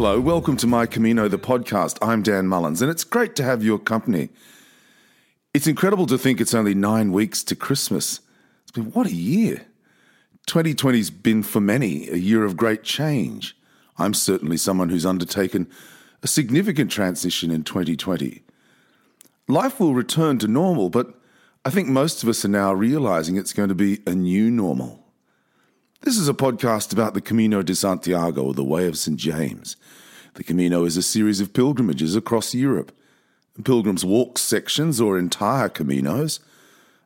Hello, 0.00 0.20
welcome 0.20 0.56
to 0.58 0.66
My 0.68 0.86
Camino, 0.86 1.26
the 1.26 1.40
podcast. 1.40 1.98
I'm 2.00 2.22
Dan 2.22 2.46
Mullins, 2.46 2.80
and 2.80 2.88
it's 2.88 3.02
great 3.02 3.34
to 3.34 3.42
have 3.42 3.64
your 3.64 3.80
company. 3.80 4.28
It's 5.52 5.66
incredible 5.66 6.06
to 6.06 6.16
think 6.16 6.40
it's 6.40 6.54
only 6.54 6.72
nine 6.72 7.10
weeks 7.10 7.42
to 7.42 7.56
Christmas. 7.56 8.20
It's 8.62 8.70
been 8.70 8.92
what 8.92 9.08
a 9.08 9.12
year. 9.12 9.66
2020's 10.46 11.10
been 11.10 11.42
for 11.42 11.60
many 11.60 12.08
a 12.10 12.14
year 12.14 12.44
of 12.44 12.56
great 12.56 12.84
change. 12.84 13.56
I'm 13.96 14.14
certainly 14.14 14.56
someone 14.56 14.90
who's 14.90 15.04
undertaken 15.04 15.68
a 16.22 16.28
significant 16.28 16.92
transition 16.92 17.50
in 17.50 17.64
2020. 17.64 18.44
Life 19.48 19.80
will 19.80 19.94
return 19.94 20.38
to 20.38 20.46
normal, 20.46 20.90
but 20.90 21.12
I 21.64 21.70
think 21.70 21.88
most 21.88 22.22
of 22.22 22.28
us 22.28 22.44
are 22.44 22.48
now 22.48 22.72
realizing 22.72 23.34
it's 23.36 23.52
going 23.52 23.68
to 23.68 23.74
be 23.74 23.98
a 24.06 24.14
new 24.14 24.48
normal. 24.48 24.97
This 26.02 26.16
is 26.16 26.28
a 26.28 26.32
podcast 26.32 26.92
about 26.92 27.14
the 27.14 27.20
Camino 27.20 27.60
de 27.60 27.74
Santiago, 27.74 28.44
or 28.44 28.54
the 28.54 28.62
Way 28.62 28.86
of 28.86 28.96
St. 28.96 29.18
James. 29.18 29.76
The 30.34 30.44
Camino 30.44 30.84
is 30.84 30.96
a 30.96 31.02
series 31.02 31.40
of 31.40 31.52
pilgrimages 31.52 32.14
across 32.14 32.54
Europe. 32.54 32.96
Pilgrims 33.64 34.04
walk 34.04 34.38
sections 34.38 35.00
or 35.00 35.18
entire 35.18 35.68
Caminos, 35.68 36.38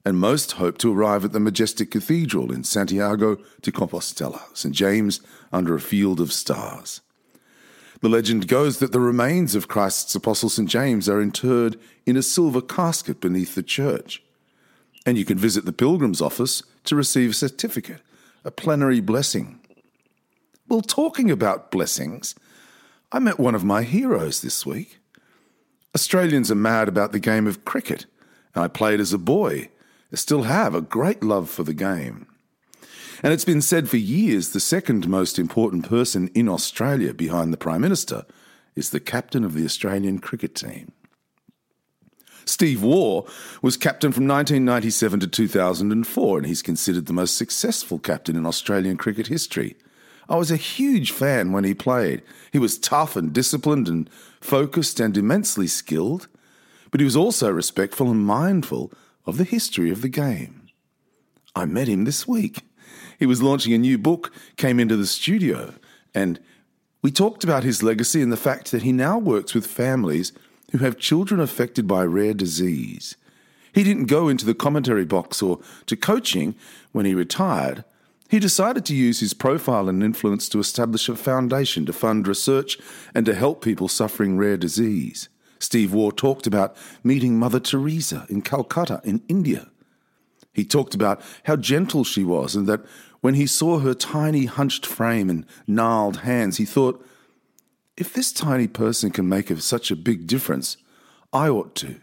and 0.05 0.19
most 0.19 0.53
hope 0.53 0.77
to 0.79 0.95
arrive 0.95 1.25
at 1.25 1.33
the 1.33 1.41
majestic 1.41 1.91
cathedral 1.91 2.53
in 2.53 2.65
Santiago 2.65 3.39
de 3.63 3.73
Compostela, 3.73 4.43
St. 4.53 4.75
James 4.75 5.23
under 5.53 5.75
a 5.75 5.81
field 5.81 6.21
of 6.21 6.31
stars. 6.31 7.01
The 8.03 8.11
legend 8.11 8.47
goes 8.47 8.79
that 8.79 8.93
the 8.93 9.01
remains 9.01 9.55
of 9.55 9.69
Christ's 9.69 10.15
apostle 10.15 10.51
St. 10.51 10.69
James 10.69 11.09
are 11.09 11.23
interred 11.23 11.81
in 12.05 12.19
a 12.19 12.23
silver 12.23 12.61
casket 12.61 13.23
beneath 13.23 13.55
the 13.55 13.63
church. 13.63 14.23
And 15.07 15.17
you 15.17 15.25
can 15.25 15.39
visit 15.39 15.65
the 15.65 15.73
pilgrim's 15.73 16.21
office 16.21 16.63
to 16.85 16.95
receive 16.95 17.31
a 17.31 17.35
certificate 17.35 18.03
a 18.45 18.51
plenary 18.51 19.01
blessing. 19.01 19.61
Well, 20.69 20.81
talking 20.81 21.31
about 21.31 21.71
blessings, 21.71 22.35
I 23.11 23.19
met 23.19 23.39
one 23.39 23.55
of 23.55 23.65
my 23.65 23.83
heroes 23.83 24.41
this 24.41 24.65
week. 24.65 24.99
Australians 25.95 26.51
are 26.51 26.57
mad 26.57 26.89
about 26.89 27.13
the 27.13 27.19
game 27.19 27.47
of 27.47 27.65
cricket, 27.65 28.07
and 28.55 28.65
I 28.65 28.69
played 28.69 29.01
as 29.01 29.13
a 29.13 29.19
boy. 29.19 29.69
I 30.13 30.17
still 30.17 30.45
have 30.45 30.75
a 30.75 30.81
great 30.81 31.23
love 31.23 31.51
for 31.51 31.63
the 31.63 31.75
game. 31.75 32.27
And 33.23 33.33
it's 33.33 33.45
been 33.45 33.63
said 33.63 33.89
for 33.89 33.99
years 33.99 34.51
the 34.51 34.61
second 34.61 35.07
most 35.09 35.39
important 35.39 35.89
person 35.89 36.29
in 36.35 36.49
Australia 36.49 37.15
behind 37.15 37.53
the 37.53 37.59
Prime 37.59 37.81
Minister 37.81 38.25
is 38.75 38.91
the 38.91 39.01
captain 39.01 39.45
of 39.45 39.55
the 39.55 39.65
Australian 39.65 40.19
cricket 40.19 40.55
team. 40.55 40.93
Steve 42.45 42.83
Waugh 42.83 43.25
was 43.61 43.77
captain 43.77 44.13
from 44.13 44.27
1997 44.27 45.21
to 45.21 45.27
2004, 45.27 46.39
and 46.39 46.47
he's 46.47 46.63
considered 46.63 47.07
the 47.07 47.13
most 47.13 47.37
successful 47.37 47.99
captain 47.99 48.37
in 48.37 48.47
Australian 48.47 48.97
cricket 48.97 49.29
history. 49.29 49.77
I 50.29 50.37
was 50.37 50.51
a 50.51 50.57
huge 50.57 51.13
fan 51.13 51.53
when 51.53 51.65
he 51.65 51.75
played. 51.75 52.23
He 52.53 52.59
was 52.59 52.79
tough 52.79 53.17
and 53.17 53.33
disciplined 53.33 53.89
and 53.89 54.09
focused 54.41 55.01
and 55.01 55.17
immensely 55.17 55.67
skilled, 55.67 56.29
but 56.91 57.01
he 57.01 57.05
was 57.05 57.17
also 57.17 57.51
respectful 57.51 58.11
and 58.11 58.25
mindful 58.25 58.93
of 59.27 59.37
the 59.37 59.45
history 59.45 59.91
of 59.91 60.03
the 60.03 60.09
game. 60.09 60.69
I 61.55 61.65
met 61.67 61.89
him 61.89 62.05
this 62.05 62.27
week. 62.27 62.61
He 63.19 63.27
was 63.27 63.43
launching 63.43 63.73
a 63.73 63.79
new 63.79 63.99
book, 63.99 64.33
came 64.57 64.81
into 64.81 64.97
the 64.97 65.07
studio, 65.07 65.75
and 66.15 66.41
we 67.03 67.11
talked 67.11 67.45
about 67.45 67.65
his 67.65 67.83
legacy 67.83 68.23
and 68.23 68.33
the 68.33 68.37
fact 68.37 68.71
that 68.71 68.83
he 68.83 68.93
now 68.93 69.19
works 69.19 69.55
with 69.55 69.67
families 69.67 70.33
who 70.73 70.79
have 70.79 70.99
children 70.99 71.41
affected 71.41 71.87
by 71.87 72.03
rare 72.05 72.35
disease. 72.35 73.17
He 73.73 73.85
didn't 73.85 74.07
go 74.07 74.29
into 74.29 74.45
the 74.45 74.55
commentary 74.55 75.05
box 75.05 75.41
or 75.41 75.61
to 75.87 75.97
coaching 75.97 76.55
when 76.93 77.07
he 77.07 77.15
retired. 77.15 77.85
He 78.29 78.39
decided 78.39 78.85
to 78.87 78.95
use 78.95 79.21
his 79.21 79.35
profile 79.35 79.89
and 79.89 80.03
influence 80.03 80.49
to 80.49 80.59
establish 80.59 81.09
a 81.09 81.17
foundation 81.17 81.87
to 81.87 81.93
fund 81.93 82.27
research 82.27 82.79
and 83.15 83.25
to 83.27 83.35
help 83.35 83.63
people 83.63 83.89
suffering 83.89 84.39
rare 84.39 84.57
disease. 84.57 85.29
Steve 85.59 85.93
Waugh 85.93 86.11
talked 86.11 86.47
about 86.47 86.77
meeting 87.05 87.39
Mother 87.39 87.61
Teresa 87.61 88.27
in 88.29 88.43
Calcutta, 88.43 89.01
in 89.05 89.23
India. 89.29 89.69
He 90.53 90.65
talked 90.65 90.95
about 90.95 91.21
how 91.45 91.57
gentle 91.57 92.05
she 92.05 92.25
was 92.25 92.57
and 92.57 92.67
that 92.67 92.85
when 93.21 93.35
he 93.35 93.47
saw 93.47 93.79
her 93.79 93.95
tiny 93.95 94.47
hunched 94.47 94.85
frame 94.85 95.31
and 95.31 95.47
gnarled 95.67 96.19
hands, 96.19 96.57
he 96.57 96.65
thought, 96.65 97.07
if 97.97 98.13
this 98.13 98.33
tiny 98.33 98.69
person 98.69 99.11
can 99.11 99.29
make 99.29 99.51
a, 99.51 99.61
such 99.61 99.91
a 99.91 99.97
big 99.97 100.27
difference, 100.27 100.77
I 101.33 101.49
ought 101.49 101.75
to. 101.77 101.97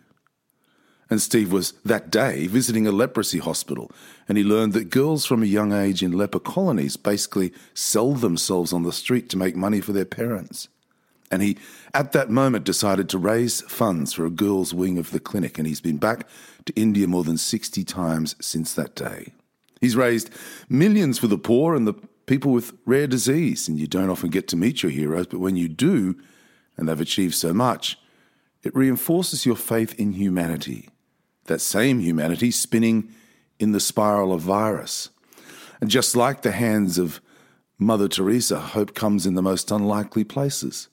And 1.09 1.19
Steve 1.21 1.51
was 1.51 1.71
that 1.83 2.11
day 2.11 2.45
visiting 2.45 2.85
a 2.85 2.91
leprosy 2.91 3.39
hospital, 3.39 3.91
and 4.27 4.37
he 4.37 4.43
learned 4.43 4.73
that 4.73 4.91
girls 4.91 5.25
from 5.25 5.41
a 5.41 5.47
young 5.47 5.73
age 5.73 6.03
in 6.03 6.11
leper 6.11 6.39
colonies 6.39 6.97
basically 6.97 7.51
sell 7.73 8.13
themselves 8.13 8.71
on 8.71 8.83
the 8.83 8.93
street 8.93 9.27
to 9.29 9.37
make 9.37 9.55
money 9.55 9.81
for 9.81 9.91
their 9.91 10.05
parents. 10.05 10.67
And 11.31 11.41
he, 11.41 11.57
at 11.93 12.11
that 12.11 12.29
moment, 12.29 12.63
decided 12.63 13.09
to 13.09 13.17
raise 13.17 13.61
funds 13.61 14.13
for 14.13 14.25
a 14.25 14.31
girls' 14.31 14.73
wing 14.73 14.97
of 14.99 15.11
the 15.11 15.19
clinic, 15.19 15.57
and 15.57 15.67
he's 15.67 15.81
been 15.81 15.97
back 15.97 16.27
to 16.65 16.73
India 16.75 17.07
more 17.07 17.23
than 17.23 17.37
60 17.37 17.83
times 17.83 18.35
since 18.39 18.73
that 18.73 18.95
day. 18.95 19.33
He's 19.81 19.95
raised 19.95 20.29
millions 20.67 21.17
for 21.17 21.27
the 21.27 21.37
poor 21.37 21.73
and 21.73 21.87
the 21.87 21.93
people 22.29 22.53
with 22.53 22.73
rare 22.85 23.07
disease, 23.07 23.67
and 23.67 23.79
you 23.79 23.87
don't 23.87 24.11
often 24.11 24.29
get 24.29 24.47
to 24.47 24.55
meet 24.55 24.83
your 24.83 24.91
heroes, 24.91 25.25
but 25.25 25.39
when 25.39 25.55
you 25.55 25.67
do, 25.67 26.15
and 26.77 26.87
they've 26.87 27.01
achieved 27.01 27.33
so 27.33 27.53
much, 27.53 27.97
it 28.61 28.75
reinforces 28.75 29.47
your 29.47 29.55
faith 29.55 29.99
in 29.99 30.13
humanity. 30.13 30.89
That 31.45 31.59
same 31.59 31.99
humanity 31.99 32.51
spinning 32.51 33.11
in 33.57 33.71
the 33.71 33.79
spiral 33.79 34.31
of 34.31 34.41
virus. 34.41 35.09
And 35.81 35.89
just 35.89 36.15
like 36.15 36.43
the 36.43 36.51
hands 36.51 36.99
of 36.99 37.19
Mother 37.79 38.07
Teresa, 38.07 38.59
hope 38.59 38.93
comes 38.93 39.25
in 39.25 39.33
the 39.33 39.41
most 39.41 39.71
unlikely 39.71 40.23
places, 40.23 40.87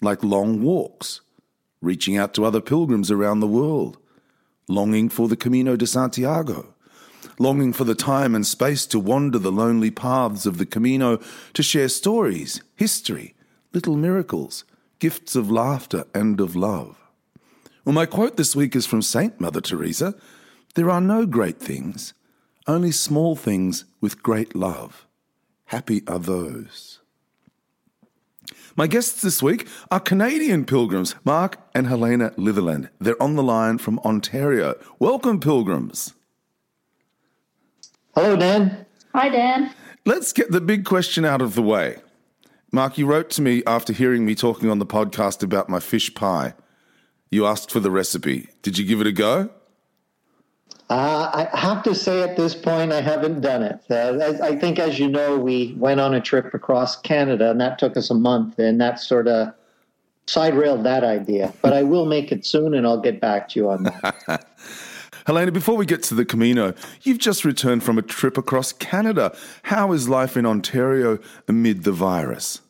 like 0.00 0.22
long 0.22 0.62
walks, 0.62 1.22
reaching 1.80 2.16
out 2.16 2.34
to 2.34 2.44
other 2.44 2.60
pilgrims 2.60 3.10
around 3.10 3.40
the 3.40 3.48
world, 3.48 3.98
longing 4.68 5.08
for 5.08 5.26
the 5.26 5.36
Camino 5.36 5.74
de 5.74 5.88
Santiago, 5.88 6.74
longing 7.38 7.72
for 7.72 7.84
the 7.84 7.94
time 7.94 8.34
and 8.34 8.46
space 8.46 8.86
to 8.86 8.98
wander 8.98 9.38
the 9.38 9.52
lonely 9.52 9.90
paths 9.90 10.46
of 10.46 10.58
the 10.58 10.66
Camino, 10.66 11.20
to 11.54 11.62
share 11.62 11.88
stories, 11.88 12.62
history, 12.76 13.34
little 13.72 13.96
miracles, 13.96 14.64
gifts 14.98 15.36
of 15.36 15.50
laughter 15.50 16.04
and 16.14 16.40
of 16.40 16.56
love. 16.56 16.96
Well, 17.84 17.94
my 17.94 18.06
quote 18.06 18.36
this 18.36 18.56
week 18.56 18.76
is 18.76 18.86
from 18.86 19.02
Saint 19.02 19.40
Mother 19.40 19.60
Teresa 19.60 20.14
There 20.74 20.90
are 20.90 21.00
no 21.00 21.26
great 21.26 21.58
things, 21.58 22.12
only 22.66 22.92
small 22.92 23.34
things 23.34 23.84
with 24.00 24.22
great 24.22 24.54
love. 24.54 25.06
Happy 25.66 26.02
are 26.06 26.18
those. 26.18 27.00
My 28.76 28.86
guests 28.86 29.22
this 29.22 29.42
week 29.42 29.66
are 29.90 30.00
Canadian 30.00 30.64
pilgrims, 30.64 31.14
Mark 31.24 31.58
and 31.74 31.86
Helena 31.86 32.30
Litherland. 32.36 32.90
They're 33.00 33.20
on 33.20 33.34
the 33.34 33.42
line 33.42 33.78
from 33.78 33.98
Ontario. 34.00 34.76
Welcome, 34.98 35.40
pilgrims. 35.40 36.14
Hello, 38.20 38.34
Dan. 38.34 38.84
Hi, 39.14 39.28
Dan. 39.28 39.72
Let's 40.04 40.32
get 40.32 40.50
the 40.50 40.60
big 40.60 40.84
question 40.84 41.24
out 41.24 41.40
of 41.40 41.54
the 41.54 41.62
way. 41.62 41.98
Mark, 42.72 42.98
you 42.98 43.06
wrote 43.06 43.30
to 43.30 43.42
me 43.42 43.62
after 43.64 43.92
hearing 43.92 44.26
me 44.26 44.34
talking 44.34 44.68
on 44.68 44.80
the 44.80 44.86
podcast 44.86 45.44
about 45.44 45.68
my 45.68 45.78
fish 45.78 46.12
pie. 46.14 46.54
You 47.30 47.46
asked 47.46 47.70
for 47.70 47.78
the 47.78 47.92
recipe. 47.92 48.48
Did 48.60 48.76
you 48.76 48.84
give 48.84 49.00
it 49.00 49.06
a 49.06 49.12
go? 49.12 49.50
Uh, 50.90 51.46
I 51.52 51.56
have 51.56 51.84
to 51.84 51.94
say 51.94 52.20
at 52.22 52.36
this 52.36 52.56
point, 52.56 52.90
I 52.90 53.02
haven't 53.02 53.40
done 53.40 53.62
it. 53.62 53.84
Uh, 53.88 54.18
I, 54.42 54.48
I, 54.48 54.56
think, 54.58 54.80
as 54.80 54.98
you 54.98 55.06
know, 55.06 55.38
we 55.38 55.76
went 55.78 56.00
on 56.00 56.12
a 56.12 56.20
trip 56.20 56.52
across 56.52 57.00
Canada, 57.00 57.52
and 57.52 57.60
that 57.60 57.78
took 57.78 57.96
us 57.96 58.10
a 58.10 58.14
month, 58.14 58.58
and 58.58 58.80
that 58.80 58.98
sort 58.98 59.28
of 59.28 59.54
side 60.26 60.56
railed 60.56 60.82
that 60.82 61.04
idea. 61.04 61.54
But 61.62 61.72
I 61.72 61.84
will 61.84 62.06
make 62.06 62.32
it 62.32 62.44
soon, 62.44 62.74
and 62.74 62.84
I'll 62.84 63.00
get 63.00 63.20
back 63.20 63.48
to 63.50 63.60
you 63.60 63.70
on 63.70 63.84
that. 63.84 64.44
Helena, 65.28 65.52
before 65.52 65.76
we 65.76 65.84
get 65.84 66.02
to 66.04 66.14
the 66.14 66.24
Camino, 66.24 66.72
you've 67.02 67.18
just 67.18 67.44
returned 67.44 67.82
from 67.82 67.98
a 67.98 68.02
trip 68.02 68.38
across 68.38 68.72
Canada. 68.72 69.36
How 69.64 69.92
is 69.92 70.08
life 70.08 70.38
in 70.38 70.46
Ontario 70.46 71.18
amid 71.46 71.84
the 71.84 71.92
virus? 71.92 72.62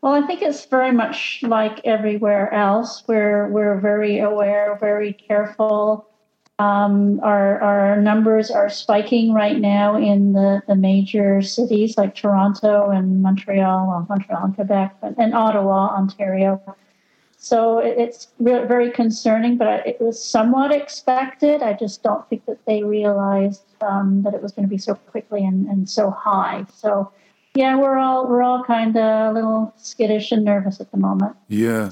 Well, 0.00 0.14
I 0.14 0.26
think 0.26 0.40
it's 0.40 0.64
very 0.64 0.92
much 0.92 1.40
like 1.42 1.82
everywhere 1.84 2.50
else. 2.54 3.02
We're 3.06 3.48
we're 3.48 3.78
very 3.78 4.18
aware, 4.18 4.78
very 4.80 5.12
careful. 5.12 6.08
Um, 6.58 7.20
our 7.22 7.60
our 7.60 8.00
numbers 8.00 8.50
are 8.50 8.70
spiking 8.70 9.34
right 9.34 9.58
now 9.58 9.94
in 9.94 10.32
the, 10.32 10.62
the 10.68 10.74
major 10.74 11.42
cities 11.42 11.98
like 11.98 12.14
Toronto 12.14 12.88
and 12.88 13.20
Montreal, 13.20 13.88
well, 13.88 14.06
Montreal 14.08 14.42
and 14.42 14.54
Quebec, 14.54 14.96
and 15.02 15.34
Ottawa, 15.34 15.88
Ontario. 15.88 16.62
So 17.40 17.78
it's 17.78 18.26
very 18.40 18.90
concerning, 18.90 19.56
but 19.56 19.86
it 19.86 20.00
was 20.00 20.22
somewhat 20.22 20.72
expected. 20.72 21.62
I 21.62 21.72
just 21.72 22.02
don't 22.02 22.28
think 22.28 22.44
that 22.46 22.58
they 22.66 22.82
realized 22.82 23.62
um, 23.80 24.22
that 24.22 24.34
it 24.34 24.42
was 24.42 24.50
going 24.50 24.66
to 24.66 24.70
be 24.70 24.76
so 24.76 24.96
quickly 24.96 25.44
and, 25.44 25.68
and 25.68 25.88
so 25.88 26.10
high. 26.10 26.66
So, 26.74 27.12
yeah, 27.54 27.76
we're 27.76 27.96
all 27.96 28.26
we're 28.26 28.42
all 28.42 28.64
kind 28.64 28.96
of 28.96 29.30
a 29.30 29.32
little 29.32 29.72
skittish 29.76 30.32
and 30.32 30.44
nervous 30.44 30.80
at 30.80 30.90
the 30.90 30.96
moment. 30.96 31.36
Yeah. 31.46 31.90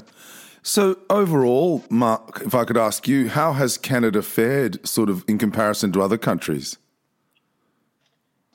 So 0.63 0.97
overall, 1.09 1.81
Mark, 1.89 2.41
if 2.45 2.53
I 2.53 2.65
could 2.65 2.77
ask 2.77 3.07
you, 3.07 3.29
how 3.29 3.53
has 3.53 3.77
Canada 3.77 4.21
fared, 4.21 4.85
sort 4.85 5.09
of 5.09 5.23
in 5.29 5.37
comparison 5.37 5.93
to 5.93 6.01
other 6.01 6.17
countries? 6.17 6.77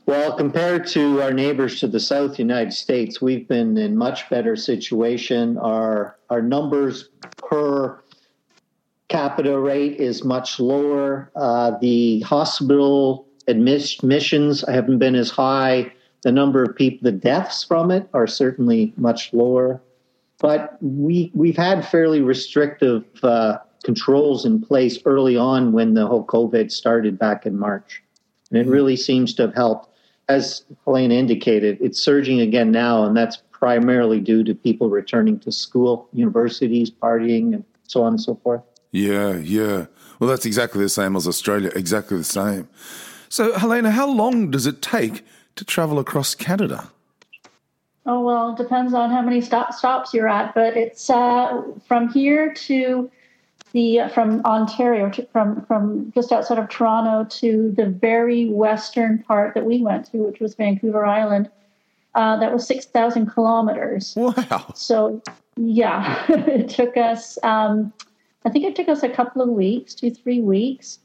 Well, 0.04 0.36
compared 0.36 0.86
to 0.88 1.22
our 1.22 1.32
neighbors 1.32 1.78
to 1.80 1.86
the 1.86 2.00
south, 2.00 2.38
United 2.38 2.72
States, 2.72 3.22
we've 3.22 3.46
been 3.46 3.78
in 3.78 3.96
much 3.96 4.28
better 4.28 4.56
situation. 4.56 5.56
Our 5.58 6.16
our 6.28 6.42
numbers 6.42 7.08
per 7.36 8.02
capita 9.08 9.58
rate 9.58 10.00
is 10.00 10.24
much 10.24 10.58
lower. 10.58 11.30
Uh, 11.36 11.78
the 11.80 12.20
hospital 12.20 13.28
admissions 13.46 14.64
haven't 14.66 14.98
been 14.98 15.14
as 15.14 15.30
high. 15.30 15.92
The 16.22 16.32
number 16.32 16.64
of 16.64 16.74
people, 16.74 17.00
the 17.02 17.12
deaths 17.12 17.62
from 17.62 17.90
it, 17.90 18.08
are 18.12 18.26
certainly 18.26 18.92
much 18.96 19.32
lower. 19.32 19.80
But 20.38 20.78
we 20.80 21.30
we've 21.32 21.56
had 21.56 21.86
fairly 21.86 22.22
restrictive 22.22 23.04
uh, 23.22 23.58
controls 23.84 24.44
in 24.44 24.60
place 24.60 24.98
early 25.04 25.36
on 25.36 25.70
when 25.70 25.94
the 25.94 26.08
whole 26.08 26.26
COVID 26.26 26.72
started 26.72 27.20
back 27.20 27.46
in 27.46 27.56
March, 27.56 28.02
and 28.50 28.58
it 28.58 28.66
really 28.66 28.96
seems 28.96 29.32
to 29.34 29.42
have 29.42 29.54
helped 29.54 29.90
as 30.28 30.64
Helena 30.84 31.14
indicated, 31.14 31.78
it's 31.80 32.00
surging 32.00 32.40
again 32.40 32.70
now, 32.70 33.04
and 33.04 33.16
that's 33.16 33.38
primarily 33.50 34.20
due 34.20 34.42
to 34.44 34.54
people 34.54 34.90
returning 34.90 35.38
to 35.40 35.52
school, 35.52 36.08
universities, 36.12 36.90
partying, 36.90 37.54
and 37.54 37.64
so 37.86 38.02
on 38.02 38.14
and 38.14 38.20
so 38.20 38.34
forth. 38.42 38.62
Yeah, 38.90 39.36
yeah. 39.36 39.86
Well, 40.18 40.28
that's 40.28 40.46
exactly 40.46 40.82
the 40.82 40.88
same 40.88 41.16
as 41.16 41.26
Australia, 41.26 41.70
exactly 41.74 42.16
the 42.16 42.24
same. 42.24 42.68
So, 43.28 43.58
Helena, 43.58 43.90
how 43.90 44.08
long 44.08 44.50
does 44.50 44.66
it 44.66 44.82
take 44.82 45.24
to 45.56 45.64
travel 45.64 45.98
across 45.98 46.34
Canada? 46.34 46.90
Oh, 48.04 48.20
well, 48.20 48.52
it 48.52 48.56
depends 48.56 48.94
on 48.94 49.10
how 49.10 49.22
many 49.22 49.40
stop, 49.40 49.72
stops 49.72 50.12
you're 50.12 50.28
at, 50.28 50.54
but 50.54 50.76
it's 50.76 51.08
uh, 51.08 51.62
from 51.86 52.08
here 52.08 52.52
to 52.52 53.10
the 53.72 54.02
from 54.12 54.44
Ontario 54.44 55.10
to, 55.10 55.26
from 55.32 55.64
from 55.66 56.12
just 56.14 56.32
outside 56.32 56.58
of 56.58 56.68
Toronto 56.68 57.28
to 57.38 57.72
the 57.76 57.86
very 57.86 58.48
western 58.48 59.18
part 59.18 59.54
that 59.54 59.64
we 59.64 59.82
went 59.82 60.10
to, 60.12 60.18
which 60.18 60.40
was 60.40 60.54
Vancouver 60.54 61.04
Island. 61.04 61.50
Uh, 62.14 62.36
that 62.38 62.52
was 62.52 62.66
six 62.66 62.84
thousand 62.84 63.26
kilometers. 63.26 64.14
Wow! 64.16 64.72
So 64.74 65.22
yeah, 65.56 66.24
it 66.28 66.68
took 66.68 66.96
us. 66.96 67.38
Um, 67.42 67.92
I 68.44 68.50
think 68.50 68.64
it 68.64 68.76
took 68.76 68.88
us 68.88 69.02
a 69.02 69.08
couple 69.08 69.42
of 69.42 69.48
weeks, 69.48 69.94
two 69.94 70.10
three 70.10 70.40
weeks. 70.40 70.98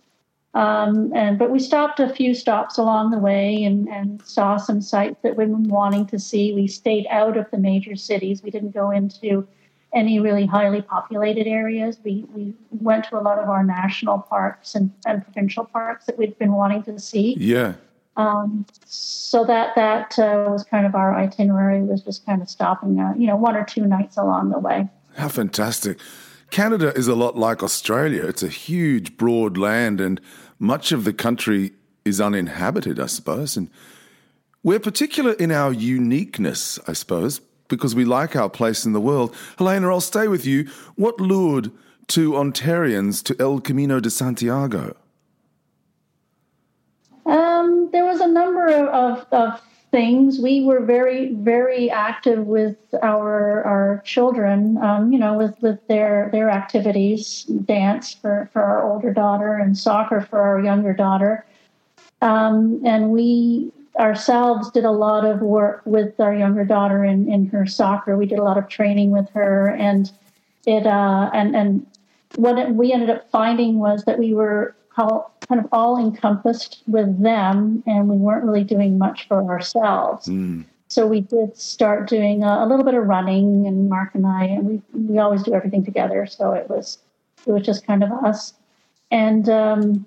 Um, 0.54 1.12
and 1.14 1.38
but 1.38 1.52
we 1.52 1.60
stopped 1.60 2.00
a 2.00 2.10
few 2.10 2.34
stops 2.34 2.78
along 2.78 3.12
the 3.12 3.20
way 3.20 3.64
and, 3.64 3.88
and 3.90 4.22
saw 4.24 4.58
some 4.58 4.82
sites 4.82 5.18
that 5.22 5.36
we've 5.36 5.48
been 5.48 5.70
wanting 5.70 6.08
to 6.08 6.18
see. 6.18 6.52
We 6.52 6.68
stayed 6.68 7.06
out 7.12 7.38
of 7.38 7.50
the 7.52 7.58
major 7.58 7.96
cities. 7.96 8.42
We 8.42 8.50
didn't 8.50 8.72
go 8.72 8.90
into 8.90 9.48
any 9.94 10.20
really 10.20 10.46
highly 10.46 10.82
populated 10.82 11.48
areas. 11.48 11.98
We, 12.04 12.26
we 12.34 12.54
went 12.72 13.06
to 13.06 13.20
a 13.20 13.22
lot 13.22 13.40
of 13.40 13.50
our 13.50 13.64
national 13.64 14.20
parks 14.20 14.76
and, 14.76 14.92
and 15.06 15.24
provincial 15.24 15.66
parks 15.66 16.06
that 16.06 16.18
we'd 16.18 16.38
been 16.38 16.54
wanting 16.54 16.84
to 16.84 17.00
see. 17.00 17.36
Yeah. 17.40 17.76
Um, 18.18 18.66
so 18.86 19.46
that 19.46 19.76
that 19.76 20.18
uh, 20.18 20.50
was 20.50 20.64
kind 20.64 20.88
of 20.88 20.96
our 20.96 21.16
itinerary 21.16 21.84
was 21.84 22.02
just 22.02 22.26
kind 22.26 22.42
of 22.42 22.50
stopping, 22.50 23.00
uh, 23.00 23.14
you 23.16 23.28
know, 23.28 23.36
one 23.36 23.56
or 23.56 23.64
two 23.64 23.86
nights 23.86 24.18
along 24.18 24.50
the 24.50 24.58
way. 24.58 24.90
How 25.16 25.30
fantastic! 25.30 26.00
Canada 26.50 26.92
is 26.96 27.08
a 27.08 27.16
lot 27.16 27.38
like 27.38 27.62
Australia. 27.62 28.26
It's 28.26 28.42
a 28.42 28.48
huge, 28.48 29.18
broad 29.18 29.56
land, 29.56 30.02
and 30.02 30.20
much 30.58 30.92
of 30.92 31.04
the 31.04 31.14
country 31.14 31.74
is 32.06 32.20
uninhabited, 32.20 33.00
I 33.00 33.06
suppose. 33.06 33.56
And 33.56 33.70
we're 34.64 34.80
particular 34.80 35.34
in 35.34 35.52
our 35.52 35.72
uniqueness, 35.72 36.80
I 36.88 36.94
suppose, 36.94 37.40
because 37.68 37.96
we 37.96 38.06
like 38.06 38.36
our 38.36 38.50
place 38.50 38.86
in 38.86 38.94
the 38.94 39.02
world. 39.02 39.36
Helena, 39.58 39.90
I'll 39.90 40.02
stay 40.02 40.28
with 40.28 40.46
you. 40.46 40.70
What 40.96 41.20
lured 41.20 41.72
two 42.08 42.32
Ontarians 42.32 43.24
to 43.24 43.36
El 43.40 43.60
Camino 43.60 44.00
de 44.00 44.10
Santiago? 44.10 44.96
Um, 47.26 47.90
there 47.92 48.06
was 48.06 48.22
a 48.22 48.28
number 48.28 48.68
of, 48.68 49.26
of, 49.32 49.62
things. 49.90 50.38
We 50.40 50.66
were 50.66 50.82
very, 50.82 51.34
very 51.34 51.90
active 51.90 52.46
with 52.46 52.76
our 53.02 53.64
our 53.64 54.02
children. 54.06 54.78
Um, 54.78 55.14
you 55.14 55.18
know, 55.18 55.38
with 55.38 55.56
with 55.62 55.80
their 55.88 56.30
their 56.32 56.50
activities, 56.50 57.44
dance 57.44 58.14
for 58.14 58.50
for 58.52 58.62
our 58.62 58.84
older 58.84 59.14
daughter 59.14 59.56
and 59.56 59.78
soccer 59.78 60.22
for 60.22 60.42
our 60.42 60.62
younger 60.62 60.94
daughter. 60.94 61.46
Um, 62.22 62.82
and 62.86 63.12
we 63.12 63.72
ourselves 64.00 64.70
did 64.72 64.86
a 64.86 64.92
lot 64.92 65.26
of 65.26 65.42
work 65.42 65.82
with 65.86 66.20
our 66.20 66.34
younger 66.34 66.64
daughter 66.64 67.04
in, 67.04 67.32
in 67.32 67.48
her 67.48 67.66
soccer. 67.66 68.18
We 68.18 68.26
did 68.26 68.40
a 68.40 68.44
lot 68.44 68.58
of 68.58 68.68
training 68.68 69.12
with 69.12 69.30
her, 69.32 69.70
and 69.70 70.12
it 70.66 70.86
uh, 70.86 71.30
and 71.34 71.56
and 71.56 71.86
what 72.36 72.58
it, 72.58 72.70
we 72.70 72.92
ended 72.94 73.10
up 73.10 73.30
finding 73.32 73.80
was 73.80 74.04
that 74.06 74.20
we 74.20 74.34
were 74.34 74.76
all, 74.98 75.36
kind 75.48 75.60
of 75.62 75.68
all 75.72 75.98
encompassed 75.98 76.84
with 76.88 77.22
them, 77.22 77.84
and 77.88 78.10
we 78.10 78.18
weren't 78.18 78.46
really 78.46 78.64
doing 78.64 78.98
much 78.98 79.28
for 79.28 79.44
ourselves. 79.44 80.28
Mm. 80.28 80.66
So 80.90 81.06
we 81.06 81.22
did 81.22 81.58
start 81.58 82.08
doing 82.08 82.44
a, 82.44 82.64
a, 82.64 82.66
little 82.66 82.86
bit 82.86 82.94
of 82.94 83.06
running, 83.06 83.68
and 83.68 83.90
Mark 83.90 84.16
and 84.16 84.26
I, 84.26 84.46
and 84.46 84.66
we 84.66 84.82
we 84.94 85.18
always 85.20 85.44
do 85.44 85.54
everything 85.54 85.84
together. 85.84 86.26
So 86.26 86.54
it 86.54 86.70
was 86.70 87.00
it 87.46 87.52
was 87.52 87.66
just 87.66 87.86
kind 87.86 88.04
of 88.04 88.12
us, 88.12 88.54
and. 89.12 89.50
Um, 89.50 90.06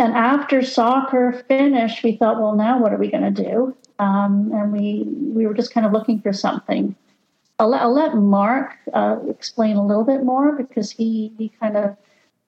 and 0.00 0.14
after 0.14 0.62
soccer 0.62 1.44
finished, 1.46 2.02
we 2.02 2.16
thought, 2.16 2.40
well, 2.40 2.54
now 2.54 2.80
what 2.80 2.92
are 2.92 2.96
we 2.96 3.10
going 3.10 3.34
to 3.34 3.42
do? 3.44 3.76
Um, 3.98 4.50
and 4.54 4.72
we 4.72 5.04
we 5.06 5.46
were 5.46 5.54
just 5.54 5.72
kind 5.72 5.86
of 5.86 5.92
looking 5.92 6.20
for 6.20 6.32
something. 6.32 6.96
I'll 7.58 7.68
let, 7.68 7.82
I'll 7.82 7.94
let 7.94 8.14
Mark 8.14 8.76
uh, 8.94 9.18
explain 9.28 9.76
a 9.76 9.86
little 9.86 10.04
bit 10.04 10.24
more 10.24 10.52
because 10.52 10.90
he 10.90 11.32
he 11.36 11.50
kind 11.60 11.76
of 11.76 11.96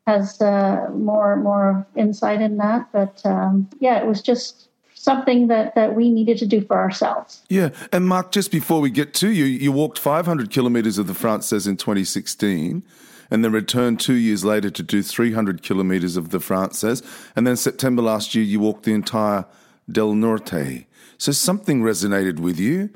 has 0.07 0.41
uh, 0.41 0.89
more 0.95 1.37
more 1.37 1.87
insight 1.95 2.41
in 2.41 2.57
that. 2.57 2.89
But 2.91 3.21
um, 3.25 3.69
yeah, 3.81 3.99
it 3.99 4.07
was 4.07 4.23
just 4.23 4.69
something 4.95 5.49
that, 5.49 5.75
that 5.75 5.97
we 5.97 6.11
needed 6.11 6.39
to 6.39 6.47
do 6.47 6.65
for 6.65 6.79
ourselves. 6.79 7.43
Yeah. 7.49 7.71
And 7.91 8.07
Mark, 8.07 8.31
just 8.31 8.53
before 8.53 8.81
we 8.81 8.89
get 8.89 9.13
to 9.15 9.31
you, 9.31 9.45
you 9.45 9.73
walked 9.73 9.99
500 9.99 10.49
kilometers 10.53 10.97
of 10.97 11.09
the 11.09 11.15
Frances 11.15 11.67
in 11.67 11.77
2016 11.77 12.85
and 13.33 13.43
then 13.43 13.51
returned 13.51 13.99
two 13.99 14.13
years 14.13 14.45
later 14.45 14.69
to 14.69 14.83
do 14.83 15.03
300 15.03 15.63
kilometres 15.63 16.19
of 16.19 16.29
the 16.29 16.39
Frances. 16.39 17.03
And 17.35 17.47
then 17.47 17.57
September 17.57 18.03
last 18.03 18.35
year, 18.35 18.45
you 18.45 18.61
walked 18.61 18.83
the 18.85 18.93
entire 18.93 19.47
Del 19.91 20.15
Norte. 20.15 20.85
So 21.17 21.33
something 21.33 21.81
resonated 21.83 22.41
with 22.41 22.61
you. 22.61 22.91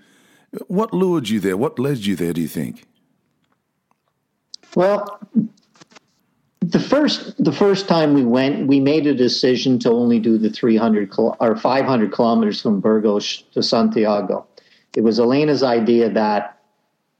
What 0.67 0.93
lured 0.93 1.31
you 1.31 1.41
there? 1.41 1.57
What 1.57 1.79
led 1.79 2.05
you 2.05 2.17
there, 2.17 2.35
do 2.35 2.43
you 2.43 2.49
think? 2.49 2.85
Well, 4.75 5.19
the 6.61 6.81
first 6.81 7.43
the 7.43 7.53
first 7.53 7.89
time 7.89 8.13
we 8.13 8.25
went, 8.25 8.67
we 8.67 8.79
made 8.79 9.07
a 9.07 9.15
decision 9.15 9.79
to 9.81 9.91
only 9.91 10.19
do 10.21 10.37
the 10.37 10.51
300 10.51 11.15
or 11.17 11.57
500 11.57 12.13
kilometers 12.13 12.61
from 12.61 12.81
Burgos 12.81 13.43
to 13.55 13.63
Santiago. 13.63 14.47
It 14.95 15.01
was 15.03 15.19
Elena's 15.19 15.63
idea 15.63 16.11
that 16.11 16.56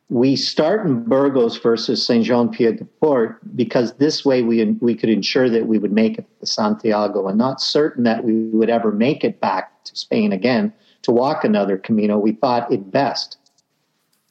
we 0.09 0.37
start 0.37 0.87
in 0.87 1.03
Burgos 1.03 1.59
versus 1.59 2.07
Saint 2.07 2.25
Jean 2.25 2.49
Pied 2.49 2.79
de 2.79 2.85
Port 2.85 3.39
because 3.57 3.95
this 3.95 4.25
way 4.25 4.43
we 4.43 4.65
we 4.81 4.95
could 4.95 5.11
ensure 5.11 5.51
that 5.51 5.67
we 5.67 5.79
would 5.79 5.93
make 5.93 6.19
it 6.19 6.27
to 6.41 6.47
Santiago 6.47 7.27
and 7.27 7.37
not 7.37 7.61
certain 7.61 8.05
that 8.05 8.25
we 8.25 8.49
would 8.51 8.71
ever 8.71 8.93
make 8.93 9.25
it 9.25 9.41
back 9.41 9.85
to 9.85 9.97
Spain 9.97 10.33
again 10.33 10.73
to 11.03 11.11
walk 11.11 11.45
another 11.45 11.77
Camino. 11.77 12.19
We 12.19 12.33
thought 12.33 12.71
it 12.71 12.91
best. 12.91 13.37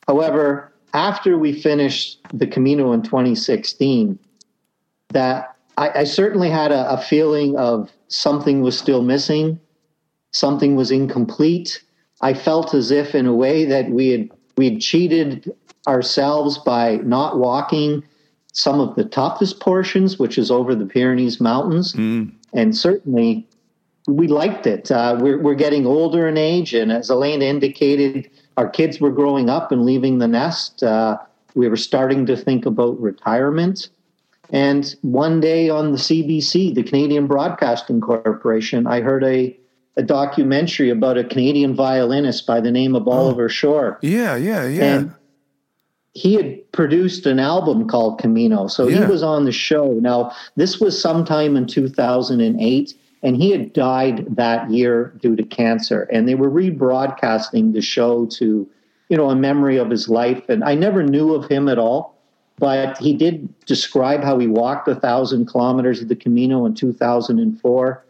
However, 0.08 0.74
after 0.94 1.38
we 1.38 1.52
finished 1.52 2.20
the 2.34 2.48
Camino 2.48 2.94
in 2.94 3.02
2016, 3.02 4.18
that 5.10 5.56
I, 5.78 5.90
I 5.90 6.04
certainly 6.06 6.50
had 6.50 6.72
a, 6.72 6.90
a 6.92 6.98
feeling 6.98 7.58
of 7.58 7.92
something 8.08 8.62
was 8.62 8.78
still 8.78 9.02
missing, 9.02 9.60
something 10.32 10.78
was 10.78 10.90
incomplete. 10.90 11.84
I 12.22 12.34
felt 12.34 12.74
as 12.74 12.92
if, 12.92 13.14
in 13.14 13.26
a 13.26 13.34
way, 13.34 13.66
that 13.66 13.90
we 13.90 14.10
had 14.10 14.30
we 14.58 14.78
cheated 14.78 15.54
ourselves 15.88 16.58
by 16.58 16.98
not 16.98 17.38
walking 17.38 18.04
some 18.54 18.80
of 18.80 18.96
the 18.96 19.04
toughest 19.04 19.60
portions, 19.60 20.18
which 20.18 20.38
is 20.38 20.50
over 20.50 20.74
the 20.76 20.86
Pyrenees 20.86 21.42
Mountains. 21.42 21.94
Mm. 21.94 22.32
And 22.54 22.76
certainly 22.76 23.48
we 24.08 24.28
liked 24.28 24.66
it. 24.66 24.92
Uh, 24.92 25.18
we're, 25.20 25.38
we're 25.38 25.56
getting 25.56 25.86
older 25.86 26.28
in 26.28 26.38
age. 26.38 26.74
And 26.74 26.92
as 26.92 27.10
Elaine 27.10 27.42
indicated, 27.42 28.30
our 28.58 28.70
kids 28.70 29.02
were 29.02 29.12
growing 29.12 29.50
up 29.50 29.72
and 29.72 29.86
leaving 29.86 30.20
the 30.20 30.28
nest. 30.28 30.84
Uh, 30.84 31.18
we 31.54 31.68
were 31.68 31.78
starting 31.78 32.26
to 32.28 32.38
think 32.38 32.66
about 32.66 33.00
retirement. 33.00 33.90
And 34.52 34.96
one 35.02 35.40
day 35.40 35.70
on 35.70 35.92
the 35.92 35.98
CBC, 35.98 36.76
the 36.76 36.84
Canadian 36.84 37.28
Broadcasting 37.28 38.00
Corporation, 38.00 38.86
I 38.86 39.02
heard 39.02 39.24
a, 39.24 39.58
a 39.98 40.04
documentary 40.04 40.90
about 40.90 41.18
a 41.18 41.24
Canadian 41.24 41.76
violinist 41.76 42.46
by 42.46 42.62
the 42.62 42.72
name 42.72 42.96
of 42.96 43.08
oh. 43.08 43.12
Oliver 43.12 43.50
Schroer. 43.50 43.98
Yeah, 44.02 44.36
yeah, 44.36 44.68
yeah. 44.68 44.84
And 44.84 45.14
he 46.16 46.34
had 46.34 46.72
produced 46.72 47.26
an 47.26 47.40
album 47.40 47.88
called 47.88 48.20
Camino. 48.20 48.68
So 48.68 48.88
yeah. 48.88 49.00
he 49.00 49.12
was 49.12 49.22
on 49.22 49.44
the 49.44 49.52
show. 49.52 49.92
Now, 49.94 50.32
this 50.56 50.80
was 50.80 51.00
sometime 51.00 51.58
in 51.58 51.68
2008, 51.68 52.94
and 53.22 53.36
he 53.36 53.52
had 53.52 53.74
died 53.74 54.26
that 54.30 54.72
year 54.72 55.14
due 55.22 55.36
to 55.36 55.44
cancer. 55.44 56.04
And 56.04 56.28
they 56.28 56.36
were 56.36 56.50
rebroadcasting 56.50 57.74
the 57.74 57.82
show 57.82 58.28
to, 58.28 58.68
you 59.10 59.18
know, 59.18 59.30
a 59.30 59.36
memory 59.36 59.76
of 59.78 59.90
his 59.90 60.08
life. 60.08 60.48
And 60.48 60.64
I 60.64 60.74
never 60.74 61.04
knew 61.04 61.34
of 61.34 61.50
him 61.50 61.68
at 61.68 61.78
all, 61.78 62.18
but 62.60 62.98
he 62.98 63.14
did 63.14 63.54
describe 63.66 64.24
how 64.24 64.40
he 64.40 64.48
walked 64.48 64.88
a 64.88 64.96
thousand 64.96 65.48
kilometers 65.48 66.02
of 66.02 66.08
the 66.08 66.16
Camino 66.16 66.66
in 66.66 66.76
2004. 66.76 68.06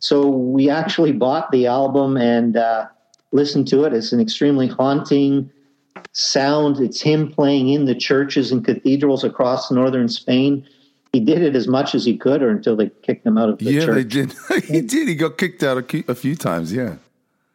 So 0.00 0.28
we 0.28 0.70
actually 0.70 1.12
bought 1.12 1.50
the 1.50 1.66
album 1.66 2.16
and 2.16 2.56
uh, 2.56 2.86
listened 3.32 3.68
to 3.68 3.84
it. 3.84 3.92
It's 3.92 4.14
an 4.14 4.20
extremely 4.20 4.66
haunting 4.66 5.50
sound. 6.12 6.78
It's 6.80 7.00
him 7.00 7.30
playing 7.30 7.68
in 7.68 7.84
the 7.84 7.94
churches 7.94 8.52
and 8.52 8.64
cathedrals 8.64 9.24
across 9.24 9.70
northern 9.70 10.08
Spain. 10.08 10.66
He 11.12 11.20
did 11.20 11.42
it 11.42 11.56
as 11.56 11.66
much 11.66 11.94
as 11.94 12.04
he 12.04 12.16
could, 12.16 12.42
or 12.42 12.50
until 12.50 12.76
they 12.76 12.90
kicked 13.02 13.26
him 13.26 13.36
out 13.36 13.48
of 13.48 13.58
the 13.58 13.64
yeah, 13.64 13.84
church. 13.84 13.94
they 13.94 14.04
did. 14.04 14.34
he 14.64 14.80
did. 14.80 15.08
He 15.08 15.14
got 15.14 15.38
kicked 15.38 15.62
out 15.62 15.78
a, 15.78 15.82
few- 15.82 16.04
a 16.06 16.14
few 16.14 16.36
times. 16.36 16.72
Yeah. 16.72 16.96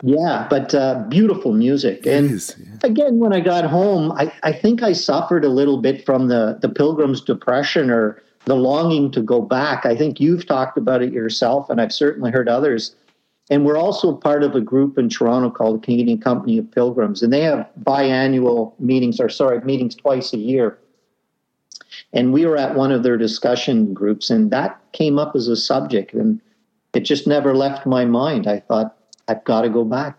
Yeah, 0.04 0.46
but 0.50 0.76
uh, 0.76 1.04
beautiful 1.08 1.54
music. 1.54 2.06
And 2.06 2.30
is, 2.32 2.56
yeah. 2.60 2.74
again, 2.84 3.18
when 3.18 3.32
I 3.32 3.40
got 3.40 3.64
home, 3.64 4.12
I, 4.12 4.32
I 4.44 4.52
think 4.52 4.84
I 4.84 4.92
suffered 4.92 5.46
a 5.46 5.50
little 5.50 5.78
bit 5.78 6.06
from 6.06 6.28
the, 6.28 6.58
the 6.62 6.68
pilgrim's 6.68 7.22
depression 7.22 7.90
or 7.90 8.22
the 8.44 8.56
longing 8.56 9.10
to 9.12 9.22
go 9.22 9.42
back. 9.42 9.86
I 9.86 9.96
think 9.96 10.20
you've 10.20 10.46
talked 10.46 10.78
about 10.78 11.02
it 11.02 11.14
yourself, 11.14 11.70
and 11.70 11.80
I've 11.80 11.94
certainly 11.94 12.30
heard 12.30 12.50
others. 12.50 12.94
And 13.50 13.64
we're 13.64 13.78
also 13.78 14.14
part 14.14 14.44
of 14.44 14.56
a 14.56 14.62
group 14.62 14.98
in 14.98 15.08
Toronto 15.08 15.52
called 15.52 15.82
the 15.82 15.86
Canadian 15.86 16.20
Company 16.20 16.58
of 16.58 16.72
Pilgrims, 16.72 17.22
and 17.22 17.32
they 17.32 17.42
have 17.42 17.70
biannual 17.84 18.74
meetings, 18.80 19.20
or 19.20 19.30
sorry, 19.30 19.62
meetings 19.62 19.94
twice 19.94 20.34
a 20.34 20.38
year. 20.38 20.80
And 22.12 22.34
we 22.34 22.46
were 22.46 22.58
at 22.58 22.76
one 22.76 22.92
of 22.92 23.04
their 23.04 23.18
discussion 23.18 23.94
groups, 23.94 24.30
and 24.30 24.50
that 24.52 24.82
came 24.94 25.20
up 25.20 25.36
as 25.36 25.48
a 25.48 25.56
subject, 25.56 26.14
and 26.14 26.42
it 26.94 27.02
just 27.02 27.28
never 27.28 27.56
left 27.56 27.86
my 27.86 28.04
mind. 28.06 28.48
I 28.48 28.62
thought, 28.62 28.98
I've 29.28 29.44
got 29.44 29.62
to 29.62 29.70
go 29.70 29.84
back. 29.84 30.18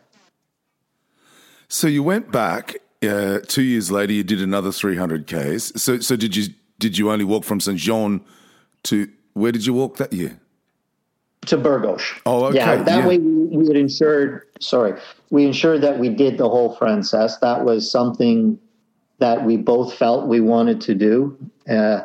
So 1.69 1.89
you 1.89 2.03
went 2.03 2.31
back 2.31 2.77
uh, 3.03 3.41
two 3.47 3.63
years 3.63 3.91
later. 3.91 4.13
You 4.13 4.23
did 4.23 4.41
another 4.41 4.71
300 4.71 5.27
k's. 5.27 5.81
So, 5.81 5.99
so 5.99 6.17
did 6.17 6.37
you? 6.37 6.55
Did 6.79 6.99
you 6.99 7.11
only 7.11 7.25
walk 7.25 7.45
from 7.45 7.59
Saint 7.59 7.79
Jean 7.79 8.21
to 8.83 9.09
where 9.33 9.51
did 9.51 9.65
you 9.65 9.73
walk 9.73 9.97
that 9.97 10.13
year? 10.13 10.39
To 11.47 11.57
Burgos. 11.57 12.03
Oh, 12.27 12.47
okay, 12.47 12.57
Yeah, 12.59 12.83
that 12.83 12.99
yeah. 13.01 13.07
way 13.07 13.19
we, 13.19 13.57
we 13.57 13.67
had 13.67 13.77
ensured. 13.77 14.43
Sorry, 14.61 14.99
we 15.31 15.45
ensured 15.47 15.81
that 15.83 15.99
we 15.99 16.09
did 16.09 16.39
the 16.39 16.49
whole 16.49 16.75
Frances. 16.77 17.39
That 17.41 17.65
was 17.65 17.91
something 17.91 18.59
that 19.19 19.45
we 19.45 19.57
both 19.57 19.95
felt 19.95 20.27
we 20.29 20.41
wanted 20.41 20.81
to 20.83 20.95
do. 20.95 21.37
Uh, 21.69 22.03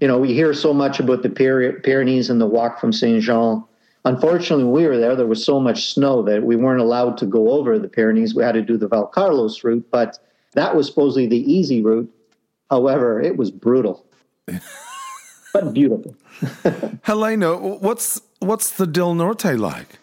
you 0.00 0.08
know, 0.08 0.18
we 0.18 0.32
hear 0.32 0.54
so 0.54 0.72
much 0.72 1.00
about 1.00 1.22
the 1.22 1.28
Pyre- 1.30 1.80
Pyrenees 1.80 2.30
and 2.30 2.40
the 2.40 2.46
walk 2.46 2.80
from 2.80 2.92
Saint 2.92 3.22
Jean. 3.22 3.64
Unfortunately, 4.04 4.64
we 4.64 4.86
were 4.86 4.96
there, 4.96 5.16
there 5.16 5.26
was 5.26 5.44
so 5.44 5.60
much 5.60 5.92
snow 5.92 6.22
that 6.22 6.42
we 6.44 6.56
weren't 6.56 6.80
allowed 6.80 7.18
to 7.18 7.26
go 7.26 7.50
over 7.50 7.78
the 7.78 7.88
Pyrenees. 7.88 8.34
We 8.34 8.42
had 8.44 8.52
to 8.52 8.62
do 8.62 8.76
the 8.78 8.88
Valcarlos 8.88 9.62
route, 9.64 9.84
but 9.90 10.18
that 10.54 10.74
was 10.74 10.86
supposedly 10.86 11.26
the 11.26 11.52
easy 11.52 11.82
route. 11.82 12.10
However, 12.70 13.20
it 13.20 13.36
was 13.36 13.50
brutal, 13.50 14.06
but 15.52 15.74
beautiful. 15.74 16.14
Helena, 17.02 17.56
what's 17.56 18.20
what's 18.40 18.70
the 18.72 18.86
Del 18.86 19.14
Norte 19.14 19.56
like? 19.58 19.98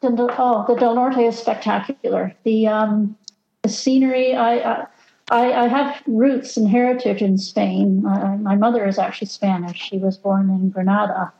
The, 0.00 0.34
oh, 0.38 0.64
the 0.66 0.74
Del 0.74 0.94
Norte 0.94 1.18
is 1.18 1.38
spectacular. 1.38 2.34
The 2.44 2.66
um, 2.66 3.16
the 3.62 3.68
scenery. 3.68 4.34
I, 4.34 4.86
I 5.30 5.52
I 5.52 5.68
have 5.68 6.02
roots 6.06 6.56
and 6.56 6.68
heritage 6.68 7.22
in 7.22 7.38
Spain. 7.38 8.04
Uh, 8.04 8.36
my 8.40 8.56
mother 8.56 8.86
is 8.86 8.98
actually 8.98 9.28
Spanish. 9.28 9.78
She 9.78 9.98
was 9.98 10.16
born 10.16 10.50
in 10.50 10.70
Granada, 10.70 11.32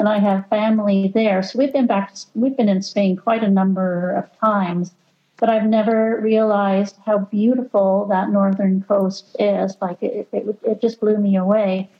and 0.00 0.08
I 0.08 0.18
have 0.18 0.48
family 0.48 1.12
there. 1.14 1.42
So 1.42 1.58
we've 1.58 1.72
been 1.72 1.86
back. 1.86 2.14
We've 2.34 2.56
been 2.56 2.70
in 2.70 2.82
Spain 2.82 3.16
quite 3.16 3.44
a 3.44 3.50
number 3.50 4.12
of 4.12 4.40
times, 4.40 4.92
but 5.36 5.50
I've 5.50 5.66
never 5.66 6.18
realized 6.20 6.96
how 7.04 7.18
beautiful 7.18 8.06
that 8.06 8.30
northern 8.30 8.82
coast 8.82 9.36
is. 9.38 9.76
Like 9.82 10.02
it, 10.02 10.26
it, 10.32 10.58
it 10.62 10.80
just 10.80 11.00
blew 11.00 11.18
me 11.18 11.36
away. 11.36 11.90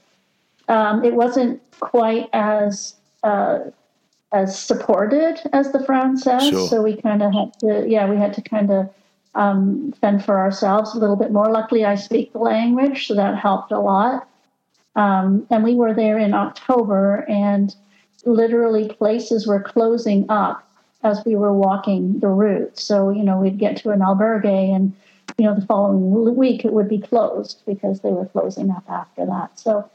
Um, 0.69 1.05
it 1.05 1.15
wasn't 1.15 1.61
quite 1.79 2.29
as 2.33 2.95
uh, 3.27 3.71
as 4.33 4.59
supported 4.59 5.41
as 5.53 5.73
the 5.73 5.83
Frances. 5.85 6.49
Sure. 6.49 6.69
So 6.69 6.83
we 6.83 6.97
kind 6.97 7.23
of 7.23 7.33
had 7.33 7.51
to, 7.61 7.85
yeah, 7.89 8.09
we 8.09 8.17
had 8.17 8.33
to 8.35 8.43
kind 8.43 8.71
of 8.71 8.91
um, 9.35 9.93
fend 10.01 10.25
for 10.25 10.39
ourselves 10.39 10.95
a 10.95 10.99
little 10.99 11.17
bit 11.17 11.31
more. 11.31 11.51
Luckily, 11.51 11.85
I 11.85 11.97
speak 11.97 12.33
the 12.33 12.39
language, 12.39 13.07
so 13.07 13.15
that 13.15 13.37
helped 13.37 13.73
a 13.73 13.81
lot. 13.81 14.29
Um, 14.95 15.47
and 15.51 15.63
we 15.63 15.75
were 15.75 15.95
there 15.95 16.19
in 16.19 16.33
October, 16.33 17.27
and 17.29 17.75
literally 18.25 18.89
places 18.89 19.47
were 19.47 19.63
closing 19.63 20.25
up 20.31 20.63
as 21.03 21.23
we 21.27 21.37
were 21.37 21.53
walking 21.53 22.19
the 22.21 22.29
route. 22.29 22.79
So, 22.79 23.11
you 23.11 23.23
know, 23.23 23.39
we'd 23.39 23.59
get 23.59 23.77
to 23.79 23.91
an 23.91 24.01
albergue, 24.01 24.75
and, 24.75 24.95
you 25.39 25.45
know, 25.45 25.55
the 25.55 25.67
following 25.67 26.35
week 26.37 26.65
it 26.65 26.73
would 26.73 26.89
be 26.89 26.99
closed 26.99 27.63
because 27.67 28.01
they 28.01 28.11
were 28.11 28.27
closing 28.27 28.71
up 28.71 28.85
after 28.89 29.27
that. 29.27 29.59
So, 29.59 29.89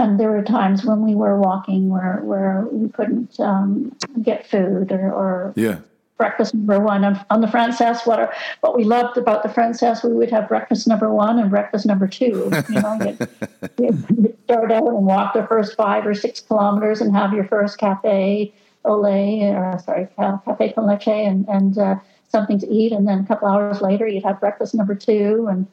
and 0.00 0.18
there 0.18 0.30
were 0.30 0.42
times 0.42 0.84
when 0.84 1.02
we 1.02 1.14
were 1.14 1.38
walking 1.38 1.90
where, 1.90 2.20
where 2.22 2.66
we 2.72 2.88
couldn't 2.88 3.38
um, 3.38 3.94
get 4.22 4.46
food 4.46 4.90
or, 4.90 5.12
or 5.12 5.52
Yeah. 5.56 5.78
breakfast 6.16 6.54
number 6.54 6.80
one 6.80 7.04
on, 7.04 7.24
on 7.30 7.40
the 7.40 7.48
Frances. 7.48 8.02
What 8.04 8.18
are, 8.18 8.32
what 8.60 8.76
we 8.76 8.84
loved 8.84 9.18
about 9.18 9.42
the 9.42 9.48
Frances, 9.48 10.02
we 10.02 10.12
would 10.12 10.30
have 10.30 10.48
breakfast 10.48 10.88
number 10.88 11.12
one 11.12 11.38
and 11.38 11.50
breakfast 11.50 11.86
number 11.86 12.08
two. 12.08 12.50
You 12.68 12.80
know, 12.80 12.98
you'd, 13.78 14.36
start 14.44 14.72
out 14.72 14.88
and 14.88 15.06
walk 15.06 15.32
the 15.32 15.46
first 15.46 15.76
five 15.76 16.04
or 16.06 16.14
six 16.14 16.40
kilometers 16.40 17.00
and 17.00 17.14
have 17.14 17.32
your 17.32 17.44
first 17.44 17.78
cafe 17.78 18.52
au 18.84 18.98
lait, 18.98 19.54
or 19.54 19.78
sorry, 19.84 20.08
cafe 20.16 20.72
con 20.72 20.86
leche, 20.86 21.06
and 21.06 21.46
and 21.48 21.78
uh, 21.78 21.94
something 22.28 22.58
to 22.58 22.68
eat, 22.68 22.90
and 22.90 23.06
then 23.06 23.20
a 23.20 23.26
couple 23.26 23.46
hours 23.46 23.80
later 23.80 24.08
you'd 24.08 24.24
have 24.24 24.40
breakfast 24.40 24.74
number 24.74 24.94
two, 24.94 25.46
and 25.48 25.68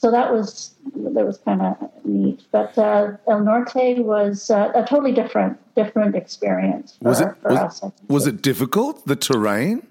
so 0.00 0.10
that 0.10 0.32
was 0.32 0.74
that 0.94 1.26
was 1.26 1.36
kind 1.38 1.60
of 1.60 1.76
neat. 2.04 2.42
But 2.50 2.76
uh, 2.78 3.12
El 3.28 3.44
Norte 3.44 3.98
was 3.98 4.50
uh, 4.50 4.72
a 4.74 4.82
totally 4.82 5.12
different 5.12 5.58
different 5.74 6.16
experience 6.16 6.96
for, 7.02 7.10
Was 7.10 7.20
it 7.20 7.34
was, 7.44 7.58
us. 7.58 7.92
Was 8.08 8.26
it 8.26 8.40
difficult? 8.40 9.06
The 9.06 9.16
terrain? 9.16 9.86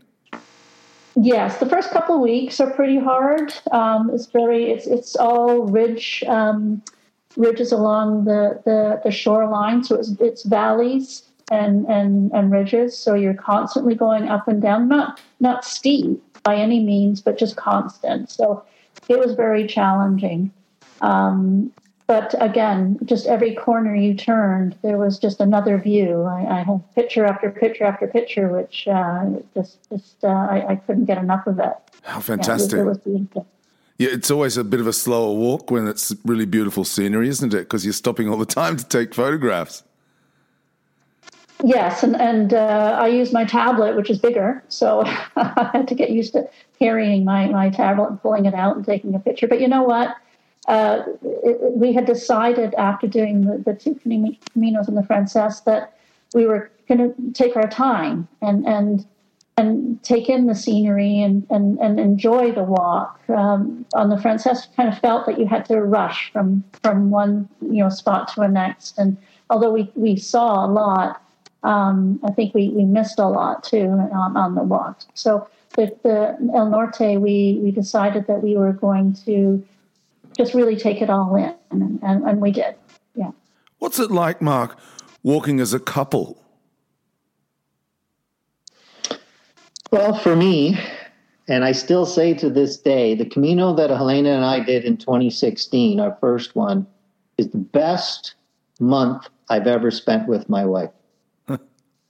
Yes, 1.16 1.60
the 1.60 1.68
first 1.68 1.92
couple 1.92 2.16
of 2.16 2.22
weeks 2.22 2.60
are 2.60 2.72
pretty 2.72 2.98
hard. 2.98 3.54
Um, 3.72 4.10
it's 4.12 4.26
very 4.26 4.72
it's 4.72 4.88
it's 4.88 5.16
all 5.16 5.68
ridge 5.68 6.24
um, 6.28 6.82
ridges 7.38 7.72
along 7.72 8.26
the, 8.26 8.62
the, 8.66 9.00
the 9.04 9.12
shoreline, 9.12 9.84
so 9.84 9.96
it's 9.96 10.10
it's 10.20 10.42
valleys 10.44 11.22
and, 11.52 11.86
and 11.86 12.32
and 12.32 12.52
ridges. 12.52 12.98
So 12.98 13.14
you're 13.14 13.36
constantly 13.36 13.94
going 13.94 14.28
up 14.28 14.48
and 14.48 14.60
down, 14.60 14.88
not 14.88 15.22
not 15.40 15.64
steep 15.66 16.24
by 16.42 16.56
any 16.56 16.84
means, 16.84 17.22
but 17.22 17.38
just 17.38 17.58
constant. 17.58 18.32
So 18.32 18.64
it 19.08 19.20
was 19.20 19.34
very 19.34 19.68
challenging. 19.68 20.52
Um, 21.02 21.72
but 22.08 22.34
again, 22.42 22.98
just 23.06 23.28
every 23.28 23.54
corner 23.54 23.96
you 23.96 24.16
turned, 24.16 24.76
there 24.82 24.98
was 24.98 25.20
just 25.20 25.40
another 25.40 25.78
view. 25.78 26.24
I, 26.24 26.60
I 26.60 26.64
had 26.64 26.82
picture 26.96 27.24
after 27.26 27.52
picture 27.52 27.84
after 27.86 28.08
picture, 28.08 28.48
which 28.50 28.88
uh, 28.88 29.26
just 29.54 29.88
just 29.90 30.24
uh, 30.24 30.28
I, 30.28 30.66
I 30.70 30.76
couldn't 30.78 31.06
get 31.06 31.20
enough 31.20 31.46
of 31.46 31.60
it. 31.60 31.66
How 31.66 31.74
Yeah, 32.04 32.14
it 32.14 32.16
was- 32.18 32.26
fantastic. 32.26 32.80
it 32.80 32.84
was 32.84 32.98
beautiful. 32.98 33.48
Yeah, 34.00 34.10
it's 34.14 34.32
always 34.32 34.56
a 34.56 34.64
bit 34.64 34.80
of 34.80 34.88
a 34.88 34.94
slower 34.94 35.36
walk 35.36 35.72
when 35.72 35.86
it's 35.86 36.16
really 36.24 36.46
beautiful 36.46 36.86
scenery, 36.86 37.28
isn't 37.28 37.54
it? 37.54 37.58
Because 37.60 37.84
you're 37.84 37.92
stopping 37.94 38.30
all 38.30 38.38
the 38.38 38.46
time 38.46 38.78
to 38.78 38.86
take 38.88 39.14
photographs. 39.14 39.84
Yes, 41.64 42.04
and 42.04 42.16
and 42.16 42.54
uh, 42.54 42.98
I 43.02 43.08
use 43.08 43.34
my 43.34 43.44
tablet, 43.44 43.96
which 43.98 44.10
is 44.10 44.18
bigger, 44.18 44.64
so 44.70 45.02
I 45.36 45.70
had 45.74 45.88
to 45.90 45.96
get 45.96 46.10
used 46.10 46.34
to 46.34 46.50
carrying 46.80 47.26
my 47.26 47.48
my 47.48 47.70
tablet 47.70 48.10
and 48.10 48.22
pulling 48.22 48.46
it 48.46 48.54
out 48.54 48.78
and 48.78 48.86
taking 48.86 49.14
a 49.14 49.20
picture. 49.20 49.48
But 49.48 49.60
you 49.60 49.68
know 49.68 49.84
what? 49.84 50.16
Uh, 50.68 51.04
it, 51.22 51.60
we 51.76 51.92
had 51.92 52.06
decided 52.06 52.74
after 52.76 53.08
doing 53.08 53.42
the, 53.42 53.58
the 53.58 53.74
two 53.74 53.96
Cami- 53.96 54.38
Caminos 54.56 54.88
and 54.88 54.96
the 54.96 55.04
Frances 55.04 55.62
that 55.62 55.98
we 56.34 56.46
were 56.46 56.72
going 56.88 57.00
to 57.00 57.32
take 57.34 57.58
our 57.58 57.68
time 57.68 58.28
and 58.42 58.66
and 58.66 59.06
and 59.58 60.02
take 60.02 60.30
in 60.30 60.48
the 60.48 60.56
scenery 60.56 61.20
and 61.20 61.46
and, 61.50 61.78
and 61.80 62.00
enjoy 62.00 62.54
the 62.54 62.64
walk. 62.64 63.20
Um, 63.28 63.86
on 63.96 64.10
the 64.10 64.18
Frances, 64.18 64.70
kind 64.78 64.88
of 64.88 64.98
felt 65.00 65.26
that 65.26 65.38
you 65.38 65.46
had 65.46 65.66
to 65.66 65.82
rush 65.82 66.32
from 66.32 66.64
from 66.84 67.10
one 67.10 67.50
you 67.62 67.84
know 67.84 67.90
spot 67.90 68.30
to 68.30 68.40
the 68.40 68.48
next. 68.48 68.98
And 68.98 69.18
although 69.50 69.72
we 69.72 69.92
we 69.96 70.16
saw 70.16 70.66
a 70.66 70.70
lot, 70.72 71.22
um, 71.64 72.20
I 72.24 72.32
think 72.32 72.54
we, 72.54 72.70
we 72.70 72.86
missed 72.86 73.20
a 73.20 73.28
lot 73.28 73.64
too 73.64 73.88
on, 74.14 74.38
on 74.38 74.56
the 74.56 74.64
walk. 74.64 75.02
So 75.14 75.48
the, 75.76 75.96
the 76.04 76.52
El 76.54 76.70
Norte, 76.70 77.20
we, 77.20 77.60
we 77.62 77.72
decided 77.72 78.28
that 78.28 78.42
we 78.42 78.56
were 78.56 78.74
going 78.74 79.14
to 79.26 79.66
just 80.38 80.54
really 80.54 80.76
take 80.76 81.02
it 81.02 81.10
all 81.10 81.36
in, 81.36 81.54
and, 81.72 82.00
and, 82.02 82.24
and 82.24 82.42
we 82.42 82.52
did. 82.52 82.76
Yeah. 83.16 83.32
What's 83.80 84.00
it 84.00 84.12
like, 84.12 84.42
Mark, 84.42 84.78
walking 85.24 85.60
as 85.60 85.74
a 85.74 85.80
couple? 85.80 86.42
Well, 89.92 90.14
for 90.14 90.36
me, 90.36 90.80
and 91.48 91.66
I 91.66 91.72
still 91.72 92.06
say 92.06 92.34
to 92.36 92.50
this 92.50 92.78
day, 92.78 93.16
the 93.16 93.26
Camino 93.26 93.74
that 93.74 93.90
Helena 93.90 94.30
and 94.30 94.46
I 94.46 94.60
did 94.60 94.86
in 94.86 94.98
2016, 94.98 96.00
our 96.00 96.16
first 96.22 96.56
one, 96.56 96.86
is 97.38 97.50
the 97.50 97.58
best 97.58 98.36
month 98.80 99.28
I've 99.50 99.66
ever 99.66 99.90
spent 99.90 100.28
with 100.28 100.48
my 100.48 100.64
wife. 100.64 100.92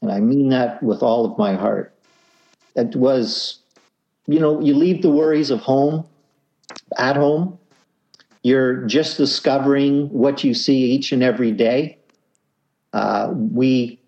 And 0.02 0.12
I 0.12 0.20
mean 0.20 0.50
that 0.50 0.82
with 0.82 1.04
all 1.04 1.26
of 1.26 1.38
my 1.38 1.56
heart. 1.56 1.94
It 2.76 2.96
was, 2.96 3.60
you 4.28 4.40
know, 4.40 4.60
you 4.62 4.74
leave 4.74 5.02
the 5.02 5.10
worries 5.10 5.50
of 5.50 5.60
home 5.60 6.06
at 6.98 7.16
home. 7.16 7.58
You're 8.44 8.86
just 8.86 9.18
discovering 9.18 10.08
what 10.10 10.44
you 10.44 10.54
see 10.54 10.92
each 10.92 11.12
and 11.12 11.22
every 11.22 11.52
day. 11.52 11.98
Uh, 12.94 13.34
we 13.34 14.00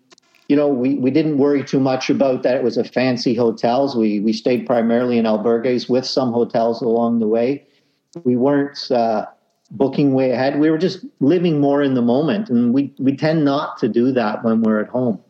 you 0.48 0.56
know, 0.56 0.68
we, 0.68 0.96
we 0.96 1.10
didn't 1.10 1.38
worry 1.38 1.64
too 1.64 1.80
much 1.80 2.10
about 2.10 2.42
that. 2.42 2.56
It 2.56 2.62
was 2.62 2.76
a 2.76 2.84
fancy 2.84 3.34
hotels. 3.34 3.96
We 3.96 4.20
we 4.20 4.34
stayed 4.34 4.66
primarily 4.66 5.16
in 5.16 5.24
albergues 5.24 5.88
with 5.88 6.04
some 6.04 6.30
hotels 6.30 6.82
along 6.82 7.20
the 7.20 7.26
way. 7.26 7.66
We 8.24 8.36
weren't 8.36 8.90
uh, 8.90 9.26
booking 9.70 10.12
way 10.12 10.32
ahead. 10.32 10.58
We 10.58 10.68
were 10.70 10.76
just 10.76 11.06
living 11.20 11.58
more 11.58 11.82
in 11.82 11.94
the 11.94 12.02
moment, 12.02 12.50
and 12.50 12.74
we 12.74 12.92
we 12.98 13.16
tend 13.16 13.46
not 13.46 13.78
to 13.78 13.88
do 13.88 14.12
that 14.12 14.44
when 14.44 14.60
we're 14.60 14.80
at 14.80 14.88
home. 14.88 15.20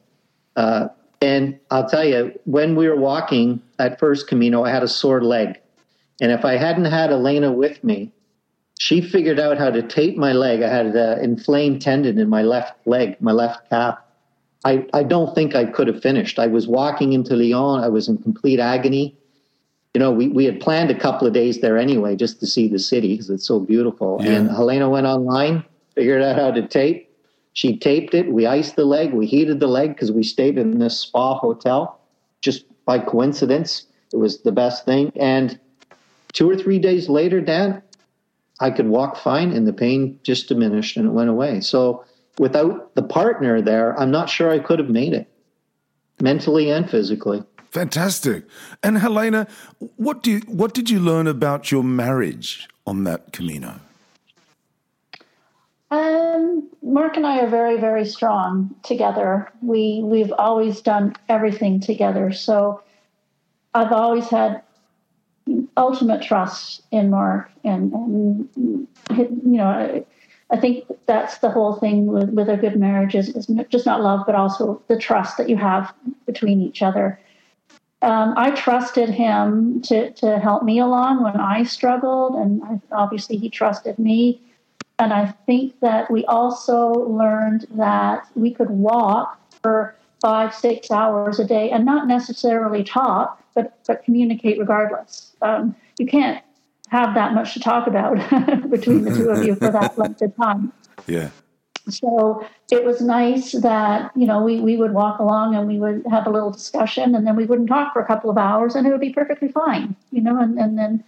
Uh, 0.56 0.88
and 1.20 1.58
I'll 1.70 1.88
tell 1.88 2.04
you, 2.04 2.38
when 2.44 2.74
we 2.74 2.88
were 2.88 2.96
walking 2.96 3.62
at 3.78 3.98
first 3.98 4.26
Camino, 4.26 4.64
I 4.64 4.70
had 4.70 4.82
a 4.82 4.88
sore 4.88 5.22
leg, 5.22 5.60
and 6.20 6.32
if 6.32 6.44
I 6.44 6.56
hadn't 6.56 6.86
had 6.86 7.10
Elena 7.10 7.52
with 7.52 7.82
me, 7.84 8.12
she 8.78 9.00
figured 9.00 9.38
out 9.38 9.58
how 9.58 9.70
to 9.70 9.82
tape 9.82 10.16
my 10.16 10.32
leg. 10.32 10.62
I 10.62 10.68
had 10.68 10.86
an 10.86 11.20
inflamed 11.22 11.82
tendon 11.82 12.18
in 12.18 12.28
my 12.28 12.42
left 12.42 12.86
leg, 12.86 13.20
my 13.20 13.32
left 13.32 13.70
calf. 13.70 13.98
I, 14.64 14.86
I 14.92 15.02
don't 15.04 15.34
think 15.34 15.54
I 15.54 15.64
could 15.64 15.88
have 15.88 16.02
finished. 16.02 16.38
I 16.38 16.48
was 16.48 16.66
walking 16.66 17.12
into 17.12 17.34
Leon. 17.34 17.82
I 17.82 17.88
was 17.88 18.08
in 18.08 18.18
complete 18.18 18.60
agony 18.60 19.16
you 19.94 19.98
know, 19.98 20.10
we, 20.10 20.28
we 20.28 20.44
had 20.46 20.60
planned 20.60 20.90
a 20.90 20.98
couple 20.98 21.26
of 21.26 21.34
days 21.34 21.60
there 21.60 21.76
anyway, 21.76 22.16
just 22.16 22.40
to 22.40 22.46
see 22.46 22.66
the 22.68 22.78
city 22.78 23.12
because 23.12 23.28
it's 23.28 23.46
so 23.46 23.60
beautiful. 23.60 24.18
Yeah. 24.20 24.32
And 24.32 24.50
Helena 24.50 24.88
went 24.88 25.06
online, 25.06 25.64
figured 25.94 26.22
out 26.22 26.36
how 26.36 26.50
to 26.50 26.66
tape. 26.66 27.10
She 27.54 27.76
taped 27.76 28.14
it. 28.14 28.32
We 28.32 28.46
iced 28.46 28.76
the 28.76 28.84
leg. 28.84 29.12
We 29.12 29.26
heated 29.26 29.60
the 29.60 29.66
leg 29.66 29.94
because 29.94 30.10
we 30.10 30.22
stayed 30.22 30.58
in 30.58 30.78
this 30.78 30.98
spa 30.98 31.38
hotel. 31.38 32.00
Just 32.40 32.64
by 32.84 32.98
coincidence, 32.98 33.86
it 34.12 34.16
was 34.16 34.42
the 34.42 34.52
best 34.52 34.84
thing. 34.84 35.12
And 35.16 35.58
two 36.32 36.48
or 36.48 36.56
three 36.56 36.78
days 36.78 37.08
later, 37.08 37.40
Dan, 37.40 37.82
I 38.60 38.70
could 38.70 38.88
walk 38.88 39.16
fine 39.16 39.52
and 39.52 39.66
the 39.66 39.72
pain 39.72 40.18
just 40.22 40.48
diminished 40.48 40.96
and 40.96 41.06
it 41.06 41.10
went 41.10 41.30
away. 41.30 41.60
So 41.60 42.04
without 42.38 42.94
the 42.94 43.02
partner 43.02 43.60
there, 43.60 43.98
I'm 43.98 44.10
not 44.10 44.30
sure 44.30 44.50
I 44.50 44.58
could 44.58 44.78
have 44.78 44.88
made 44.88 45.12
it 45.12 45.28
mentally 46.20 46.70
and 46.70 46.88
physically. 46.88 47.42
Fantastic. 47.70 48.44
And 48.82 48.98
Helena, 48.98 49.46
what 49.96 50.22
do 50.22 50.30
you, 50.30 50.38
what 50.40 50.74
did 50.74 50.90
you 50.90 51.00
learn 51.00 51.26
about 51.26 51.70
your 51.70 51.82
marriage 51.82 52.68
on 52.86 53.04
that 53.04 53.32
Camino? 53.32 53.80
Um, 55.90 56.21
Mark 56.82 57.16
and 57.16 57.26
I 57.26 57.40
are 57.40 57.48
very, 57.48 57.78
very 57.78 58.04
strong 58.04 58.74
together. 58.82 59.50
We 59.62 60.00
we've 60.02 60.32
always 60.32 60.80
done 60.80 61.14
everything 61.28 61.80
together. 61.80 62.32
So 62.32 62.82
I've 63.74 63.92
always 63.92 64.28
had 64.28 64.62
ultimate 65.76 66.22
trust 66.22 66.82
in 66.90 67.10
Mark, 67.10 67.50
and, 67.64 67.92
and 67.92 68.48
you 68.56 68.88
know, 69.44 69.66
I, 69.66 70.04
I 70.50 70.60
think 70.60 70.84
that's 71.06 71.38
the 71.38 71.50
whole 71.50 71.74
thing 71.74 72.06
with, 72.06 72.30
with 72.30 72.48
a 72.48 72.56
good 72.56 72.78
marriage 72.78 73.14
is, 73.14 73.30
is 73.30 73.50
just 73.70 73.86
not 73.86 74.02
love, 74.02 74.24
but 74.26 74.34
also 74.34 74.82
the 74.88 74.98
trust 74.98 75.38
that 75.38 75.48
you 75.48 75.56
have 75.56 75.92
between 76.26 76.60
each 76.60 76.82
other 76.82 77.18
um, 78.02 78.34
I 78.36 78.50
trusted 78.50 79.10
him 79.10 79.80
to, 79.82 80.10
to 80.10 80.38
help 80.40 80.64
me 80.64 80.80
along 80.80 81.22
when 81.22 81.36
I 81.36 81.62
struggled, 81.62 82.34
and 82.34 82.62
I, 82.64 82.80
obviously 82.90 83.36
he 83.36 83.48
trusted 83.48 83.98
me. 83.98 84.40
And 84.98 85.12
I 85.12 85.26
think 85.46 85.80
that 85.80 86.10
we 86.10 86.24
also 86.26 86.92
learned 86.92 87.66
that 87.72 88.26
we 88.34 88.52
could 88.52 88.70
walk 88.70 89.38
for 89.62 89.96
five, 90.20 90.54
six 90.54 90.90
hours 90.90 91.40
a 91.40 91.44
day 91.44 91.70
and 91.70 91.84
not 91.84 92.06
necessarily 92.06 92.84
talk, 92.84 93.42
but, 93.54 93.76
but 93.86 94.04
communicate 94.04 94.58
regardless. 94.58 95.32
Um, 95.42 95.74
you 95.98 96.06
can't 96.06 96.42
have 96.88 97.14
that 97.14 97.34
much 97.34 97.54
to 97.54 97.60
talk 97.60 97.86
about 97.86 98.16
between 98.70 99.04
the 99.04 99.14
two 99.14 99.30
of 99.30 99.44
you 99.44 99.54
for 99.56 99.70
that 99.70 99.98
length 99.98 100.22
of 100.22 100.36
time. 100.36 100.72
Yeah. 101.06 101.30
So 101.88 102.46
it 102.70 102.84
was 102.84 103.00
nice 103.00 103.52
that, 103.52 104.12
you 104.14 104.26
know, 104.26 104.42
we, 104.42 104.60
we 104.60 104.76
would 104.76 104.92
walk 104.92 105.18
along 105.18 105.56
and 105.56 105.66
we 105.66 105.78
would 105.78 106.04
have 106.08 106.28
a 106.28 106.30
little 106.30 106.50
discussion 106.50 107.16
and 107.16 107.26
then 107.26 107.34
we 107.34 107.44
wouldn't 107.44 107.68
talk 107.68 107.92
for 107.92 108.00
a 108.00 108.06
couple 108.06 108.30
of 108.30 108.38
hours 108.38 108.76
and 108.76 108.86
it 108.86 108.90
would 108.90 109.00
be 109.00 109.12
perfectly 109.12 109.48
fine, 109.48 109.96
you 110.12 110.20
know, 110.20 110.40
and, 110.40 110.58
and 110.58 110.78
then 110.78 111.02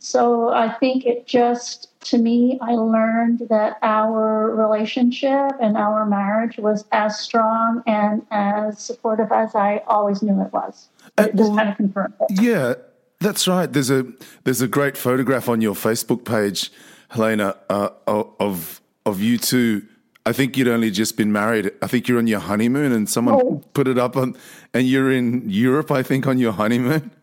so 0.00 0.50
I 0.50 0.68
think 0.68 1.06
it 1.06 1.26
just 1.26 1.88
to 2.04 2.18
me 2.18 2.58
I 2.60 2.72
learned 2.72 3.46
that 3.48 3.78
our 3.82 4.54
relationship 4.54 5.52
and 5.60 5.76
our 5.76 6.06
marriage 6.06 6.58
was 6.58 6.84
as 6.92 7.18
strong 7.18 7.82
and 7.86 8.26
as 8.30 8.78
supportive 8.78 9.32
as 9.32 9.54
I 9.54 9.82
always 9.86 10.22
knew 10.22 10.40
it 10.42 10.52
was. 10.52 10.88
Uh, 11.18 11.24
it 11.28 11.36
just 11.36 11.54
kind 11.54 11.68
of 11.68 11.76
confirmed 11.76 12.14
it. 12.20 12.42
Yeah, 12.42 12.74
that's 13.20 13.46
right. 13.46 13.72
There's 13.72 13.90
a 13.90 14.06
there's 14.44 14.60
a 14.60 14.68
great 14.68 14.96
photograph 14.96 15.48
on 15.48 15.60
your 15.60 15.74
Facebook 15.74 16.24
page, 16.24 16.72
Helena, 17.08 17.56
uh, 17.68 17.90
of 18.06 18.80
of 19.04 19.20
you 19.20 19.38
two 19.38 19.82
I 20.24 20.32
think 20.32 20.56
you'd 20.56 20.68
only 20.68 20.90
just 20.90 21.16
been 21.16 21.32
married. 21.32 21.72
I 21.82 21.86
think 21.88 22.06
you're 22.06 22.18
on 22.18 22.26
your 22.26 22.40
honeymoon, 22.40 22.92
and 22.92 23.08
someone 23.08 23.34
oh. 23.34 23.62
put 23.74 23.88
it 23.88 23.98
up 23.98 24.16
on, 24.16 24.36
and 24.72 24.86
you're 24.86 25.10
in 25.10 25.48
Europe. 25.48 25.90
I 25.90 26.02
think 26.02 26.26
on 26.26 26.38
your 26.38 26.52
honeymoon. 26.52 27.10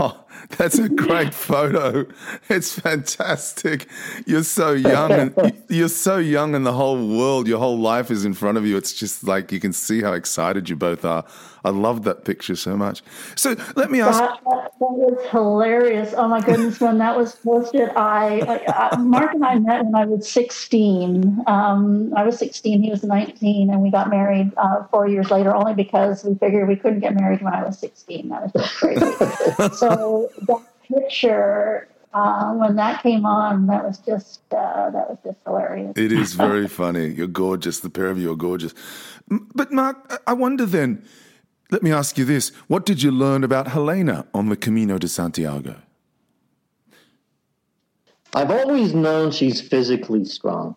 Oh, 0.00 0.24
that's 0.50 0.78
a 0.78 0.88
great 0.88 1.34
photo. 1.34 2.06
It's 2.48 2.78
fantastic. 2.78 3.88
You're 4.26 4.44
so 4.44 4.72
young, 4.72 5.12
and 5.12 5.62
you're 5.68 5.88
so 5.88 6.16
young, 6.16 6.54
and 6.54 6.64
the 6.64 6.72
whole 6.72 6.96
world, 7.16 7.46
your 7.46 7.58
whole 7.58 7.78
life 7.78 8.10
is 8.10 8.24
in 8.24 8.34
front 8.34 8.58
of 8.58 8.66
you. 8.66 8.76
It's 8.76 8.92
just 8.92 9.24
like 9.24 9.52
you 9.52 9.60
can 9.60 9.72
see 9.72 10.02
how 10.02 10.12
excited 10.12 10.68
you 10.68 10.76
both 10.76 11.04
are. 11.04 11.24
I 11.68 11.70
love 11.70 12.04
that 12.04 12.24
picture 12.24 12.56
so 12.56 12.78
much. 12.78 13.02
So 13.36 13.54
let 13.76 13.90
me 13.90 14.00
ask. 14.00 14.18
That, 14.18 14.40
that, 14.42 14.72
was 14.80 15.30
hilarious. 15.30 16.14
Oh 16.16 16.26
my 16.26 16.40
goodness, 16.40 16.80
when 16.80 16.96
that 16.96 17.14
was 17.14 17.34
posted, 17.34 17.90
I, 17.90 18.62
I, 18.68 18.96
Mark 18.96 19.34
and 19.34 19.44
I 19.44 19.58
met 19.58 19.84
when 19.84 19.94
I 19.94 20.06
was 20.06 20.26
16. 20.30 21.44
Um, 21.46 22.14
I 22.16 22.24
was 22.24 22.38
16, 22.38 22.82
he 22.82 22.88
was 22.88 23.04
19, 23.04 23.68
and 23.68 23.82
we 23.82 23.90
got 23.90 24.08
married 24.08 24.50
uh, 24.56 24.84
four 24.84 25.06
years 25.06 25.30
later, 25.30 25.54
only 25.54 25.74
because 25.74 26.24
we 26.24 26.34
figured 26.36 26.66
we 26.66 26.76
couldn't 26.76 27.00
get 27.00 27.14
married 27.14 27.42
when 27.42 27.52
I 27.52 27.62
was 27.62 27.78
16. 27.78 28.30
That 28.30 28.44
was 28.44 28.52
just 28.52 28.74
crazy. 28.74 29.00
so 29.76 30.30
that 30.46 30.62
picture 30.90 31.86
uh, 32.14 32.54
when 32.54 32.76
that 32.76 33.02
came 33.02 33.26
on, 33.26 33.66
that 33.66 33.84
was 33.84 33.98
just 33.98 34.40
uh, 34.52 34.88
that 34.90 35.10
was 35.10 35.18
just 35.22 35.36
hilarious. 35.44 35.92
It 35.96 36.12
is 36.12 36.32
very 36.32 36.66
funny. 36.66 37.08
You're 37.08 37.26
gorgeous. 37.26 37.80
The 37.80 37.90
pair 37.90 38.06
of 38.06 38.18
you 38.18 38.32
are 38.32 38.36
gorgeous. 38.36 38.72
But 39.28 39.70
Mark, 39.70 40.22
I 40.26 40.32
wonder 40.32 40.64
then 40.64 41.04
let 41.70 41.82
me 41.82 41.92
ask 41.92 42.18
you 42.18 42.24
this 42.24 42.50
what 42.66 42.86
did 42.86 43.02
you 43.02 43.10
learn 43.10 43.44
about 43.44 43.68
Helena 43.68 44.26
on 44.34 44.48
the 44.48 44.56
Camino 44.56 44.98
de 44.98 45.08
Santiago? 45.08 45.76
I've 48.34 48.50
always 48.50 48.94
known 48.94 49.30
she's 49.30 49.60
physically 49.60 50.24
strong. 50.24 50.76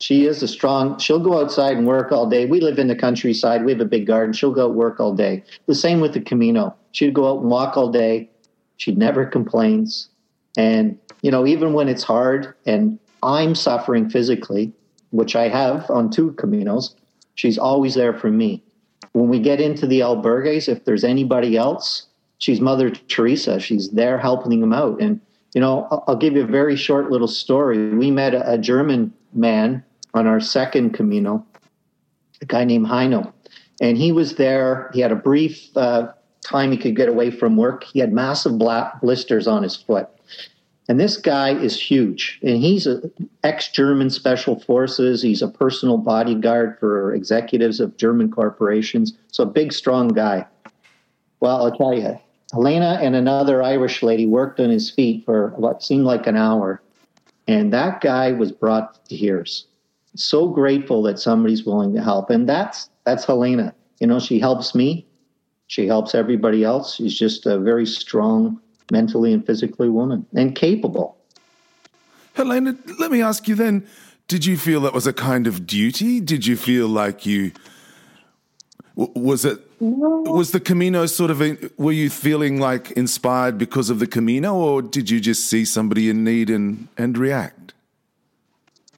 She 0.00 0.26
is 0.26 0.42
a 0.44 0.48
strong, 0.48 0.98
she'll 0.98 1.18
go 1.18 1.40
outside 1.40 1.76
and 1.76 1.86
work 1.86 2.12
all 2.12 2.28
day. 2.28 2.46
We 2.46 2.60
live 2.60 2.78
in 2.78 2.86
the 2.86 2.94
countryside, 2.94 3.64
we 3.64 3.72
have 3.72 3.80
a 3.80 3.84
big 3.84 4.06
garden. 4.06 4.32
She'll 4.32 4.52
go 4.52 4.66
out 4.66 4.74
work 4.74 5.00
all 5.00 5.12
day. 5.12 5.42
The 5.66 5.74
same 5.74 6.00
with 6.00 6.12
the 6.12 6.20
Camino. 6.20 6.76
She'd 6.92 7.14
go 7.14 7.28
out 7.28 7.40
and 7.40 7.50
walk 7.50 7.76
all 7.76 7.90
day. 7.90 8.30
She 8.76 8.94
never 8.94 9.26
complains. 9.26 10.08
And, 10.56 10.98
you 11.22 11.32
know, 11.32 11.46
even 11.46 11.72
when 11.72 11.88
it's 11.88 12.04
hard 12.04 12.54
and 12.64 12.98
I'm 13.24 13.56
suffering 13.56 14.08
physically, 14.08 14.72
which 15.10 15.34
I 15.34 15.48
have 15.48 15.90
on 15.90 16.10
two 16.10 16.30
Caminos, 16.32 16.94
she's 17.34 17.58
always 17.58 17.94
there 17.94 18.14
for 18.14 18.30
me. 18.30 18.62
When 19.12 19.28
we 19.28 19.40
get 19.40 19.60
into 19.60 19.86
the 19.86 20.00
albergues, 20.00 20.68
if 20.68 20.84
there's 20.84 21.04
anybody 21.04 21.56
else, 21.56 22.06
she's 22.38 22.60
Mother 22.60 22.90
Teresa. 22.90 23.60
She's 23.60 23.90
there 23.90 24.18
helping 24.18 24.60
them 24.60 24.72
out. 24.72 25.00
And, 25.00 25.20
you 25.54 25.60
know, 25.60 25.88
I'll, 26.06 26.16
give 26.16 26.34
you 26.34 26.42
a 26.42 26.46
very 26.46 26.76
short 26.76 27.10
little 27.10 27.28
story. 27.28 27.94
We 27.94 28.10
met 28.10 28.34
a, 28.34 28.58
German 28.58 29.12
man 29.32 29.84
on 30.14 30.26
our 30.26 30.40
second 30.40 30.90
Camino, 30.90 31.44
a 32.40 32.46
guy 32.46 32.64
named 32.64 32.86
Heino. 32.86 33.32
And 33.80 33.96
he 33.96 34.12
was 34.12 34.36
there. 34.36 34.90
He 34.92 35.00
had 35.00 35.12
a 35.12 35.16
brief 35.16 35.76
uh, 35.76 36.12
time 36.44 36.72
he 36.72 36.78
could 36.78 36.96
get 36.96 37.08
away 37.08 37.30
from 37.30 37.56
work. 37.56 37.84
He 37.84 38.00
had 38.00 38.12
massive 38.12 38.58
black 38.58 39.00
blisters 39.00 39.46
on 39.46 39.62
his 39.62 39.76
foot. 39.76 40.08
And 40.88 40.98
this 40.98 41.18
guy 41.18 41.50
is 41.50 41.78
huge. 41.78 42.38
And 42.42 42.56
he's 42.56 42.86
an 42.86 43.12
ex 43.44 43.68
German 43.68 44.08
special 44.08 44.58
forces. 44.58 45.20
He's 45.20 45.42
a 45.42 45.48
personal 45.48 45.98
bodyguard 45.98 46.78
for 46.80 47.14
executives 47.14 47.78
of 47.78 47.96
German 47.98 48.30
corporations. 48.30 49.12
So 49.30 49.44
a 49.44 49.46
big, 49.46 49.72
strong 49.74 50.08
guy. 50.08 50.46
Well, 51.40 51.62
I'll 51.64 51.76
tell 51.76 51.94
you, 51.94 52.18
Helena 52.52 52.98
and 53.02 53.14
another 53.14 53.62
Irish 53.62 54.02
lady 54.02 54.24
worked 54.24 54.58
on 54.60 54.70
his 54.70 54.90
feet 54.90 55.26
for 55.26 55.50
what 55.56 55.82
seemed 55.82 56.04
like 56.04 56.26
an 56.26 56.36
hour. 56.36 56.82
And 57.46 57.72
that 57.72 58.00
guy 58.00 58.32
was 58.32 58.50
brought 58.50 59.04
to 59.06 59.16
tears. 59.16 59.66
So 60.16 60.48
grateful 60.48 61.02
that 61.02 61.18
somebody's 61.18 61.64
willing 61.64 61.94
to 61.94 62.02
help. 62.02 62.30
And 62.30 62.48
that's 62.48 62.88
that's 63.04 63.26
Helena. 63.26 63.74
You 64.00 64.06
know, 64.06 64.20
she 64.20 64.38
helps 64.38 64.74
me. 64.74 65.06
She 65.66 65.86
helps 65.86 66.14
everybody 66.14 66.64
else. 66.64 66.94
She's 66.94 67.16
just 67.18 67.44
a 67.44 67.58
very 67.58 67.84
strong 67.84 68.60
mentally 68.90 69.32
and 69.32 69.44
physically 69.44 69.88
woman 69.88 70.26
and 70.34 70.54
capable. 70.54 71.16
Helena, 72.34 72.76
let 72.98 73.10
me 73.10 73.20
ask 73.20 73.48
you 73.48 73.54
then 73.54 73.86
did 74.28 74.44
you 74.44 74.58
feel 74.58 74.82
that 74.82 74.92
was 74.92 75.06
a 75.06 75.12
kind 75.12 75.46
of 75.46 75.66
duty? 75.66 76.20
Did 76.20 76.46
you 76.46 76.56
feel 76.56 76.86
like 76.86 77.24
you 77.24 77.52
was 78.94 79.44
it 79.44 79.58
was 79.80 80.50
the 80.50 80.60
Camino 80.60 81.06
sort 81.06 81.30
of 81.30 81.40
a, 81.40 81.56
were 81.76 81.92
you 81.92 82.10
feeling 82.10 82.60
like 82.60 82.90
inspired 82.92 83.56
because 83.56 83.90
of 83.90 84.00
the 84.00 84.06
Camino 84.06 84.54
or 84.54 84.82
did 84.82 85.08
you 85.08 85.20
just 85.20 85.46
see 85.46 85.64
somebody 85.64 86.10
in 86.10 86.24
need 86.24 86.50
and 86.50 86.88
and 86.98 87.16
react? 87.16 87.74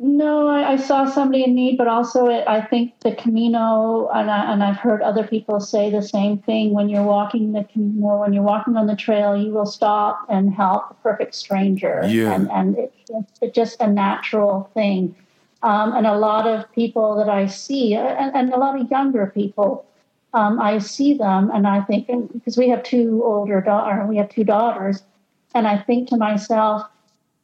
No, 0.02 0.48
I, 0.48 0.72
I, 0.72 0.76
saw 0.76 1.04
somebody 1.04 1.44
in 1.44 1.54
need, 1.54 1.76
but 1.76 1.86
also 1.86 2.26
it, 2.28 2.48
I 2.48 2.62
think 2.62 2.98
the 3.00 3.14
Camino, 3.14 4.08
and, 4.08 4.30
I, 4.30 4.50
and 4.50 4.64
I've 4.64 4.78
heard 4.78 5.02
other 5.02 5.26
people 5.26 5.60
say 5.60 5.90
the 5.90 6.00
same 6.00 6.38
thing. 6.38 6.72
When 6.72 6.88
you're 6.88 7.02
walking 7.02 7.52
the 7.52 7.64
Camino, 7.64 8.16
when 8.16 8.32
you're 8.32 8.42
walking 8.42 8.78
on 8.78 8.86
the 8.86 8.96
trail, 8.96 9.36
you 9.36 9.52
will 9.52 9.66
stop 9.66 10.24
and 10.30 10.54
help 10.54 10.90
a 10.90 10.94
perfect 11.02 11.34
stranger, 11.34 12.00
yeah. 12.06 12.32
and 12.32 12.50
and 12.50 12.78
it, 12.78 12.94
it's 13.42 13.54
just 13.54 13.82
a 13.82 13.86
natural 13.86 14.70
thing. 14.72 15.14
Um, 15.62 15.92
and 15.92 16.06
a 16.06 16.16
lot 16.16 16.46
of 16.46 16.72
people 16.72 17.14
that 17.16 17.28
I 17.28 17.44
see, 17.44 17.94
and, 17.94 18.34
and 18.34 18.54
a 18.54 18.56
lot 18.56 18.80
of 18.80 18.90
younger 18.90 19.26
people, 19.26 19.84
um, 20.32 20.58
I 20.58 20.78
see 20.78 21.12
them, 21.12 21.50
and 21.52 21.66
I 21.66 21.82
think 21.82 22.06
because 22.32 22.56
we 22.56 22.70
have 22.70 22.82
two 22.84 23.20
older 23.22 23.60
daughter, 23.60 24.06
we 24.06 24.16
have 24.16 24.30
two 24.30 24.44
daughters, 24.44 25.02
and 25.54 25.66
I 25.66 25.76
think 25.76 26.08
to 26.08 26.16
myself 26.16 26.88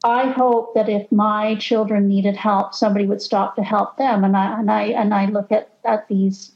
I 0.05 0.31
hope 0.31 0.75
that 0.75 0.89
if 0.89 1.11
my 1.11 1.57
children 1.57 2.07
needed 2.07 2.37
help, 2.37 2.75
somebody 2.75 3.07
would 3.07 3.23
stop 3.23 3.57
to 3.57 3.63
help 3.63 3.97
them. 3.97 4.25
And 4.25 4.37
I 4.37 4.59
and 4.59 4.71
I 4.71 4.83
and 4.85 5.15
I 5.15 5.27
look 5.27 5.51
at, 5.51 5.71
at 5.85 6.07
these, 6.09 6.53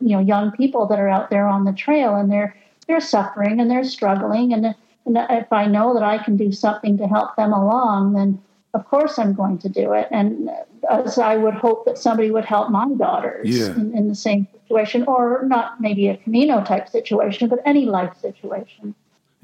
you 0.00 0.10
know, 0.16 0.20
young 0.20 0.52
people 0.52 0.86
that 0.86 0.98
are 0.98 1.08
out 1.08 1.30
there 1.30 1.46
on 1.46 1.64
the 1.64 1.72
trail 1.72 2.14
and 2.14 2.30
they're 2.30 2.56
they're 2.86 3.00
suffering 3.00 3.60
and 3.60 3.70
they're 3.70 3.84
struggling. 3.84 4.52
And, 4.52 4.74
and 5.06 5.18
if 5.30 5.52
I 5.52 5.66
know 5.66 5.94
that 5.94 6.02
I 6.02 6.18
can 6.18 6.36
do 6.36 6.52
something 6.52 6.96
to 6.98 7.06
help 7.06 7.36
them 7.36 7.52
along, 7.52 8.14
then 8.14 8.40
of 8.74 8.86
course 8.86 9.18
I'm 9.18 9.34
going 9.34 9.58
to 9.58 9.68
do 9.68 9.92
it. 9.92 10.08
And 10.10 10.50
as 10.90 11.18
I 11.18 11.36
would 11.36 11.54
hope 11.54 11.84
that 11.86 11.98
somebody 11.98 12.30
would 12.30 12.44
help 12.44 12.70
my 12.70 12.88
daughters 12.94 13.48
yeah. 13.48 13.74
in, 13.74 13.96
in 13.96 14.08
the 14.08 14.14
same 14.14 14.46
situation, 14.62 15.04
or 15.04 15.44
not 15.46 15.80
maybe 15.80 16.08
a 16.08 16.16
Camino 16.16 16.64
type 16.64 16.88
situation, 16.88 17.48
but 17.48 17.60
any 17.64 17.86
life 17.86 18.16
situation. 18.20 18.94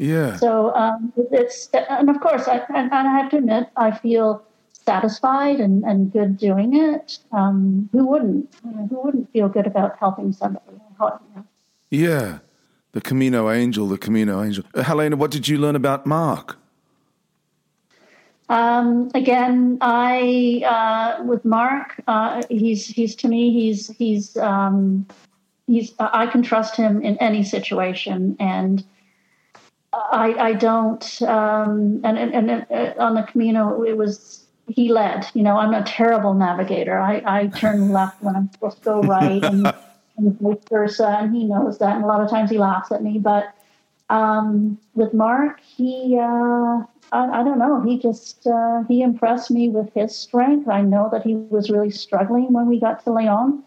Yeah. 0.00 0.36
So 0.36 0.74
um, 0.74 1.12
it's, 1.30 1.68
and 1.74 2.08
of 2.08 2.20
course, 2.22 2.48
I, 2.48 2.62
and, 2.74 2.90
I 2.90 3.02
have 3.18 3.30
to 3.32 3.36
admit, 3.36 3.68
I 3.76 3.90
feel 3.90 4.42
satisfied 4.72 5.60
and, 5.60 5.84
and 5.84 6.10
good 6.10 6.38
doing 6.38 6.74
it. 6.74 7.18
Um, 7.32 7.90
who 7.92 8.06
wouldn't? 8.06 8.48
who 8.62 9.02
wouldn't 9.02 9.30
feel 9.30 9.50
good 9.50 9.66
about 9.66 9.98
helping 9.98 10.32
somebody? 10.32 10.64
Yeah. 11.90 12.38
The 12.92 13.02
Camino 13.02 13.50
Angel, 13.50 13.86
the 13.86 13.98
Camino 13.98 14.42
Angel. 14.42 14.64
Uh, 14.74 14.84
Helena, 14.84 15.16
what 15.16 15.30
did 15.30 15.48
you 15.48 15.58
learn 15.58 15.76
about 15.76 16.06
Mark? 16.06 16.56
Um, 18.48 19.10
again, 19.14 19.76
I 19.82 20.62
uh, 20.66 21.24
with 21.24 21.44
Mark, 21.44 22.02
uh, 22.08 22.42
he's 22.48 22.86
he's 22.86 23.14
to 23.16 23.28
me 23.28 23.52
he's 23.52 23.88
he's 23.98 24.36
um, 24.38 25.06
he's 25.66 25.92
I 26.00 26.26
can 26.26 26.42
trust 26.42 26.74
him 26.74 27.00
in 27.02 27.16
any 27.18 27.44
situation, 27.44 28.34
and 28.40 28.82
I, 29.92 30.35
I 30.38 30.53
don't, 30.53 31.22
um, 31.22 32.00
and, 32.05 32.16
and, 32.16 32.50
and 32.50 32.66
uh, 32.70 32.94
on 32.98 33.14
the 33.14 33.22
Camino, 33.22 33.83
it 33.83 33.96
was, 33.96 34.44
he 34.68 34.92
led, 34.92 35.26
you 35.35 35.42
know, 35.42 35.57
I'm 35.57 35.74
a 35.74 35.83
terrible 35.83 36.35
navigator. 36.35 36.98
I, 36.98 37.22
I 37.26 37.46
turn 37.48 37.90
left 37.92 38.22
when 38.22 38.37
I'm 38.37 38.50
supposed 38.53 38.79
to 38.79 38.85
go 38.85 39.00
right 39.03 39.42
and, 39.42 39.66
and 40.16 40.40
vice 40.40 40.59
versa. 40.70 41.16
And 41.20 41.35
he 41.35 41.44
knows 41.44 41.79
that. 41.79 41.96
And 41.96 42.05
a 42.05 42.07
lot 42.07 42.20
of 42.20 42.31
times 42.31 42.50
he 42.50 42.59
laughs 42.59 42.92
at 42.92 43.03
me, 43.03 43.18
but, 43.18 43.53
um, 44.11 44.79
with 44.94 45.14
Mark, 45.14 45.61
he, 45.61 46.16
uh, 46.20 46.83
I, 47.12 47.40
I, 47.40 47.42
don't 47.44 47.59
know. 47.59 47.81
He 47.83 47.98
just, 47.98 48.46
uh, 48.46 48.83
he 48.88 49.03
impressed 49.03 49.50
me 49.50 49.68
with 49.68 49.92
his 49.94 50.16
strength. 50.16 50.68
I 50.68 50.83
know 50.83 51.09
that 51.12 51.22
he 51.22 51.35
was 51.35 51.70
really 51.70 51.90
struggling 51.90 52.53
when 52.53 52.66
we 52.66 52.81
got 52.81 53.05
to 53.05 53.12
Leon. 53.12 53.62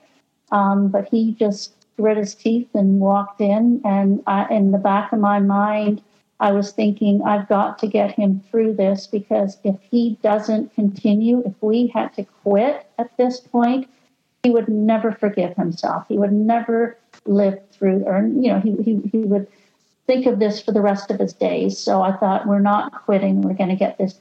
Um, 0.52 0.90
but 0.90 1.08
he 1.10 1.34
just 1.34 1.74
grit 1.98 2.18
his 2.18 2.36
teeth 2.36 2.70
and 2.74 3.00
walked 3.00 3.42
in. 3.42 3.82
And 3.84 4.24
I, 4.28 4.48
in 4.54 4.72
the 4.72 4.78
back 4.78 5.12
of 5.12 5.20
my 5.20 5.40
mind, 5.40 6.02
I 6.40 6.52
was 6.52 6.72
thinking, 6.72 7.22
I've 7.24 7.48
got 7.48 7.80
to 7.80 7.88
get 7.88 8.12
him 8.12 8.42
through 8.50 8.74
this 8.74 9.08
because 9.08 9.58
if 9.64 9.76
he 9.90 10.18
doesn't 10.22 10.74
continue, 10.76 11.44
if 11.46 11.54
we 11.62 11.88
had 11.88 12.14
to 12.16 12.26
quit 12.44 12.86
at 12.98 13.16
this 13.18 13.40
point, 13.40 13.88
he 14.44 14.50
would 14.50 14.68
never 14.68 15.12
forgive 15.12 15.56
himself. 15.56 16.06
He 16.10 16.18
would 16.18 16.34
never 16.34 16.98
live 17.26 17.60
through, 17.72 18.04
or, 18.06 18.28
you 18.28 18.50
know, 18.50 18.60
he, 18.60 18.76
he, 18.84 19.02
he 19.10 19.20
would 19.20 19.48
think 20.06 20.26
of 20.26 20.40
this 20.40 20.62
for 20.62 20.74
the 20.74 20.82
rest 20.82 21.10
of 21.12 21.20
his 21.20 21.32
days. 21.32 21.78
So 21.78 22.02
I 22.02 22.18
thought, 22.18 22.46
we're 22.46 22.60
not 22.60 22.92
quitting. 23.06 23.42
We're 23.42 23.54
going 23.54 23.70
to 23.70 23.76
get 23.76 23.98
this, 23.98 24.20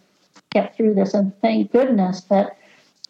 get 0.51 0.77
through 0.77 0.95
this. 0.95 1.15
And 1.15 1.33
thank 1.41 1.73
goodness 1.73 2.21
that 2.23 2.57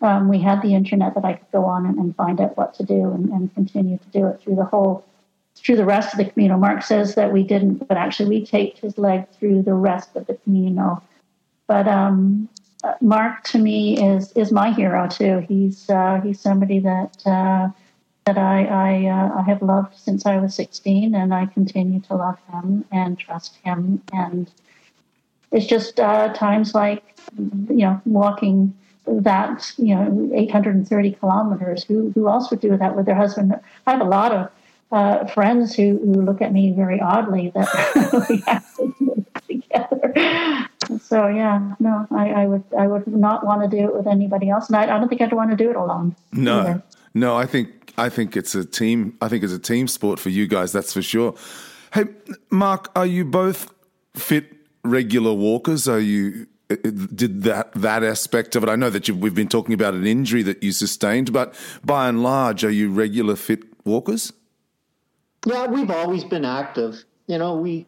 um, 0.00 0.28
we 0.28 0.40
had 0.40 0.62
the 0.62 0.74
internet 0.74 1.14
that 1.14 1.24
I 1.24 1.34
could 1.34 1.50
go 1.52 1.66
on 1.66 1.84
and, 1.84 1.98
and 1.98 2.16
find 2.16 2.40
out 2.40 2.56
what 2.56 2.72
to 2.74 2.82
do 2.82 3.12
and, 3.12 3.28
and 3.28 3.54
continue 3.54 3.98
to 3.98 4.08
do 4.08 4.26
it 4.26 4.40
through 4.40 4.56
the 4.56 4.64
whole 4.64 5.04
through 5.56 5.76
the 5.76 5.84
rest 5.84 6.12
of 6.12 6.18
the 6.18 6.30
Camino. 6.30 6.56
Mark 6.56 6.82
says 6.82 7.14
that 7.14 7.32
we 7.32 7.42
didn't, 7.42 7.86
but 7.86 7.96
actually 7.96 8.28
we 8.28 8.46
taped 8.46 8.78
his 8.78 8.98
leg 8.98 9.28
through 9.30 9.62
the 9.62 9.74
rest 9.74 10.16
of 10.16 10.26
the 10.26 10.34
Camino. 10.34 11.02
But 11.66 11.86
um, 11.86 12.48
uh, 12.84 12.94
Mark 13.00 13.44
to 13.44 13.58
me 13.58 14.02
is 14.02 14.32
is 14.32 14.50
my 14.50 14.72
hero 14.72 15.08
too. 15.08 15.44
He's 15.48 15.88
uh, 15.88 16.20
he's 16.22 16.40
somebody 16.40 16.80
that 16.80 17.22
uh, 17.26 17.68
that 18.24 18.38
I 18.38 18.64
I, 18.64 19.06
uh, 19.06 19.40
I 19.40 19.42
have 19.42 19.62
loved 19.62 19.96
since 19.96 20.26
I 20.26 20.38
was 20.38 20.54
16, 20.54 21.14
and 21.14 21.32
I 21.32 21.46
continue 21.46 22.00
to 22.00 22.14
love 22.16 22.38
him 22.50 22.84
and 22.90 23.18
trust 23.18 23.56
him. 23.64 24.02
And 24.12 24.50
it's 25.52 25.66
just 25.66 26.00
uh, 26.00 26.32
times 26.32 26.74
like 26.74 27.02
you 27.38 27.84
know 27.86 28.00
walking 28.04 28.74
that 29.06 29.72
you 29.78 29.94
know 29.94 30.30
830 30.34 31.12
kilometers. 31.12 31.84
Who 31.84 32.10
who 32.14 32.28
else 32.28 32.50
would 32.50 32.60
do 32.60 32.76
that 32.76 32.96
with 32.96 33.06
their 33.06 33.14
husband? 33.14 33.54
I 33.86 33.90
have 33.90 34.00
a 34.00 34.04
lot 34.04 34.32
of 34.32 34.50
uh, 34.92 35.26
friends 35.26 35.74
who, 35.74 35.98
who 35.98 36.22
look 36.22 36.42
at 36.42 36.52
me 36.52 36.72
very 36.72 37.00
oddly 37.00 37.50
that 37.54 38.26
we 38.28 38.42
have 38.46 38.76
to 38.76 38.94
do 38.98 39.14
it 39.16 39.44
together. 39.48 40.68
So 41.00 41.28
yeah, 41.28 41.74
no, 41.80 42.06
I, 42.10 42.30
I, 42.30 42.46
would 42.46 42.64
I 42.78 42.86
would 42.86 43.06
not 43.06 43.44
want 43.44 43.62
to 43.62 43.68
do 43.68 43.88
it 43.88 43.94
with 43.94 44.06
anybody 44.06 44.50
else, 44.50 44.68
and 44.68 44.76
I, 44.76 44.82
I 44.82 44.98
don't 44.98 45.08
think 45.08 45.22
I'd 45.22 45.32
want 45.32 45.50
to 45.50 45.56
do 45.56 45.70
it 45.70 45.76
alone. 45.76 46.14
No, 46.32 46.60
either. 46.60 46.82
no, 47.14 47.36
I 47.36 47.46
think 47.46 47.94
I 47.96 48.08
think 48.08 48.36
it's 48.36 48.54
a 48.54 48.64
team. 48.64 49.16
I 49.22 49.28
think 49.28 49.42
it's 49.42 49.52
a 49.52 49.58
team 49.58 49.88
sport 49.88 50.18
for 50.18 50.28
you 50.28 50.46
guys. 50.46 50.72
That's 50.72 50.92
for 50.92 51.02
sure. 51.02 51.34
Hey, 51.94 52.04
Mark, 52.50 52.90
are 52.94 53.06
you 53.06 53.24
both 53.24 53.72
fit 54.14 54.52
regular 54.84 55.32
walkers? 55.32 55.88
Are 55.88 56.00
you 56.00 56.46
uh, 56.70 56.74
uh, 56.84 56.90
did 57.14 57.44
that 57.44 57.72
that 57.72 58.02
aspect 58.02 58.56
of 58.56 58.62
it? 58.62 58.68
I 58.68 58.76
know 58.76 58.90
that 58.90 59.08
we've 59.08 59.34
been 59.34 59.48
talking 59.48 59.72
about 59.72 59.94
an 59.94 60.06
injury 60.06 60.42
that 60.42 60.62
you 60.62 60.72
sustained, 60.72 61.32
but 61.32 61.54
by 61.84 62.08
and 62.08 62.22
large, 62.22 62.64
are 62.64 62.70
you 62.70 62.90
regular 62.90 63.36
fit 63.36 63.62
walkers? 63.84 64.32
Yeah, 65.46 65.66
we've 65.66 65.90
always 65.90 66.24
been 66.24 66.44
active. 66.44 67.04
You 67.26 67.38
know, 67.38 67.56
we 67.56 67.86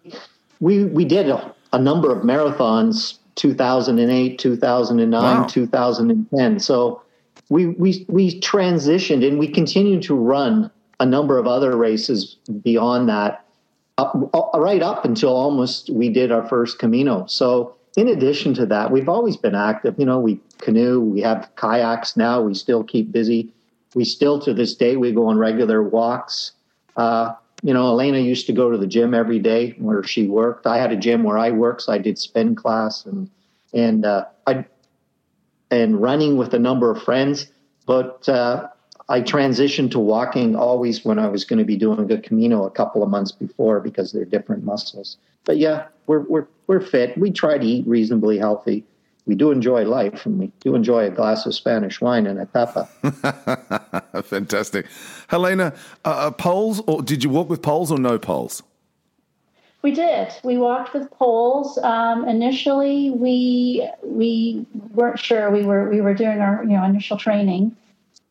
we 0.61 0.85
we 0.85 1.05
did 1.05 1.29
a, 1.29 1.55
a 1.73 1.79
number 1.79 2.11
of 2.11 2.25
marathons 2.25 3.19
2008, 3.37 4.39
2009, 4.39 5.23
wow. 5.23 5.47
2010. 5.47 6.59
So 6.59 7.03
we 7.49 7.67
we 7.67 8.05
we 8.09 8.41
transitioned 8.41 9.27
and 9.27 9.39
we 9.39 9.49
continue 9.49 10.01
to 10.03 10.15
run 10.15 10.71
a 11.01 11.07
number 11.07 11.39
of 11.39 11.47
other 11.47 11.77
races 11.77 12.37
beyond 12.63 13.09
that 13.09 13.45
up, 13.99 14.15
right 14.55 14.83
up 14.83 15.05
until 15.05 15.35
almost 15.35 15.91
we 15.91 16.09
did 16.09 16.33
our 16.33 16.47
first 16.49 16.79
Camino. 16.79 17.27
So 17.27 17.77
in 17.97 18.09
addition 18.09 18.55
to 18.55 18.67
that, 18.67 18.91
we've 18.91 19.09
always 19.09 19.37
been 19.37 19.55
active. 19.55 19.95
You 19.99 20.07
know, 20.07 20.19
we 20.19 20.41
canoe, 20.59 21.01
we 21.01 21.21
have 21.21 21.49
kayaks 21.57 22.17
now. 22.17 22.41
We 22.41 22.55
still 22.55 22.83
keep 22.83 23.13
busy. 23.13 23.53
We 23.95 24.05
still, 24.05 24.41
to 24.41 24.53
this 24.53 24.75
day, 24.75 24.97
we 24.97 25.13
go 25.13 25.29
on 25.29 25.39
regular 25.39 25.83
walks. 25.83 26.53
Uh, 26.97 27.35
you 27.65 27.73
know, 27.73 27.89
Elena 27.89 28.19
used 28.19 28.47
to 28.47 28.53
go 28.53 28.71
to 28.71 28.77
the 28.77 28.87
gym 28.87 29.15
every 29.15 29.39
day 29.39 29.71
where 29.79 30.03
she 30.05 30.27
worked. 30.27 30.67
I 30.67 30.77
had 30.77 30.93
a 30.93 30.97
gym 30.97 31.23
where 31.23 31.39
I 31.39 31.51
worked, 31.51 31.83
so 31.83 31.93
I 31.95 31.99
did 31.99 32.19
spin 32.19 32.55
class 32.55 33.07
and 33.07 33.31
and 33.73 34.05
uh, 34.05 34.27
I 34.47 34.67
and 35.71 36.01
running 36.01 36.37
with 36.37 36.53
a 36.53 36.59
number 36.59 36.91
of 36.91 37.03
friends. 37.03 37.51
But 37.87 38.29
uh, 38.29 38.69
I 39.09 39.23
transitioned 39.23 39.93
to 39.93 39.99
walking 39.99 40.57
always 40.57 41.07
when 41.07 41.19
I 41.19 41.29
was 41.29 41.47
going 41.47 41.59
to 41.59 41.65
be 41.65 41.77
doing 41.77 42.13
a 42.13 42.21
Camino 42.21 42.67
a 42.67 42.71
couple 42.71 43.03
of 43.03 43.09
months 43.09 43.33
before 43.33 43.81
because 43.81 44.13
they're 44.13 44.27
different 44.27 44.65
muscles. 44.65 45.17
But 45.47 45.57
yeah, 45.57 45.87
we're 46.07 46.21
we're 46.21 46.47
we're 46.67 46.83
fit. 46.83 47.17
We 47.17 47.31
try 47.31 47.57
to 47.57 47.67
eat 47.67 47.87
reasonably 47.87 48.37
healthy 48.37 48.85
we 49.27 49.35
do 49.35 49.51
enjoy 49.51 49.85
life 49.85 50.27
and 50.27 50.39
we 50.39 50.53
do 50.61 50.75
enjoy 50.75 51.07
a 51.07 51.11
glass 51.11 51.47
of 51.47 51.55
Spanish 51.55 52.01
wine 52.01 52.27
and 52.27 52.39
a 52.39 52.47
tapa. 52.47 52.89
Fantastic. 54.25 54.87
Helena, 55.29 55.73
uh, 56.05 56.09
uh, 56.09 56.31
poles, 56.31 56.83
or 56.87 57.03
did 57.03 57.25
you 57.25 57.31
walk 57.31 57.49
with 57.49 57.63
poles 57.63 57.91
or 57.91 57.99
no 57.99 58.19
poles? 58.19 58.63
We 59.83 59.93
did. 59.93 60.33
We 60.43 60.57
walked 60.57 60.95
with 60.95 61.11
poles. 61.11 61.79
Um, 61.79 62.27
initially, 62.27 63.11
we 63.11 63.87
we 64.03 64.65
weren't 64.95 65.19
sure. 65.19 65.51
We 65.51 65.63
were 65.63 65.91
we 65.91 66.01
were 66.01 66.15
doing 66.15 66.41
our 66.41 66.63
you 66.63 66.71
know 66.71 66.85
initial 66.85 67.19
training, 67.19 67.77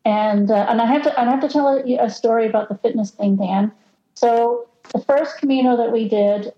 and 0.04 0.50
uh, 0.50 0.66
and 0.68 0.80
I 0.80 0.86
have 0.86 1.02
to 1.02 1.20
I 1.20 1.24
have 1.24 1.40
to 1.40 1.48
tell 1.48 1.68
a, 1.68 1.96
a 1.98 2.10
story 2.10 2.48
about 2.48 2.68
the 2.68 2.76
fitness 2.76 3.12
thing, 3.12 3.36
Dan. 3.36 3.70
So 4.14 4.66
the 4.92 5.00
first 5.00 5.38
Camino 5.38 5.76
that 5.76 5.92
we 5.92 6.08
did, 6.08 6.52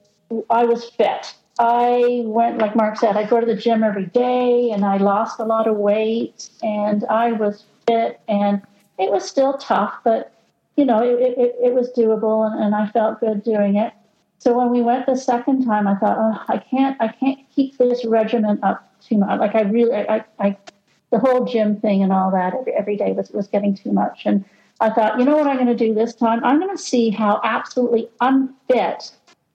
I 0.48 0.64
was 0.64 0.88
fit. 0.88 1.34
I 1.58 2.22
went, 2.24 2.58
like 2.58 2.76
Mark 2.76 2.98
said, 2.98 3.16
I 3.16 3.24
go 3.24 3.40
to 3.40 3.46
the 3.46 3.56
gym 3.56 3.82
every 3.82 4.06
day 4.06 4.70
and 4.70 4.84
I 4.84 4.98
lost 4.98 5.40
a 5.40 5.44
lot 5.44 5.66
of 5.66 5.76
weight 5.76 6.50
and 6.62 7.04
I 7.06 7.32
was 7.32 7.64
fit 7.86 8.20
and 8.28 8.60
it 8.98 9.10
was 9.10 9.26
still 9.26 9.54
tough, 9.54 9.94
but 10.04 10.32
you 10.76 10.84
know, 10.84 11.02
it, 11.02 11.38
it, 11.38 11.56
it 11.62 11.74
was 11.74 11.90
doable 11.96 12.46
and, 12.46 12.62
and 12.62 12.74
I 12.74 12.88
felt 12.88 13.20
good 13.20 13.42
doing 13.42 13.76
it. 13.76 13.94
So 14.38 14.56
when 14.56 14.70
we 14.70 14.82
went 14.82 15.06
the 15.06 15.16
second 15.16 15.64
time, 15.64 15.88
I 15.88 15.94
thought, 15.96 16.18
oh, 16.18 16.44
I 16.48 16.58
can't, 16.58 17.00
I 17.00 17.08
can't 17.08 17.38
keep 17.54 17.78
this 17.78 18.04
regimen 18.04 18.58
up 18.62 18.92
too 19.00 19.16
much. 19.16 19.40
Like 19.40 19.54
I 19.54 19.62
really, 19.62 19.94
I, 19.94 20.24
I, 20.38 20.58
the 21.10 21.18
whole 21.18 21.46
gym 21.46 21.80
thing 21.80 22.02
and 22.02 22.12
all 22.12 22.30
that 22.32 22.52
every, 22.54 22.72
every 22.74 22.96
day 22.96 23.12
was, 23.12 23.30
was 23.30 23.46
getting 23.48 23.74
too 23.74 23.92
much. 23.92 24.22
And 24.26 24.44
I 24.80 24.90
thought, 24.90 25.18
you 25.18 25.24
know 25.24 25.36
what 25.36 25.46
I'm 25.46 25.56
going 25.56 25.68
to 25.68 25.74
do 25.74 25.94
this 25.94 26.14
time? 26.14 26.44
I'm 26.44 26.60
going 26.60 26.76
to 26.76 26.82
see 26.82 27.08
how 27.08 27.40
absolutely 27.42 28.10
unfit 28.20 29.12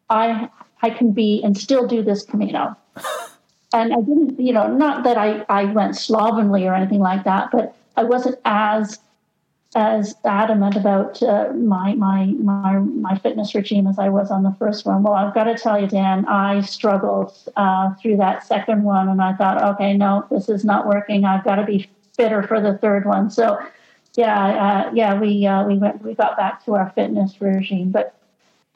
I 0.10 0.50
I 0.82 0.90
can 0.90 1.12
be 1.12 1.42
and 1.44 1.58
still 1.58 1.88
do 1.88 2.04
this 2.04 2.24
Camino. 2.24 2.76
and 3.74 3.94
I 3.94 3.98
didn't, 3.98 4.40
you 4.40 4.54
know, 4.54 4.68
not 4.68 5.04
that 5.04 5.18
I, 5.18 5.46
I 5.50 5.66
went 5.66 5.96
slovenly 5.96 6.68
or 6.68 6.74
anything 6.74 7.00
like 7.00 7.24
that, 7.24 7.50
but 7.52 7.76
I 7.98 8.04
wasn't 8.04 8.40
as 8.46 9.00
as 9.74 10.16
adamant 10.26 10.76
about 10.76 11.24
uh, 11.24 11.48
my 11.54 11.94
my 11.96 12.26
my 12.26 12.80
my 12.80 13.18
fitness 13.20 13.56
regime 13.56 13.88
as 13.88 13.98
I 13.98 14.10
was 14.10 14.30
on 14.30 14.44
the 14.44 14.54
first 14.60 14.86
one. 14.86 15.02
Well, 15.04 15.14
I've 15.14 15.34
got 15.34 15.46
to 15.46 15.58
tell 15.58 15.80
you, 15.80 15.88
Dan, 15.88 16.26
I 16.28 16.60
struggled 16.62 17.34
uh, 17.56 17.94
through 17.96 18.18
that 18.18 18.46
second 18.46 18.84
one, 18.84 19.08
and 19.08 19.22
I 19.22 19.34
thought, 19.34 19.64
okay, 19.76 19.96
no, 19.96 20.26
this 20.30 20.50
is 20.50 20.66
not 20.66 20.88
working. 20.88 21.24
I've 21.24 21.46
got 21.46 21.56
to 21.56 21.66
be 21.66 21.90
fitter 22.18 22.44
for 22.44 22.60
the 22.60 22.78
third 22.80 23.06
one. 23.06 23.30
So, 23.32 23.58
yeah, 24.16 24.88
uh, 24.88 24.92
yeah, 24.94 25.18
we 25.18 25.48
uh, 25.48 25.64
we 25.64 25.78
went 25.78 26.04
we 26.04 26.16
got 26.16 26.36
back 26.36 26.66
to 26.66 26.76
our 26.76 26.92
fitness 26.96 27.40
regime, 27.42 27.92
but. 27.92 28.16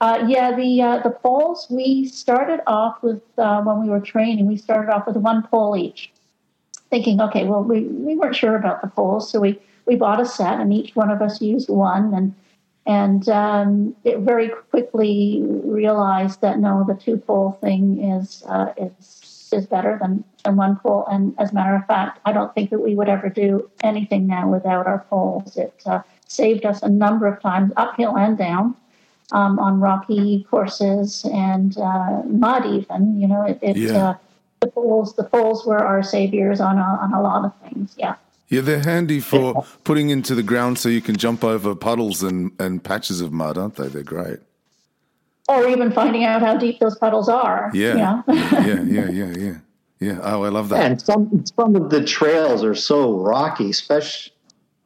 Uh, 0.01 0.25
yeah, 0.27 0.53
the 0.55 0.81
uh, 0.81 0.99
the 0.99 1.09
poles 1.09 1.67
we 1.69 2.05
started 2.05 2.59
off 2.67 3.01
with 3.01 3.21
when 3.35 3.81
we 3.81 3.89
were 3.89 4.01
training. 4.01 4.45
We 4.45 4.57
started 4.57 4.91
off 4.93 5.07
with 5.07 5.15
one 5.15 5.43
pole 5.43 5.77
each, 5.77 6.11
thinking, 6.89 7.21
okay, 7.21 7.45
well, 7.45 7.63
we, 7.63 7.81
we 7.81 8.15
weren't 8.15 8.35
sure 8.35 8.57
about 8.57 8.81
the 8.81 8.87
poles, 8.87 9.29
so 9.29 9.39
we 9.39 9.59
we 9.85 9.95
bought 9.95 10.19
a 10.19 10.25
set, 10.25 10.59
and 10.59 10.73
each 10.73 10.95
one 10.95 11.09
of 11.09 11.21
us 11.21 11.41
used 11.41 11.69
one, 11.69 12.13
and 12.13 12.33
and 12.85 13.29
um, 13.29 13.95
it 14.03 14.19
very 14.19 14.49
quickly 14.49 15.41
realized 15.63 16.41
that 16.41 16.59
no, 16.59 16.83
the 16.85 16.93
two 16.93 17.17
pole 17.17 17.57
thing 17.61 18.03
is 18.03 18.43
uh, 18.47 18.73
is 18.77 19.49
is 19.53 19.65
better 19.65 19.97
than, 20.01 20.23
than 20.43 20.55
one 20.55 20.75
pole. 20.77 21.05
And 21.09 21.33
as 21.37 21.51
a 21.51 21.55
matter 21.55 21.75
of 21.75 21.85
fact, 21.85 22.19
I 22.25 22.33
don't 22.33 22.53
think 22.53 22.69
that 22.71 22.79
we 22.79 22.95
would 22.95 23.09
ever 23.09 23.29
do 23.29 23.69
anything 23.83 24.27
now 24.27 24.49
without 24.49 24.87
our 24.87 25.05
poles. 25.09 25.55
It 25.55 25.81
uh, 25.85 26.01
saved 26.27 26.65
us 26.65 26.81
a 26.83 26.89
number 26.89 27.27
of 27.27 27.41
times, 27.41 27.71
uphill 27.77 28.17
and 28.17 28.37
down, 28.37 28.75
um, 29.31 29.59
on 29.59 29.79
rocky 29.79 30.45
courses 30.49 31.25
and 31.33 31.77
uh, 31.77 32.21
mud. 32.25 32.65
Even 32.65 33.19
you 33.19 33.27
know, 33.27 33.43
it, 33.43 33.59
it 33.61 33.77
Yeah. 33.77 34.09
uh, 34.09 34.13
the 34.61 34.67
poles 34.67 35.15
the 35.15 35.23
poles 35.23 35.65
were 35.65 35.79
our 35.83 36.03
saviors 36.03 36.59
on 36.61 36.77
a, 36.77 36.99
on 37.01 37.13
a 37.13 37.21
lot 37.21 37.45
of 37.45 37.53
things. 37.69 37.93
Yeah. 37.97 38.15
Yeah, 38.47 38.61
they're 38.61 38.79
handy 38.83 39.19
for 39.21 39.65
putting 39.83 40.11
into 40.11 40.35
the 40.35 40.43
ground 40.43 40.77
so 40.77 40.87
you 40.87 41.01
can 41.01 41.15
jump 41.17 41.43
over 41.43 41.73
puddles 41.73 42.21
and, 42.21 42.51
and 42.59 42.83
patches 42.83 43.19
of 43.19 43.33
mud, 43.33 43.57
aren't 43.57 43.75
they? 43.75 43.87
They're 43.87 44.03
great. 44.03 44.37
or 45.49 45.67
even 45.67 45.91
finding 45.91 46.23
out 46.25 46.41
how 46.41 46.55
deep 46.55 46.79
those 46.79 46.95
puddles 46.97 47.27
are. 47.27 47.71
Yeah. 47.73 47.93
You 47.93 47.97
know? 47.97 48.23
yeah, 48.33 48.81
yeah, 48.83 49.09
yeah, 49.09 49.33
yeah. 49.37 49.53
Yeah. 49.99 50.19
Oh, 50.21 50.43
I 50.43 50.49
love 50.49 50.69
that. 50.69 50.85
And 50.91 51.01
some 51.01 51.43
some 51.57 51.75
of 51.75 51.89
the 51.89 52.03
trails 52.03 52.63
are 52.63 52.75
so 52.75 53.17
rocky, 53.17 53.69
especially 53.71 54.31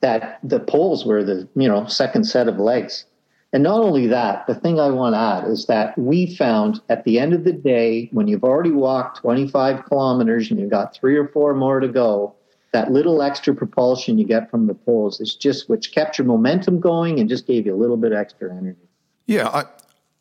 that 0.01 0.39
the 0.43 0.59
poles 0.61 1.05
were 1.05 1.23
the 1.23 1.47
you 1.55 1.67
know 1.67 1.85
second 1.87 2.23
set 2.25 2.47
of 2.47 2.59
legs. 2.59 3.05
And 3.51 3.63
not 3.63 3.79
only 3.79 4.07
that, 4.07 4.45
the 4.45 4.53
thing 4.53 4.79
I 4.79 4.89
want 4.89 5.15
to 5.15 5.19
add 5.19 5.51
is 5.51 5.65
that 5.65 5.97
we 5.97 6.35
found 6.35 6.81
at 6.87 7.03
the 7.03 7.19
end 7.19 7.33
of 7.33 7.43
the 7.43 7.51
day, 7.51 8.07
when 8.11 8.27
you've 8.27 8.43
already 8.43 8.71
walked 8.71 9.17
25 9.17 9.85
kilometers 9.85 10.51
and 10.51 10.59
you've 10.59 10.69
got 10.69 10.93
three 10.93 11.17
or 11.17 11.27
four 11.27 11.55
more 11.55 11.79
to 11.79 11.87
go, 11.87 12.35
that 12.73 12.91
little 12.91 13.23
extra 13.23 13.55
propulsion 13.55 14.19
you 14.19 14.25
get 14.25 14.51
from 14.51 14.67
the 14.67 14.75
poles 14.75 15.19
is 15.19 15.33
just 15.33 15.67
which 15.67 15.91
kept 15.91 16.19
your 16.19 16.27
momentum 16.27 16.79
going 16.79 17.19
and 17.19 17.27
just 17.27 17.47
gave 17.47 17.65
you 17.65 17.73
a 17.73 17.77
little 17.77 17.97
bit 17.97 18.13
extra 18.13 18.55
energy. 18.55 18.87
Yeah, 19.25 19.47
I 19.47 19.65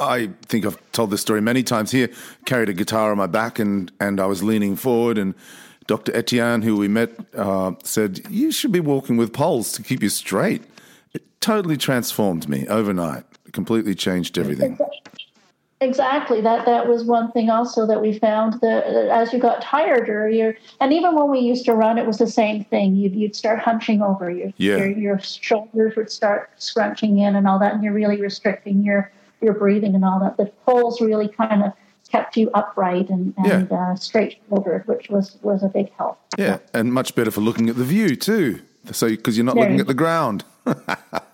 I 0.01 0.31
think 0.47 0.65
I've 0.65 0.79
told 0.93 1.11
this 1.11 1.21
story 1.21 1.43
many 1.43 1.63
times 1.63 1.91
here. 1.91 2.09
Carried 2.47 2.69
a 2.71 2.73
guitar 2.73 3.11
on 3.11 3.19
my 3.19 3.27
back 3.27 3.59
and 3.59 3.93
and 4.01 4.19
I 4.19 4.27
was 4.27 4.43
leaning 4.43 4.77
forward 4.77 5.19
and 5.19 5.35
Dr. 5.89 6.15
Etienne, 6.15 6.63
who 6.63 6.77
we 6.77 6.87
met, 6.87 7.11
uh, 7.35 7.73
said, 7.83 8.21
You 8.29 8.53
should 8.53 8.73
be 8.73 8.79
walking 8.79 9.17
with 9.17 9.33
poles 9.33 9.73
to 9.73 9.83
keep 9.83 10.03
you 10.03 10.11
straight. 10.11 10.63
Totally 11.41 11.77
transformed 11.77 12.49
me 12.49 12.67
overnight. 12.69 13.25
Completely 13.53 13.95
changed 13.95 14.39
everything. 14.39 14.79
Exactly. 15.81 16.41
That 16.41 16.67
that 16.67 16.89
was 16.89 17.05
one 17.05 17.31
thing 17.31 17.51
also 17.51 17.87
that 17.87 18.01
we 18.01 18.19
found 18.19 18.55
that 18.61 18.85
as 18.87 19.33
you 19.33 19.39
got 19.39 19.63
tireder, 19.63 20.29
you 20.29 20.55
and 20.81 20.93
even 20.93 21.15
when 21.15 21.31
we 21.31 21.39
used 21.39 21.65
to 21.67 21.75
run, 21.75 21.99
it 21.99 22.07
was 22.07 22.19
the 22.19 22.27
same 22.27 22.65
thing. 22.65 22.97
You'd 22.97 23.15
you'd 23.15 23.37
start 23.37 23.61
hunching 23.61 24.03
over 24.03 24.29
your 24.29 24.53
Yeah. 24.57 24.79
your, 24.79 24.91
your 24.91 25.19
shoulders 25.21 25.95
would 25.95 26.11
start 26.11 26.51
scrunching 26.57 27.19
in 27.19 27.37
and 27.37 27.47
all 27.47 27.61
that, 27.61 27.75
and 27.75 27.85
you're 27.85 27.93
really 27.93 28.21
restricting 28.21 28.83
your 28.83 29.13
your 29.41 29.55
breathing 29.55 29.95
and 29.95 30.05
all 30.05 30.19
that. 30.19 30.37
The 30.37 30.47
poles 30.67 31.01
really 31.01 31.29
kind 31.29 31.63
of 31.63 31.73
kept 32.11 32.37
you 32.37 32.51
upright 32.55 33.09
and, 33.11 33.35
and 33.37 33.71
uh, 33.71 33.95
straight 33.95 34.39
shouldered, 34.49 34.87
which 34.89 35.09
was 35.11 35.37
was 35.43 35.63
a 35.63 35.69
big 35.69 35.93
help. 35.97 36.19
Yeah, 36.37 36.59
and 36.75 36.93
much 36.93 37.15
better 37.15 37.31
for 37.31 37.41
looking 37.41 37.69
at 37.69 37.77
the 37.77 37.85
view 37.85 38.17
too. 38.17 38.63
So 38.91 39.09
because 39.09 39.37
you're 39.37 39.45
not 39.45 39.55
There 39.55 39.63
looking 39.63 39.77
you 39.77 39.83
at 39.83 39.87
the 39.87 39.95
ground. 39.95 40.45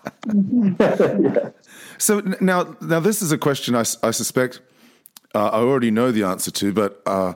So 1.96 2.20
now, 2.40 2.76
now 2.80 3.00
this 3.00 3.22
is 3.22 3.30
a 3.30 3.38
question 3.38 3.74
I 3.76 3.82
suspect 3.82 4.60
uh, 5.34 5.48
I 5.48 5.58
already 5.58 5.90
know 5.90 6.12
the 6.12 6.22
answer 6.22 6.50
to, 6.52 6.72
but 6.72 7.02
uh, 7.06 7.34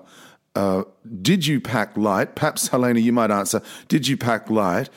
uh, 0.55 0.85
did 1.21 1.47
you 1.47 1.61
pack 1.61 1.97
light? 1.97 2.37
Perhaps 2.37 2.69
Helena, 2.69 3.01
you 3.01 3.13
might 3.13 3.31
answer. 3.31 3.61
Did 3.89 4.07
you 4.07 4.17
pack 4.17 4.49
light? 4.49 4.89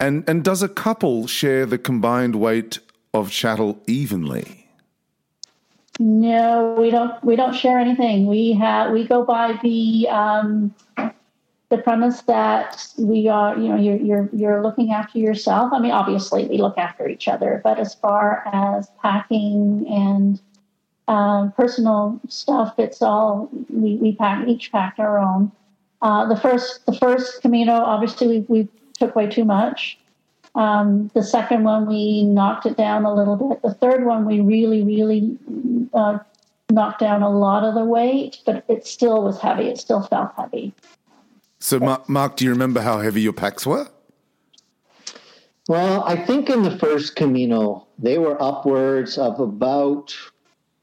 And 0.00 0.28
and 0.28 0.44
does 0.44 0.62
a 0.62 0.68
couple 0.68 1.26
share 1.26 1.66
the 1.66 1.78
combined 1.78 2.36
weight 2.36 2.80
of 3.14 3.30
chattel 3.30 3.80
evenly? 3.86 4.68
No, 5.98 6.76
we 6.78 6.90
don't. 6.90 7.22
We 7.24 7.34
don't 7.36 7.54
share 7.54 7.78
anything. 7.78 8.26
We 8.26 8.52
have. 8.52 8.92
We 8.92 9.06
go 9.06 9.24
by 9.24 9.58
the 9.62 10.08
um, 10.08 10.74
the 11.70 11.78
premise 11.78 12.22
that 12.22 12.86
we 12.96 13.28
are. 13.28 13.56
You 13.58 13.68
know, 13.68 13.76
you're 13.76 13.96
you're 13.96 14.28
you're 14.32 14.62
looking 14.62 14.92
after 14.92 15.18
yourself. 15.18 15.72
I 15.72 15.78
mean, 15.78 15.92
obviously, 15.92 16.46
we 16.46 16.58
look 16.58 16.78
after 16.78 17.08
each 17.08 17.28
other. 17.28 17.60
But 17.62 17.78
as 17.78 17.94
far 17.94 18.42
as 18.52 18.90
packing 19.02 19.86
and 19.88 20.40
um, 21.08 21.52
personal 21.52 22.20
stuff, 22.28 22.74
it's 22.78 23.02
all 23.02 23.50
we 23.68 23.96
we 23.96 24.14
pack. 24.14 24.46
Each 24.48 24.72
pack 24.72 24.94
our 24.98 25.18
own. 25.18 25.52
Uh, 26.00 26.26
the 26.26 26.36
first 26.36 26.86
the 26.86 26.94
first 26.94 27.42
Camino, 27.42 27.72
obviously, 27.72 28.26
we 28.26 28.40
we 28.48 28.68
took 28.98 29.14
way 29.14 29.26
too 29.26 29.44
much. 29.44 29.98
Um, 30.54 31.10
the 31.14 31.22
second 31.22 31.62
one, 31.64 31.86
we 31.86 32.24
knocked 32.24 32.66
it 32.66 32.76
down 32.76 33.04
a 33.04 33.14
little 33.14 33.36
bit. 33.36 33.62
The 33.62 33.74
third 33.74 34.04
one, 34.04 34.24
we 34.24 34.40
really, 34.40 34.82
really 34.82 35.38
uh, 35.94 36.18
knocked 36.70 37.00
down 37.00 37.22
a 37.22 37.30
lot 37.30 37.62
of 37.62 37.74
the 37.74 37.84
weight, 37.84 38.38
but 38.44 38.64
it 38.66 38.86
still 38.86 39.22
was 39.22 39.38
heavy. 39.38 39.68
It 39.68 39.78
still 39.78 40.02
felt 40.02 40.32
heavy. 40.36 40.72
So, 41.60 41.80
Mark, 41.80 42.08
Mark, 42.08 42.36
do 42.36 42.44
you 42.44 42.50
remember 42.50 42.80
how 42.80 43.00
heavy 43.00 43.20
your 43.20 43.32
packs 43.32 43.66
were? 43.66 43.88
Well, 45.68 46.02
I 46.04 46.16
think 46.16 46.48
in 46.48 46.62
the 46.62 46.78
first 46.78 47.16
Camino, 47.16 47.86
they 47.98 48.18
were 48.18 48.40
upwards 48.42 49.18
of 49.18 49.38
about 49.38 50.16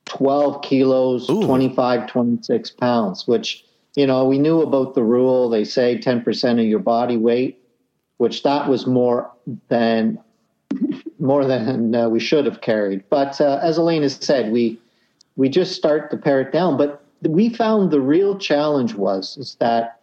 12 0.06 0.62
kilos, 0.62 1.30
Ooh. 1.30 1.46
25, 1.46 2.08
26 2.08 2.70
pounds, 2.72 3.28
which, 3.28 3.66
you 3.96 4.06
know, 4.06 4.26
we 4.26 4.38
knew 4.38 4.62
about 4.62 4.94
the 4.94 5.04
rule. 5.04 5.50
They 5.50 5.64
say 5.64 5.98
10% 5.98 6.60
of 6.60 6.66
your 6.66 6.80
body 6.80 7.18
weight, 7.18 7.64
which 8.18 8.44
that 8.44 8.70
was 8.70 8.86
more 8.86 9.32
than 9.70 10.20
more 11.20 11.46
than 11.46 11.96
uh, 11.96 12.10
we 12.10 12.20
should 12.20 12.46
have 12.46 12.60
carried. 12.62 13.04
But 13.10 13.40
uh, 13.40 13.60
as 13.64 13.80
Elena 13.80 14.10
said, 14.10 14.52
we 14.52 14.80
we 15.38 15.50
just 15.50 15.76
start 15.76 16.12
to 16.12 16.18
pare 16.18 16.42
it 16.42 16.52
down. 16.52 16.78
But 16.78 17.04
we 17.22 17.50
found 17.50 17.92
the 17.92 18.02
real 18.02 18.38
challenge 18.38 18.94
was 18.94 19.38
is 19.38 19.56
that 19.60 20.02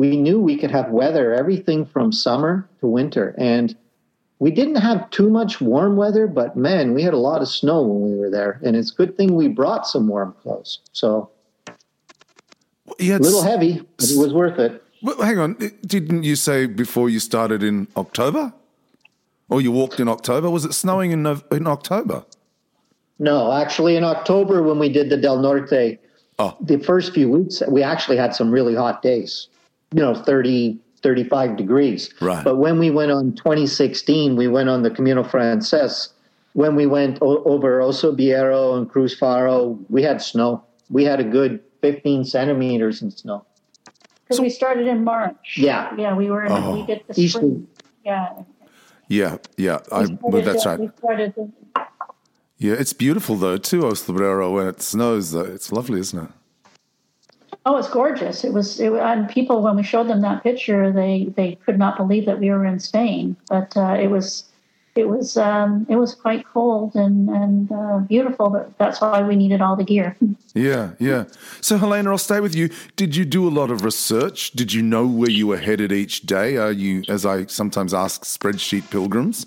we 0.00 0.16
knew 0.16 0.40
we 0.40 0.56
could 0.56 0.70
have 0.70 0.88
weather, 0.88 1.34
everything 1.34 1.84
from 1.84 2.10
summer 2.10 2.66
to 2.80 2.86
winter, 2.86 3.34
and 3.36 3.76
we 4.38 4.50
didn't 4.50 4.76
have 4.76 5.10
too 5.10 5.28
much 5.28 5.60
warm 5.60 5.94
weather, 5.96 6.26
but 6.26 6.56
man, 6.56 6.94
we 6.94 7.02
had 7.02 7.12
a 7.12 7.18
lot 7.18 7.42
of 7.42 7.48
snow 7.48 7.82
when 7.82 8.10
we 8.10 8.16
were 8.16 8.30
there, 8.30 8.58
and 8.64 8.74
it's 8.76 8.90
a 8.90 8.94
good 8.94 9.14
thing 9.18 9.34
we 9.34 9.46
brought 9.48 9.86
some 9.86 10.08
warm 10.08 10.34
clothes. 10.42 10.78
So 10.92 11.28
You 12.98 13.14
a 13.14 13.18
little 13.18 13.42
heavy, 13.42 13.82
but 13.98 14.10
it 14.10 14.18
was 14.18 14.32
worth 14.32 14.58
it. 14.58 14.82
Well, 15.02 15.20
hang 15.20 15.38
on, 15.38 15.56
didn't 15.86 16.22
you 16.22 16.34
say 16.34 16.64
before 16.64 17.10
you 17.10 17.20
started 17.20 17.62
in 17.62 17.86
October, 17.94 18.54
or 19.50 19.60
you 19.60 19.70
walked 19.70 20.00
in 20.00 20.08
October? 20.08 20.48
Was 20.48 20.64
it 20.64 20.72
snowing 20.72 21.10
in 21.12 21.26
in 21.50 21.66
October? 21.66 22.24
No, 23.18 23.52
actually, 23.52 23.96
in 23.96 24.04
October 24.04 24.62
when 24.62 24.78
we 24.78 24.88
did 24.88 25.10
the 25.10 25.18
Del 25.18 25.38
Norte, 25.38 25.98
Oh. 26.38 26.56
the 26.58 26.78
first 26.78 27.12
few 27.12 27.28
weeks 27.28 27.62
we 27.68 27.82
actually 27.82 28.16
had 28.16 28.34
some 28.34 28.50
really 28.50 28.74
hot 28.74 29.02
days. 29.02 29.48
You 29.92 30.02
know, 30.02 30.14
30, 30.14 30.78
35 31.02 31.56
degrees. 31.56 32.14
Right. 32.20 32.44
But 32.44 32.56
when 32.56 32.78
we 32.78 32.90
went 32.90 33.10
on 33.10 33.32
2016, 33.34 34.36
we 34.36 34.46
went 34.46 34.68
on 34.68 34.82
the 34.82 34.90
Camino 34.90 35.24
Frances. 35.24 36.10
When 36.52 36.76
we 36.76 36.86
went 36.86 37.18
o- 37.22 37.42
over 37.44 37.80
O 37.80 37.88
Cebreiro 37.90 38.76
and 38.76 38.88
Cruz 38.88 39.16
Faro, 39.18 39.78
we 39.88 40.02
had 40.02 40.22
snow. 40.22 40.62
We 40.90 41.04
had 41.04 41.18
a 41.20 41.24
good 41.24 41.60
15 41.80 42.24
centimeters 42.24 43.02
in 43.02 43.10
snow. 43.10 43.44
Because 44.24 44.40
we 44.40 44.48
started 44.50 44.86
in 44.86 45.02
March. 45.02 45.54
Yeah. 45.56 45.92
Yeah, 45.96 46.14
we 46.14 46.30
were 46.30 46.44
in, 46.44 46.52
Oh. 46.52 46.74
we 46.74 46.86
did 46.86 47.02
the 47.08 47.20
East- 47.20 47.34
spring. 47.36 47.66
Yeah. 48.04 48.28
Yeah, 49.08 49.38
yeah, 49.56 49.78
I, 49.90 50.02
We 50.06 50.18
well, 50.22 50.42
that's 50.42 50.64
right. 50.66 50.78
We 50.78 50.88
started 50.98 51.34
in- 51.36 51.52
Yeah, 52.58 52.74
it's 52.74 52.92
beautiful 52.92 53.34
though 53.34 53.56
too, 53.56 53.84
O 53.86 53.90
Cebreiro, 53.94 54.52
when 54.54 54.68
it 54.68 54.80
snows. 54.82 55.32
Though 55.32 55.40
it's 55.40 55.72
lovely, 55.72 55.98
isn't 55.98 56.26
it? 56.26 56.30
Oh, 57.66 57.76
it's 57.76 57.90
gorgeous. 57.90 58.42
It 58.42 58.52
was, 58.52 58.80
it, 58.80 58.92
and 58.92 59.28
people 59.28 59.62
when 59.62 59.76
we 59.76 59.82
showed 59.82 60.08
them 60.08 60.22
that 60.22 60.42
picture, 60.42 60.90
they 60.90 61.32
they 61.36 61.56
could 61.66 61.78
not 61.78 61.96
believe 61.96 62.24
that 62.26 62.40
we 62.40 62.50
were 62.50 62.64
in 62.64 62.80
Spain. 62.80 63.36
But 63.48 63.76
uh, 63.76 63.96
it 64.00 64.08
was 64.08 64.44
it 64.94 65.08
was 65.08 65.36
um, 65.36 65.86
it 65.88 65.96
was 65.96 66.14
quite 66.14 66.46
cold 66.46 66.94
and 66.94 67.28
and 67.28 67.70
uh, 67.70 67.98
beautiful. 67.98 68.48
But 68.50 68.76
that's 68.78 69.00
why 69.00 69.22
we 69.22 69.36
needed 69.36 69.60
all 69.60 69.76
the 69.76 69.84
gear. 69.84 70.16
Yeah, 70.52 70.94
yeah. 70.98 71.26
So 71.60 71.78
Helena, 71.78 72.10
I'll 72.10 72.18
stay 72.18 72.40
with 72.40 72.56
you. 72.56 72.70
Did 72.96 73.14
you 73.14 73.24
do 73.24 73.46
a 73.46 73.50
lot 73.50 73.70
of 73.70 73.84
research? 73.84 74.50
Did 74.50 74.72
you 74.72 74.82
know 74.82 75.06
where 75.06 75.30
you 75.30 75.46
were 75.46 75.58
headed 75.58 75.92
each 75.92 76.22
day? 76.22 76.56
Are 76.56 76.72
you, 76.72 77.04
as 77.08 77.24
I 77.24 77.46
sometimes 77.46 77.94
ask, 77.94 78.24
spreadsheet 78.24 78.90
pilgrims? 78.90 79.46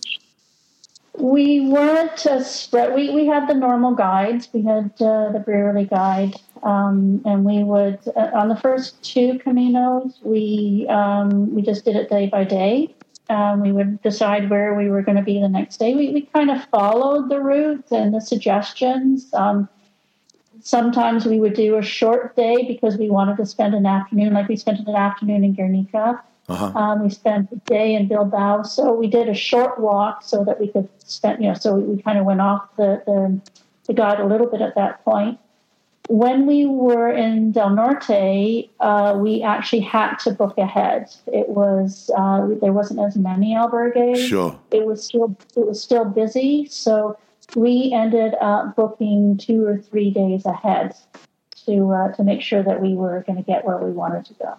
We 1.17 1.69
weren't 1.69 2.19
spread. 2.43 2.95
We 2.95 3.12
we 3.12 3.28
had 3.28 3.47
the 3.47 3.54
normal 3.54 3.93
guides. 3.93 4.49
We 4.52 4.63
had 4.63 4.91
uh, 4.99 5.32
the 5.32 5.43
Brierley 5.45 5.86
guide, 5.86 6.36
um, 6.63 7.21
and 7.23 7.45
we 7.45 7.63
would 7.63 7.99
uh, 8.15 8.32
on 8.34 8.49
the 8.49 8.56
first 8.56 9.04
two 9.04 9.39
caminos. 9.45 10.15
We 10.23 10.88
um, 10.89 11.54
we 11.54 11.62
just 11.62 11.86
did 11.86 11.95
it 11.95 12.10
day 12.10 12.28
by 12.28 12.43
day. 12.45 12.95
Um, 13.30 13.62
we 13.62 13.71
would 13.71 14.02
decide 14.02 14.49
where 14.49 14.73
we 14.76 14.89
were 14.89 15.02
going 15.02 15.17
to 15.17 15.23
be 15.23 15.39
the 15.39 15.47
next 15.47 15.78
day. 15.78 15.95
We, 15.95 16.10
we 16.10 16.21
kind 16.21 16.52
of 16.52 16.65
followed 16.65 17.30
the 17.30 17.39
routes 17.39 17.91
and 17.91 18.13
the 18.13 18.19
suggestions. 18.19 19.34
Um, 19.34 19.69
sometimes 20.62 21.26
we 21.26 21.39
would 21.39 21.54
do 21.54 21.78
a 21.78 21.82
short 21.82 22.36
day 22.36 22.65
because 22.67 22.97
we 22.97 23.10
wanted 23.10 23.38
to 23.38 23.45
spend 23.45 23.76
an 23.76 23.86
afternoon, 23.86 24.34
like 24.34 24.49
we 24.49 24.56
spent 24.56 24.86
an 24.88 24.95
afternoon 24.95 25.43
in 25.43 25.54
Guernica. 25.54 26.21
Uh-huh. 26.54 26.80
Um, 26.80 27.04
we 27.04 27.10
spent 27.10 27.52
a 27.52 27.56
day 27.66 27.96
in 27.96 28.08
Bilbao. 28.08 28.63
So 28.63 28.94
we 28.94 29.08
did 29.08 29.28
a 29.28 29.34
short 29.34 29.80
walk 29.80 30.24
so 30.24 30.44
that 30.46 30.60
we 30.60 30.68
could 30.68 30.88
spend, 31.00 31.44
you 31.44 31.50
know, 31.50 31.56
so 31.56 31.76
we, 31.76 31.84
we 31.84 32.02
kind 32.02 32.18
of 32.18 32.26
went 32.26 32.42
off 32.42 32.68
the, 32.78 33.02
the, 33.06 33.42
the 33.88 33.94
guide 33.94 34.20
a 34.20 34.26
little 34.26 34.48
bit 34.48 34.62
at 34.62 34.76
that 34.76 35.04
point 35.04 35.39
when 36.10 36.46
we 36.46 36.66
were 36.66 37.12
in 37.12 37.52
Del 37.52 37.70
Norte, 37.70 38.70
uh, 38.80 39.18
we 39.18 39.42
actually 39.42 39.82
had 39.82 40.18
to 40.18 40.32
book 40.32 40.58
ahead. 40.58 41.10
It 41.28 41.50
was 41.50 42.12
uh, 42.18 42.48
there 42.62 42.74
wasn't 42.74 43.00
as 43.00 43.16
many 43.16 43.56
albergues. 43.56 44.28
Sure. 44.28 44.60
It 44.72 44.86
was 44.86 45.04
still 45.04 45.36
it 45.56 45.66
was 45.66 45.82
still 45.82 46.06
busy, 46.06 46.68
so 46.70 47.18
we 47.56 47.92
ended 47.94 48.36
up 48.42 48.76
booking 48.76 49.38
two 49.38 49.66
or 49.66 49.78
three 49.78 50.12
days 50.12 50.46
ahead 50.46 50.96
to 51.66 51.92
uh, 51.92 52.12
to 52.13 52.24
make 52.24 52.42
sure 52.42 52.63
that 52.63 52.82
we 52.82 52.96
were 52.96 53.24
going 53.26 53.38
to 53.38 53.44
get 53.44 53.66
where 53.66 53.78
we 53.78 53.92
wanted 53.92 54.26
to 54.26 54.34
go. 54.34 54.58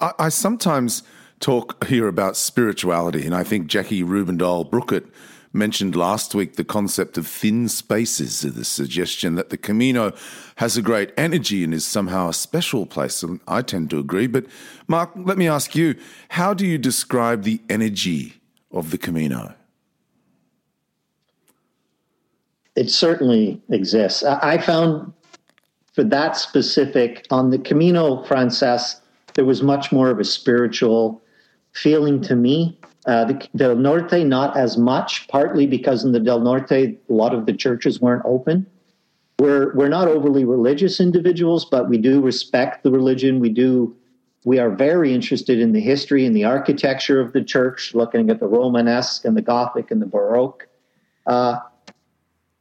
I, 0.00 0.12
I 0.18 0.28
sometimes 0.28 1.02
talk 1.40 1.84
here 1.84 2.08
about 2.08 2.36
spirituality, 2.36 3.24
and 3.26 3.34
I 3.34 3.44
think 3.44 3.66
Jackie 3.66 4.02
Rubendahl 4.02 4.70
Brookett 4.70 5.06
mentioned 5.52 5.96
last 5.96 6.34
week 6.34 6.56
the 6.56 6.64
concept 6.64 7.16
of 7.16 7.26
thin 7.26 7.68
spaces, 7.68 8.42
the 8.42 8.64
suggestion 8.64 9.34
that 9.36 9.50
the 9.50 9.56
Camino 9.56 10.12
has 10.56 10.76
a 10.76 10.82
great 10.82 11.12
energy 11.16 11.64
and 11.64 11.72
is 11.72 11.86
somehow 11.86 12.28
a 12.28 12.34
special 12.34 12.86
place. 12.86 13.22
And 13.22 13.40
I 13.48 13.62
tend 13.62 13.90
to 13.90 13.98
agree. 13.98 14.26
But 14.26 14.46
Mark, 14.86 15.10
let 15.16 15.38
me 15.38 15.48
ask 15.48 15.74
you 15.74 15.94
how 16.30 16.52
do 16.52 16.66
you 16.66 16.78
describe 16.78 17.42
the 17.42 17.60
energy 17.68 18.34
of 18.70 18.90
the 18.90 18.98
Camino? 18.98 19.54
It 22.74 22.90
certainly 22.90 23.62
exists. 23.70 24.22
I 24.22 24.58
found 24.58 25.12
for 25.94 26.04
that 26.04 26.36
specific, 26.36 27.26
on 27.30 27.48
the 27.48 27.58
Camino 27.58 28.22
Frances, 28.24 29.00
there 29.36 29.44
was 29.44 29.62
much 29.62 29.92
more 29.92 30.10
of 30.10 30.18
a 30.18 30.24
spiritual 30.24 31.22
feeling 31.72 32.20
to 32.22 32.34
me 32.34 32.78
uh, 33.06 33.24
the 33.24 33.48
Del 33.54 33.76
Norte, 33.76 34.26
not 34.26 34.56
as 34.56 34.76
much, 34.76 35.28
partly 35.28 35.66
because 35.66 36.04
in 36.04 36.10
the 36.10 36.18
Del 36.18 36.40
Norte, 36.40 36.72
a 36.72 36.98
lot 37.08 37.32
of 37.32 37.46
the 37.46 37.52
churches 37.52 38.00
weren't 38.00 38.22
open. 38.24 38.66
We're, 39.38 39.72
we're 39.74 39.88
not 39.88 40.08
overly 40.08 40.44
religious 40.44 40.98
individuals, 40.98 41.64
but 41.64 41.88
we 41.88 41.98
do 41.98 42.20
respect 42.20 42.82
the 42.82 42.90
religion. 42.90 43.38
We 43.38 43.50
do, 43.50 43.94
we 44.44 44.58
are 44.58 44.70
very 44.70 45.14
interested 45.14 45.60
in 45.60 45.72
the 45.72 45.80
history 45.80 46.26
and 46.26 46.34
the 46.34 46.44
architecture 46.44 47.20
of 47.20 47.32
the 47.32 47.44
church, 47.44 47.94
looking 47.94 48.28
at 48.28 48.40
the 48.40 48.48
Romanesque 48.48 49.24
and 49.24 49.36
the 49.36 49.42
Gothic 49.42 49.92
and 49.92 50.02
the 50.02 50.06
Baroque. 50.06 50.66
Uh, 51.26 51.58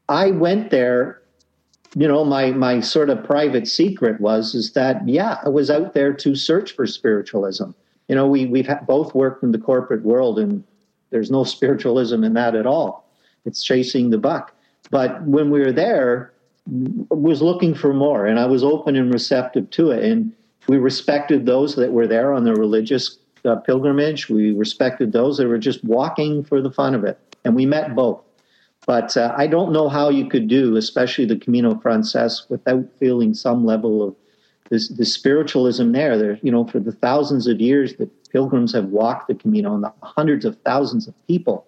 I 0.08 0.30
went 0.30 0.70
there 0.70 1.22
you 1.96 2.08
know 2.08 2.26
my 2.26 2.52
my 2.52 2.80
sort 2.80 3.10
of 3.10 3.24
private 3.24 3.68
secret 3.68 4.20
was 4.20 4.54
is 4.54 4.74
that 4.74 5.08
yeah 5.08 5.40
i 5.46 5.50
was 5.50 5.70
out 5.70 5.94
there 5.94 6.14
to 6.14 6.36
search 6.36 6.74
for 6.74 6.86
spiritualism 6.86 7.72
you 8.08 8.16
know, 8.16 8.28
we 8.28 8.46
we've 8.46 8.70
both 8.88 9.16
worked 9.16 9.44
in 9.44 9.52
the 9.52 9.58
corporate 9.58 10.04
world, 10.04 10.40
and 10.40 10.64
there's 11.10 11.32
no 11.32 11.44
spiritualism 11.56 12.24
in 12.24 12.34
that 12.34 12.56
at 12.56 12.66
all. 12.66 13.10
It's 13.46 13.64
chasing 13.64 14.10
the 14.10 14.18
buck. 14.18 14.54
But 14.92 15.22
when 15.24 15.50
we 15.50 15.60
were 15.60 15.72
there, 15.72 16.32
was 16.68 17.42
looking 17.42 17.76
for 17.76 17.94
more, 17.94 18.26
and 18.26 18.40
I 18.40 18.46
was 18.46 18.64
open 18.64 18.96
and 18.96 19.14
receptive 19.14 19.70
to 19.72 19.92
it. 19.92 20.04
And 20.04 20.32
we 20.68 20.78
respected 20.78 21.46
those 21.46 21.76
that 21.76 21.92
were 21.92 22.08
there 22.08 22.34
on 22.34 22.44
the 22.44 22.54
religious 22.54 23.20
uh, 23.44 23.58
pilgrimage. 23.58 24.30
We 24.30 24.52
respected 24.52 25.12
those 25.12 25.38
that 25.38 25.48
were 25.48 25.60
just 25.60 25.84
walking 25.84 26.44
for 26.44 26.62
the 26.62 26.72
fun 26.72 26.96
of 26.96 27.04
it, 27.04 27.20
and 27.44 27.56
we 27.56 27.66
met 27.66 27.96
both. 27.96 28.22
But 28.86 29.18
uh, 29.18 29.34
I 29.36 29.48
don't 29.48 29.72
know 29.72 29.90
how 29.90 30.10
you 30.10 30.28
could 30.28 30.48
do, 30.48 30.76
especially 30.76 31.26
the 31.26 31.38
Camino 31.38 31.76
Frances, 31.80 32.46
without 32.50 32.86
feeling 33.00 33.34
some 33.34 33.66
level 33.66 34.08
of 34.08 34.16
this, 34.70 34.90
this 34.90 35.14
spiritualism 35.14 35.92
there. 35.92 36.18
There, 36.18 36.40
you 36.44 36.52
know, 36.52 36.66
for 36.66 36.80
the 36.80 36.92
thousands 36.92 37.48
of 37.48 37.60
years 37.60 37.96
that 37.96 38.10
pilgrims 38.30 38.74
have 38.74 38.86
walked 38.86 39.28
the 39.28 39.36
Camino, 39.36 39.74
and 39.74 39.84
the 39.84 39.94
hundreds 40.04 40.46
of 40.46 40.58
thousands 40.66 41.08
of 41.08 41.16
people, 41.28 41.66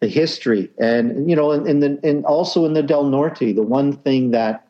the 0.00 0.08
history, 0.08 0.68
and 0.78 1.30
you 1.30 1.36
know, 1.36 1.52
and, 1.52 1.66
and, 1.66 2.04
and 2.04 2.24
also 2.24 2.64
in 2.64 2.72
the 2.72 2.82
Del 2.82 3.04
Norte, 3.04 3.54
the 3.54 3.62
one 3.62 3.92
thing 3.92 4.32
that 4.32 4.66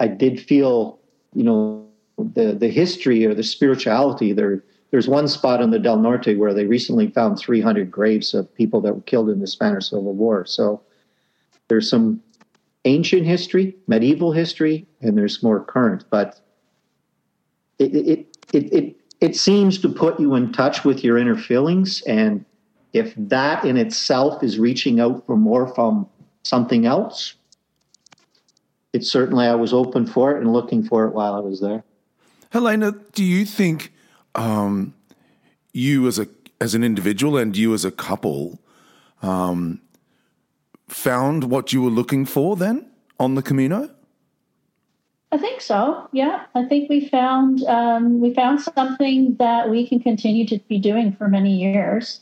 I 0.00 0.08
did 0.08 0.40
feel, 0.40 0.98
you 1.34 1.44
know, 1.44 1.86
the 2.16 2.54
the 2.54 2.68
history 2.68 3.26
or 3.26 3.34
the 3.34 3.42
spirituality 3.42 4.32
there. 4.32 4.64
There's 4.90 5.08
one 5.08 5.28
spot 5.28 5.60
in 5.60 5.70
the 5.70 5.78
Del 5.78 5.98
Norte 5.98 6.38
where 6.38 6.54
they 6.54 6.64
recently 6.64 7.08
found 7.08 7.38
300 7.38 7.90
graves 7.90 8.32
of 8.32 8.52
people 8.54 8.80
that 8.80 8.94
were 8.94 9.02
killed 9.02 9.28
in 9.28 9.40
the 9.40 9.46
Spanish 9.46 9.90
Civil 9.90 10.14
War. 10.14 10.46
So 10.46 10.80
there's 11.68 11.90
some 11.90 12.22
ancient 12.84 13.26
history, 13.26 13.76
medieval 13.86 14.32
history, 14.32 14.86
and 15.02 15.16
there's 15.16 15.42
more 15.42 15.62
current. 15.62 16.04
But 16.10 16.40
it, 17.78 17.94
it, 17.94 18.36
it, 18.52 18.72
it, 18.72 18.96
it 19.20 19.36
seems 19.36 19.78
to 19.82 19.88
put 19.88 20.18
you 20.18 20.34
in 20.34 20.52
touch 20.52 20.84
with 20.84 21.04
your 21.04 21.18
inner 21.18 21.36
feelings. 21.36 22.02
And 22.02 22.44
if 22.94 23.12
that 23.16 23.64
in 23.64 23.76
itself 23.76 24.42
is 24.42 24.58
reaching 24.58 25.00
out 25.00 25.26
for 25.26 25.36
more 25.36 25.72
from 25.74 26.08
something 26.44 26.86
else, 26.86 27.34
it 28.94 29.04
certainly 29.04 29.46
I 29.46 29.54
was 29.54 29.74
open 29.74 30.06
for 30.06 30.34
it 30.34 30.40
and 30.40 30.52
looking 30.52 30.82
for 30.82 31.04
it 31.06 31.12
while 31.12 31.34
I 31.34 31.40
was 31.40 31.60
there. 31.60 31.84
Helena, 32.50 32.92
do 33.12 33.22
you 33.22 33.44
think 33.44 33.92
um, 34.34 34.94
you 35.72 36.06
as 36.06 36.18
a 36.18 36.28
as 36.60 36.74
an 36.74 36.82
individual 36.82 37.36
and 37.36 37.56
you 37.56 37.72
as 37.74 37.84
a 37.84 37.90
couple 37.90 38.58
um, 39.22 39.80
found 40.88 41.44
what 41.44 41.72
you 41.72 41.82
were 41.82 41.90
looking 41.90 42.24
for 42.24 42.56
then 42.56 42.90
on 43.18 43.34
the 43.34 43.42
Camino? 43.42 43.90
I 45.30 45.36
think 45.36 45.60
so. 45.60 46.08
Yeah, 46.12 46.46
I 46.54 46.64
think 46.64 46.88
we 46.88 47.06
found 47.08 47.62
um, 47.64 48.20
we 48.20 48.32
found 48.32 48.62
something 48.62 49.36
that 49.36 49.68
we 49.68 49.86
can 49.86 50.00
continue 50.00 50.46
to 50.46 50.58
be 50.68 50.78
doing 50.78 51.12
for 51.12 51.28
many 51.28 51.56
years. 51.56 52.20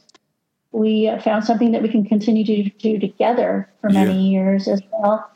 We 0.72 1.10
found 1.22 1.44
something 1.44 1.72
that 1.72 1.82
we 1.82 1.88
can 1.88 2.04
continue 2.04 2.44
to 2.44 2.68
do 2.70 2.98
together 2.98 3.70
for 3.80 3.90
many 3.90 4.12
yeah. 4.12 4.40
years 4.40 4.68
as 4.68 4.82
well. 4.92 5.30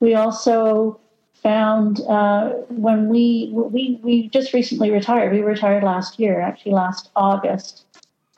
We 0.00 0.14
also 0.14 0.98
found 1.42 2.00
uh, 2.08 2.50
when 2.68 3.08
we 3.08 3.50
we 3.52 3.98
we 4.02 4.28
just 4.28 4.52
recently 4.52 4.90
retired. 4.90 5.32
We 5.32 5.40
retired 5.40 5.82
last 5.82 6.18
year, 6.18 6.40
actually 6.40 6.72
last 6.72 7.10
August. 7.16 7.84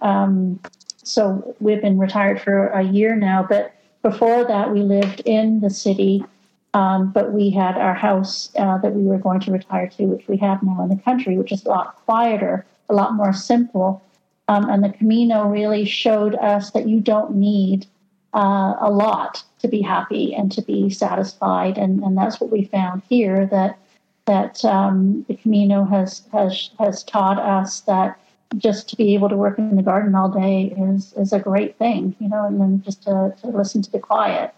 Um, 0.00 0.60
so 1.04 1.54
we've 1.60 1.82
been 1.82 1.98
retired 1.98 2.40
for 2.40 2.68
a 2.68 2.82
year 2.82 3.16
now. 3.16 3.44
But 3.48 3.74
before 4.02 4.44
that, 4.44 4.72
we 4.72 4.80
lived 4.80 5.22
in 5.24 5.60
the 5.60 5.70
city 5.70 6.24
um, 6.74 7.10
but 7.10 7.32
we 7.32 7.50
had 7.50 7.76
our 7.76 7.94
house 7.94 8.50
uh, 8.56 8.78
that 8.78 8.94
we 8.94 9.04
were 9.04 9.18
going 9.18 9.40
to 9.40 9.52
retire 9.52 9.88
to, 9.88 10.06
which 10.06 10.26
we 10.26 10.38
have 10.38 10.62
now 10.62 10.82
in 10.82 10.88
the 10.88 11.02
country, 11.02 11.36
which 11.36 11.52
is 11.52 11.64
a 11.64 11.68
lot 11.68 11.96
quieter, 12.06 12.64
a 12.88 12.94
lot 12.94 13.14
more 13.14 13.32
simple. 13.32 14.02
Um, 14.48 14.68
and 14.68 14.82
the 14.82 14.90
Camino 14.90 15.46
really 15.46 15.84
showed 15.84 16.34
us 16.36 16.70
that 16.70 16.88
you 16.88 17.00
don't 17.00 17.34
need 17.34 17.86
uh, 18.34 18.74
a 18.80 18.90
lot 18.90 19.44
to 19.60 19.68
be 19.68 19.82
happy 19.82 20.34
and 20.34 20.50
to 20.52 20.62
be 20.62 20.90
satisfied. 20.90 21.78
And, 21.78 22.02
and 22.02 22.16
that's 22.16 22.40
what 22.40 22.50
we 22.50 22.64
found 22.64 23.02
here 23.08 23.46
that 23.46 23.78
that 24.24 24.64
um, 24.64 25.24
the 25.26 25.34
Camino 25.34 25.84
has, 25.84 26.22
has 26.32 26.70
has 26.78 27.02
taught 27.02 27.38
us 27.38 27.80
that 27.82 28.20
just 28.56 28.88
to 28.90 28.96
be 28.96 29.14
able 29.14 29.28
to 29.28 29.36
work 29.36 29.58
in 29.58 29.74
the 29.74 29.82
garden 29.82 30.14
all 30.14 30.28
day 30.28 30.74
is 30.78 31.12
is 31.14 31.32
a 31.32 31.40
great 31.40 31.76
thing, 31.76 32.14
you 32.20 32.28
know, 32.28 32.46
and 32.46 32.60
then 32.60 32.82
just 32.82 33.02
to, 33.02 33.34
to 33.40 33.48
listen 33.48 33.82
to 33.82 33.90
the 33.90 33.98
quiet 33.98 34.54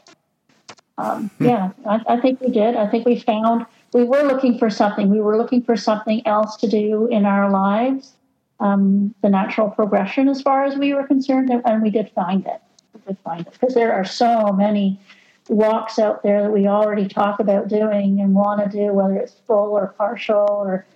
um, 0.98 1.30
hmm. 1.38 1.46
yeah, 1.46 1.70
I, 1.86 2.00
I, 2.08 2.20
think 2.20 2.40
we 2.40 2.50
did. 2.50 2.76
I 2.76 2.86
think 2.86 3.04
we 3.04 3.18
found 3.18 3.66
we 3.92 4.04
were 4.04 4.22
looking 4.22 4.58
for 4.58 4.70
something. 4.70 5.10
We 5.10 5.20
were 5.20 5.36
looking 5.36 5.62
for 5.62 5.76
something 5.76 6.24
else 6.26 6.56
to 6.58 6.68
do 6.68 7.08
in 7.08 7.26
our 7.26 7.50
lives, 7.50 8.12
um, 8.60 9.14
the 9.22 9.28
natural 9.28 9.70
progression 9.70 10.28
as 10.28 10.40
far 10.40 10.64
as 10.64 10.76
we 10.76 10.94
were 10.94 11.06
concerned, 11.06 11.50
and 11.50 11.82
we 11.82 11.90
did 11.90 12.10
find 12.14 12.46
it. 12.46 12.60
Did 13.06 13.18
find 13.18 13.46
it 13.46 13.52
because 13.52 13.74
there 13.74 13.92
are 13.92 14.04
so 14.04 14.52
many 14.52 14.98
walks 15.48 15.98
out 15.98 16.22
there 16.22 16.42
that 16.42 16.50
we 16.50 16.66
already 16.66 17.06
talk 17.06 17.38
about 17.38 17.68
doing 17.68 18.20
and 18.20 18.34
want 18.34 18.64
to 18.64 18.76
do, 18.76 18.92
whether 18.92 19.16
it's 19.16 19.34
full 19.46 19.72
or 19.72 19.88
partial 19.98 20.46
or 20.48 20.86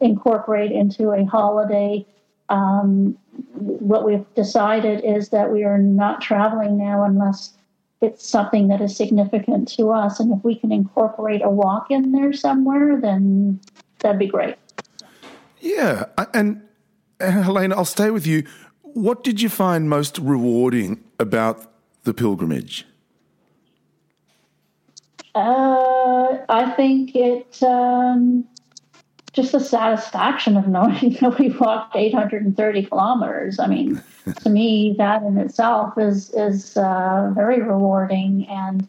incorporate 0.00 0.72
into 0.72 1.12
a 1.12 1.24
holiday. 1.24 2.06
Um, 2.50 3.16
what 3.54 4.04
we've 4.04 4.26
decided 4.34 5.02
is 5.04 5.30
that 5.30 5.50
we 5.50 5.64
are 5.64 5.78
not 5.78 6.20
traveling 6.20 6.76
now 6.76 7.02
unless 7.04 7.54
it's 8.02 8.26
something 8.26 8.68
that 8.68 8.82
is 8.82 8.94
significant 8.94 9.68
to 9.76 9.90
us. 9.90 10.20
And 10.20 10.32
if 10.32 10.44
we 10.44 10.54
can 10.54 10.70
incorporate 10.70 11.40
a 11.42 11.48
walk 11.48 11.90
in 11.90 12.12
there 12.12 12.32
somewhere, 12.32 13.00
then 13.00 13.58
that'd 14.00 14.18
be 14.18 14.26
great. 14.26 14.56
Yeah. 15.60 16.04
And, 16.34 16.62
and 17.18 17.44
Helena, 17.44 17.76
I'll 17.76 17.86
stay 17.86 18.10
with 18.10 18.26
you. 18.26 18.44
What 18.82 19.24
did 19.24 19.40
you 19.40 19.48
find 19.48 19.88
most 19.88 20.18
rewarding 20.18 21.02
about 21.18 21.72
the 22.04 22.14
pilgrimage? 22.14 22.86
Uh, 25.34 26.38
I 26.48 26.72
think 26.76 27.16
it 27.16 27.60
um, 27.62 28.46
just 29.32 29.50
the 29.52 29.60
satisfaction 29.60 30.56
of 30.56 30.68
knowing 30.68 31.14
that 31.20 31.38
we 31.38 31.50
walked 31.50 31.96
830 31.96 32.86
kilometers. 32.86 33.58
I 33.58 33.66
mean, 33.66 34.02
to 34.42 34.48
me, 34.48 34.94
that 34.98 35.22
in 35.22 35.36
itself 35.38 35.98
is 35.98 36.30
is 36.34 36.76
uh, 36.76 37.30
very 37.34 37.60
rewarding. 37.60 38.46
And 38.48 38.88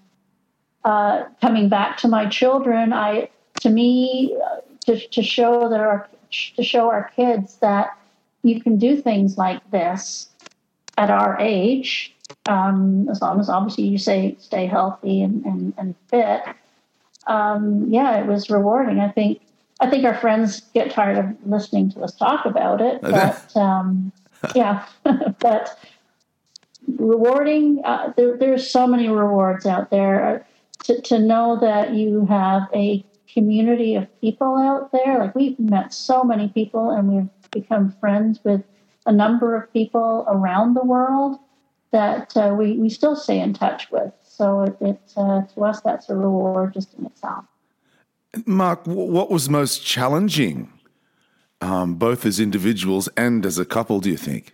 uh, 0.83 1.23
coming 1.41 1.67
back 1.67 1.97
to 1.97 2.07
my 2.07 2.27
children, 2.27 2.93
I 2.93 3.29
to 3.61 3.69
me 3.69 4.37
uh, 4.45 4.61
to, 4.85 5.07
to 5.07 5.23
show 5.23 5.67
that 5.67 5.79
our 5.79 6.07
to 6.55 6.63
show 6.63 6.89
our 6.89 7.11
kids 7.15 7.57
that 7.57 7.97
you 8.43 8.61
can 8.61 8.77
do 8.77 9.01
things 9.01 9.37
like 9.37 9.59
this 9.71 10.29
at 10.97 11.09
our 11.09 11.37
age, 11.39 12.14
um, 12.47 13.07
as 13.09 13.21
long 13.21 13.39
as 13.39 13.49
obviously 13.49 13.85
you 13.85 13.97
say 13.97 14.35
stay 14.39 14.65
healthy 14.65 15.21
and, 15.21 15.45
and, 15.45 15.73
and 15.77 15.95
fit. 16.09 16.43
Um, 17.27 17.85
yeah, 17.89 18.19
it 18.19 18.27
was 18.27 18.49
rewarding. 18.49 18.99
I 18.99 19.11
think 19.11 19.41
I 19.81 19.89
think 19.89 20.05
our 20.05 20.15
friends 20.15 20.61
get 20.73 20.91
tired 20.91 21.17
of 21.17 21.25
listening 21.45 21.91
to 21.91 22.01
us 22.01 22.15
talk 22.15 22.45
about 22.45 22.81
it, 22.81 23.01
but 23.01 23.55
um, 23.57 24.11
yeah, 24.53 24.85
but 25.39 25.77
rewarding. 26.87 27.81
Uh, 27.83 28.13
there, 28.15 28.37
there's 28.37 28.69
so 28.69 28.87
many 28.87 29.09
rewards 29.09 29.65
out 29.65 29.89
there. 29.89 30.45
To, 30.83 31.01
to 31.01 31.17
know 31.17 31.57
that 31.61 31.95
you 31.95 32.27
have 32.27 32.63
a 32.75 33.03
community 33.33 33.95
of 33.95 34.21
people 34.21 34.55
out 34.55 34.91
there, 34.91 35.17
like 35.17 35.33
we've 35.33 35.59
met 35.59 35.91
so 35.91 36.23
many 36.23 36.49
people, 36.49 36.91
and 36.91 37.11
we've 37.11 37.51
become 37.51 37.91
friends 37.99 38.39
with 38.43 38.61
a 39.07 39.11
number 39.11 39.55
of 39.55 39.71
people 39.73 40.25
around 40.27 40.75
the 40.75 40.83
world 40.83 41.39
that 41.95 42.35
uh, 42.35 42.53
we 42.53 42.73
we 42.73 42.89
still 42.89 43.15
stay 43.15 43.39
in 43.39 43.53
touch 43.53 43.89
with. 43.89 44.11
So 44.21 44.63
it, 44.63 44.75
it 44.81 44.99
uh, 45.15 45.43
to 45.53 45.63
us 45.63 45.79
that's 45.79 46.09
a 46.09 46.15
reward 46.15 46.73
just 46.73 46.93
in 46.95 47.05
itself. 47.05 47.45
Mark, 48.45 48.85
what 48.85 49.31
was 49.31 49.49
most 49.49 49.85
challenging, 49.85 50.73
um, 51.61 51.95
both 51.95 52.25
as 52.25 52.37
individuals 52.37 53.07
and 53.15 53.45
as 53.45 53.57
a 53.57 53.63
couple, 53.63 54.01
do 54.01 54.09
you 54.09 54.17
think? 54.17 54.51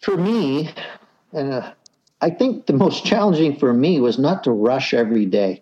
For 0.00 0.16
me, 0.16 0.70
uh, 1.32 1.72
I 2.20 2.30
think 2.30 2.66
the 2.66 2.72
most 2.72 3.04
challenging 3.04 3.56
for 3.56 3.72
me 3.72 3.98
was 3.98 4.16
not 4.16 4.44
to 4.44 4.52
rush 4.52 4.94
every 4.94 5.26
day. 5.26 5.60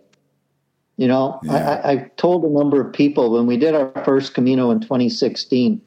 You 0.99 1.09
know, 1.09 1.41
yeah. 1.43 1.81
I, 1.83 1.93
I've 1.93 2.17
told 2.17 2.45
a 2.45 2.51
number 2.51 2.83
of 2.83 2.93
people 2.93 3.31
when 3.31 3.47
we 3.47 3.57
did 3.57 3.75
our 3.75 3.91
first 4.05 4.35
Camino 4.35 4.71
in 4.71 4.81
2016, 4.81 5.81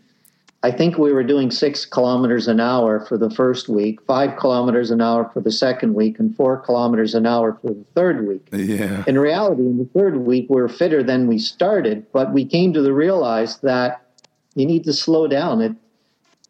I 0.66 0.72
think 0.72 0.98
we 0.98 1.14
were 1.14 1.24
doing 1.24 1.52
six 1.52 1.86
kilometers 1.86 2.48
an 2.48 2.60
hour 2.60 3.00
for 3.06 3.20
the 3.20 3.30
first 3.30 3.70
week, 3.70 4.02
five 4.08 4.36
kilometers 4.36 4.90
an 4.90 5.00
hour 5.00 5.30
for 5.32 5.40
the 5.40 5.52
second 5.52 5.94
week, 5.94 6.18
and 6.18 6.36
four 6.36 6.58
kilometers 6.58 7.14
an 7.14 7.28
hour 7.28 7.56
for 7.62 7.68
the 7.68 7.86
third 7.94 8.28
week. 8.28 8.48
Yeah. 8.52 9.04
In 9.06 9.20
reality, 9.20 9.62
in 9.62 9.78
the 9.78 9.86
third 9.86 10.18
week, 10.18 10.48
we 10.50 10.60
are 10.60 10.68
fitter 10.68 11.04
than 11.04 11.28
we 11.28 11.38
started, 11.38 12.12
but 12.12 12.34
we 12.34 12.46
came 12.46 12.74
to 12.74 12.82
the 12.82 12.94
realize 12.94 13.60
that 13.60 14.08
you 14.56 14.66
need 14.66 14.86
to 14.86 14.94
slow 14.94 15.28
down. 15.28 15.62
It, 15.62 15.74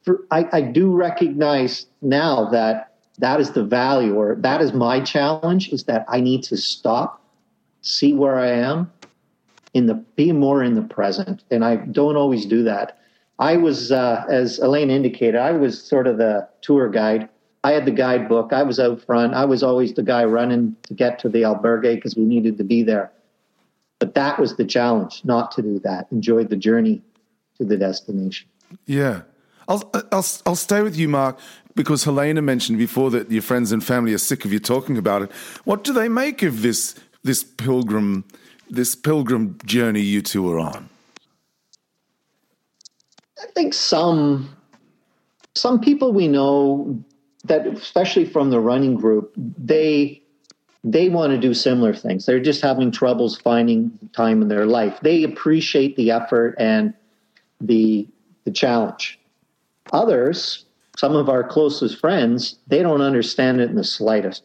for, 0.05 0.25
I, 0.31 0.47
I 0.53 0.61
do 0.61 0.95
recognize 0.95 1.85
now 2.01 2.49
that 2.51 2.93
that 3.17 3.41
is 3.41 3.51
the 3.51 3.65
value, 3.65 4.15
or 4.15 4.35
that 4.35 4.61
is 4.61 4.71
my 4.71 5.01
challenge, 5.01 5.73
is 5.73 5.83
that 5.85 6.05
I 6.07 6.21
need 6.21 6.41
to 6.43 6.55
stop, 6.55 7.21
see 7.81 8.13
where 8.13 8.39
I 8.39 8.51
am, 8.51 8.89
in 9.73 9.87
the 9.87 9.95
be 10.15 10.31
more 10.31 10.63
in 10.63 10.75
the 10.75 10.83
present, 10.83 11.43
and 11.51 11.65
I 11.65 11.75
don't 11.75 12.15
always 12.15 12.45
do 12.45 12.63
that. 12.63 12.97
I 13.39 13.57
was, 13.57 13.91
uh, 13.91 14.25
as 14.29 14.59
Elaine 14.59 14.89
indicated, 14.89 15.35
I 15.35 15.51
was 15.51 15.81
sort 15.81 16.07
of 16.07 16.17
the 16.17 16.47
tour 16.61 16.89
guide. 16.89 17.27
I 17.63 17.71
had 17.71 17.85
the 17.85 17.91
guidebook. 17.91 18.53
I 18.53 18.63
was 18.63 18.79
out 18.79 19.01
front. 19.01 19.33
I 19.33 19.45
was 19.45 19.63
always 19.63 19.93
the 19.93 20.03
guy 20.03 20.23
running 20.23 20.75
to 20.83 20.93
get 20.93 21.19
to 21.19 21.29
the 21.29 21.41
albergue 21.41 21.95
because 21.95 22.15
we 22.15 22.23
needed 22.23 22.57
to 22.59 22.63
be 22.63 22.83
there. 22.83 23.11
But 23.99 24.13
that 24.15 24.39
was 24.39 24.55
the 24.55 24.65
challenge, 24.65 25.21
not 25.23 25.51
to 25.53 25.61
do 25.61 25.79
that. 25.79 26.07
Enjoy 26.11 26.43
the 26.43 26.55
journey 26.55 27.01
to 27.57 27.65
the 27.65 27.77
destination. 27.77 28.47
Yeah. 28.85 29.21
I'll, 29.67 29.89
I'll, 30.11 30.25
I'll 30.45 30.55
stay 30.55 30.81
with 30.81 30.95
you, 30.95 31.09
Mark, 31.09 31.39
because 31.75 32.03
Helena 32.03 32.41
mentioned 32.41 32.77
before 32.77 33.09
that 33.11 33.31
your 33.31 33.41
friends 33.41 33.71
and 33.71 33.83
family 33.83 34.13
are 34.13 34.19
sick 34.19 34.45
of 34.45 34.53
you 34.53 34.59
talking 34.59 34.97
about 34.97 35.23
it. 35.23 35.31
What 35.63 35.83
do 35.83 35.91
they 35.91 36.07
make 36.07 36.43
of 36.43 36.61
this, 36.61 36.95
this 37.23 37.43
pilgrim, 37.43 38.25
this 38.69 38.95
pilgrim 38.95 39.57
journey 39.65 40.01
you 40.01 40.21
two 40.21 40.49
are 40.51 40.59
on? 40.59 40.89
I 43.45 43.51
think 43.51 43.73
some 43.73 44.55
some 45.53 45.79
people 45.79 46.11
we 46.11 46.27
know 46.27 47.03
that 47.43 47.67
especially 47.67 48.25
from 48.25 48.49
the 48.49 48.59
running 48.59 48.95
group, 48.95 49.33
they 49.37 50.21
they 50.83 51.09
want 51.09 51.31
to 51.31 51.37
do 51.37 51.53
similar 51.53 51.93
things. 51.93 52.25
They're 52.25 52.39
just 52.39 52.61
having 52.61 52.91
troubles 52.91 53.37
finding 53.37 53.97
time 54.13 54.41
in 54.41 54.47
their 54.47 54.65
life. 54.65 54.99
They 55.01 55.23
appreciate 55.23 55.95
the 55.95 56.11
effort 56.11 56.55
and 56.57 56.93
the 57.61 58.07
the 58.45 58.51
challenge. 58.51 59.19
Others, 59.93 60.65
some 60.97 61.15
of 61.15 61.29
our 61.29 61.43
closest 61.43 61.99
friends, 61.99 62.57
they 62.67 62.81
don't 62.81 63.01
understand 63.01 63.61
it 63.61 63.69
in 63.69 63.75
the 63.75 63.83
slightest. 63.83 64.43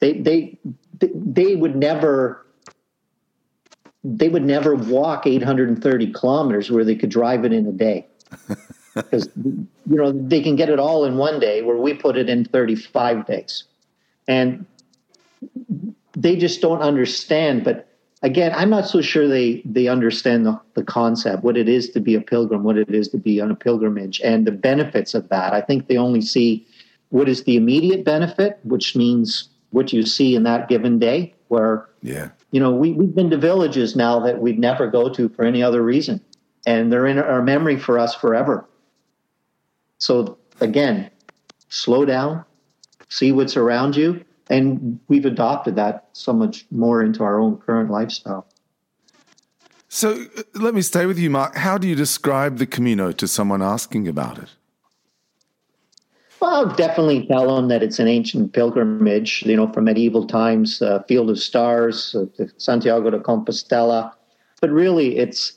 They 0.00 0.14
they 0.14 0.58
they 0.98 1.54
would 1.54 1.76
never 1.76 2.44
they 4.02 4.28
would 4.28 4.44
never 4.44 4.74
walk 4.74 5.28
830 5.28 6.12
kilometers 6.12 6.70
where 6.72 6.84
they 6.84 6.96
could 6.96 7.10
drive 7.10 7.44
it 7.44 7.52
in 7.52 7.66
a 7.66 7.72
day 7.72 8.08
because 8.94 9.28
you 9.36 9.68
know 9.86 10.12
they 10.12 10.42
can 10.42 10.56
get 10.56 10.68
it 10.68 10.78
all 10.78 11.04
in 11.04 11.16
one 11.16 11.38
day 11.38 11.62
where 11.62 11.76
we 11.76 11.94
put 11.94 12.16
it 12.16 12.28
in 12.28 12.44
35 12.44 13.26
days. 13.26 13.64
And 14.28 14.66
they 16.16 16.34
just 16.36 16.62
don't 16.62 16.80
understand 16.80 17.62
but 17.62 17.88
again 18.22 18.50
i'm 18.56 18.70
not 18.70 18.88
so 18.88 19.02
sure 19.02 19.28
they 19.28 19.60
they 19.66 19.86
understand 19.86 20.46
the, 20.46 20.58
the 20.72 20.82
concept 20.82 21.44
what 21.44 21.58
it 21.58 21.68
is 21.68 21.90
to 21.90 22.00
be 22.00 22.14
a 22.14 22.20
pilgrim 22.20 22.62
what 22.62 22.78
it 22.78 22.88
is 22.88 23.08
to 23.08 23.18
be 23.18 23.38
on 23.38 23.50
a 23.50 23.54
pilgrimage 23.54 24.18
and 24.24 24.46
the 24.46 24.50
benefits 24.50 25.12
of 25.12 25.28
that. 25.28 25.52
I 25.52 25.60
think 25.60 25.86
they 25.86 25.98
only 25.98 26.22
see 26.22 26.66
what 27.10 27.28
is 27.28 27.44
the 27.44 27.56
immediate 27.56 28.04
benefit 28.04 28.58
which 28.64 28.96
means 28.96 29.50
what 29.70 29.92
you 29.92 30.04
see 30.04 30.34
in 30.34 30.44
that 30.44 30.68
given 30.68 30.98
day 30.98 31.34
where 31.48 31.86
yeah. 32.02 32.30
you 32.50 32.60
know, 32.60 32.70
we, 32.70 32.92
we've 32.92 33.14
been 33.14 33.30
to 33.30 33.36
villages 33.36 33.96
now 33.96 34.20
that 34.20 34.40
we'd 34.40 34.58
never 34.58 34.88
go 34.88 35.08
to 35.08 35.28
for 35.28 35.44
any 35.44 35.62
other 35.62 35.82
reason. 35.82 36.20
And 36.66 36.92
they're 36.92 37.06
in 37.06 37.18
our 37.18 37.42
memory 37.42 37.78
for 37.78 37.98
us 37.98 38.14
forever. 38.14 38.68
So 39.98 40.36
again, 40.60 41.10
slow 41.68 42.04
down, 42.04 42.44
see 43.08 43.32
what's 43.32 43.56
around 43.56 43.96
you. 43.96 44.24
And 44.50 45.00
we've 45.08 45.24
adopted 45.24 45.76
that 45.76 46.08
so 46.12 46.32
much 46.32 46.66
more 46.70 47.02
into 47.02 47.24
our 47.24 47.40
own 47.40 47.56
current 47.58 47.90
lifestyle. 47.90 48.46
So 49.88 50.26
let 50.54 50.74
me 50.74 50.82
stay 50.82 51.06
with 51.06 51.18
you, 51.18 51.30
Mark. 51.30 51.56
How 51.56 51.78
do 51.78 51.88
you 51.88 51.94
describe 51.94 52.58
the 52.58 52.66
Camino 52.66 53.12
to 53.12 53.26
someone 53.26 53.62
asking 53.62 54.08
about 54.08 54.38
it? 54.38 54.50
Well, 56.40 56.54
I'll 56.54 56.74
definitely 56.74 57.26
tell 57.26 57.56
them 57.56 57.68
that 57.68 57.82
it's 57.82 57.98
an 57.98 58.08
ancient 58.08 58.52
pilgrimage, 58.52 59.42
you 59.46 59.56
know, 59.56 59.72
from 59.72 59.84
medieval 59.84 60.26
times, 60.26 60.82
uh, 60.82 61.02
Field 61.04 61.30
of 61.30 61.38
Stars, 61.38 62.14
uh, 62.14 62.26
Santiago 62.58 63.10
de 63.10 63.18
Compostela. 63.20 64.12
But 64.60 64.70
really, 64.70 65.16
it's 65.16 65.54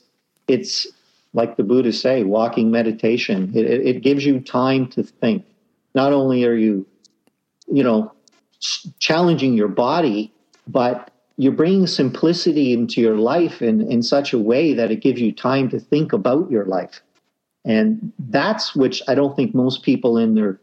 it's 0.48 0.86
like 1.32 1.56
the 1.56 1.62
Buddhists 1.62 2.02
say, 2.02 2.24
walking 2.24 2.70
meditation. 2.70 3.52
It, 3.54 3.66
it 3.66 4.02
gives 4.02 4.24
you 4.24 4.40
time 4.40 4.88
to 4.88 5.02
think. 5.02 5.44
Not 5.94 6.12
only 6.12 6.44
are 6.44 6.54
you, 6.54 6.86
you 7.66 7.82
know, 7.82 8.12
challenging 8.98 9.54
your 9.54 9.68
body, 9.68 10.32
but 10.66 11.10
you're 11.36 11.52
bringing 11.52 11.86
simplicity 11.86 12.72
into 12.72 13.00
your 13.00 13.16
life 13.16 13.62
in, 13.62 13.90
in 13.90 14.02
such 14.02 14.32
a 14.32 14.38
way 14.38 14.74
that 14.74 14.90
it 14.90 15.00
gives 15.00 15.20
you 15.20 15.32
time 15.32 15.68
to 15.70 15.80
think 15.80 16.12
about 16.12 16.50
your 16.50 16.66
life. 16.66 17.00
And 17.64 18.12
that's 18.18 18.74
which 18.74 19.02
I 19.08 19.14
don't 19.14 19.34
think 19.36 19.54
most 19.54 19.82
people 19.82 20.18
in 20.18 20.34
their 20.34 20.60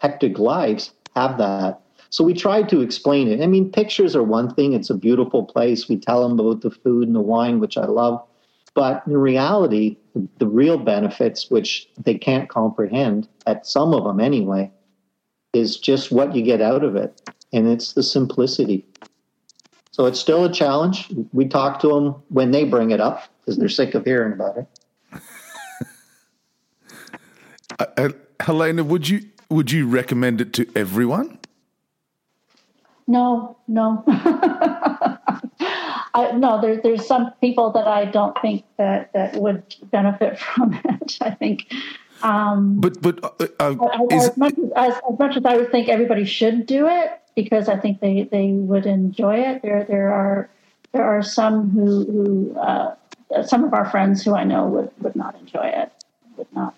hectic 0.00 0.38
lives 0.38 0.92
have 1.14 1.38
that. 1.38 1.80
So 2.10 2.24
we 2.24 2.34
tried 2.34 2.68
to 2.70 2.80
explain 2.80 3.28
it. 3.28 3.42
I 3.42 3.46
mean, 3.46 3.70
pictures 3.70 4.14
are 4.14 4.22
one 4.22 4.52
thing, 4.54 4.72
it's 4.72 4.90
a 4.90 4.94
beautiful 4.94 5.44
place. 5.44 5.88
We 5.88 5.96
tell 5.96 6.28
them 6.28 6.38
about 6.38 6.60
the 6.60 6.70
food 6.70 7.06
and 7.06 7.16
the 7.16 7.20
wine, 7.20 7.60
which 7.60 7.78
I 7.78 7.86
love. 7.86 8.22
But 8.74 9.02
in 9.06 9.16
reality, 9.16 9.98
the, 10.14 10.26
the 10.38 10.46
real 10.46 10.78
benefits, 10.78 11.50
which 11.50 11.88
they 12.02 12.14
can't 12.14 12.48
comprehend, 12.48 13.28
at 13.46 13.66
some 13.66 13.92
of 13.92 14.04
them 14.04 14.20
anyway, 14.20 14.70
is 15.52 15.76
just 15.76 16.10
what 16.10 16.34
you 16.34 16.42
get 16.42 16.62
out 16.62 16.82
of 16.82 16.96
it, 16.96 17.30
and 17.52 17.68
it's 17.68 17.92
the 17.92 18.02
simplicity. 18.02 18.86
So 19.90 20.06
it's 20.06 20.18
still 20.18 20.44
a 20.44 20.52
challenge. 20.52 21.12
We 21.32 21.46
talk 21.46 21.80
to 21.80 21.88
them 21.88 22.14
when 22.28 22.50
they 22.50 22.64
bring 22.64 22.90
it 22.92 23.00
up 23.00 23.24
because 23.40 23.58
they're 23.58 23.68
sick 23.68 23.94
of 23.94 24.04
hearing 24.04 24.32
about 24.32 24.56
it. 24.56 24.66
uh, 27.78 27.86
uh, 27.98 28.08
Helena, 28.40 28.84
would 28.84 29.08
you 29.08 29.28
would 29.50 29.70
you 29.70 29.86
recommend 29.86 30.40
it 30.40 30.54
to 30.54 30.66
everyone? 30.74 31.38
No, 33.06 33.58
no. 33.68 34.02
I, 36.14 36.32
no, 36.32 36.60
there, 36.60 36.80
there's 36.80 37.06
some 37.06 37.32
people 37.40 37.70
that 37.72 37.86
I 37.86 38.04
don't 38.04 38.38
think 38.40 38.64
that, 38.76 39.12
that 39.12 39.34
would 39.36 39.62
benefit 39.90 40.38
from 40.38 40.74
it. 40.84 41.18
I 41.20 41.30
think. 41.30 41.72
Um, 42.22 42.80
but 42.80 43.00
but 43.02 43.22
uh, 43.24 43.46
uh, 43.58 43.74
is, 44.10 44.28
as, 44.28 44.36
much 44.36 44.54
as, 44.76 44.94
as, 44.94 45.18
much 45.18 45.36
as 45.36 45.44
I 45.44 45.56
would 45.56 45.70
think 45.70 45.88
everybody 45.88 46.24
should 46.24 46.66
do 46.66 46.86
it 46.86 47.20
because 47.34 47.68
I 47.68 47.76
think 47.76 48.00
they, 48.00 48.28
they 48.30 48.52
would 48.52 48.86
enjoy 48.86 49.36
it. 49.38 49.62
There 49.62 49.84
there 49.84 50.12
are 50.12 50.48
there 50.92 51.04
are 51.04 51.22
some 51.22 51.70
who 51.70 52.04
who 52.04 52.58
uh, 52.60 52.94
some 53.44 53.64
of 53.64 53.74
our 53.74 53.88
friends 53.90 54.22
who 54.22 54.34
I 54.34 54.44
know 54.44 54.66
would, 54.66 54.90
would 55.00 55.16
not 55.16 55.34
enjoy 55.40 55.66
it. 55.66 55.90
Would 56.36 56.52
not. 56.54 56.74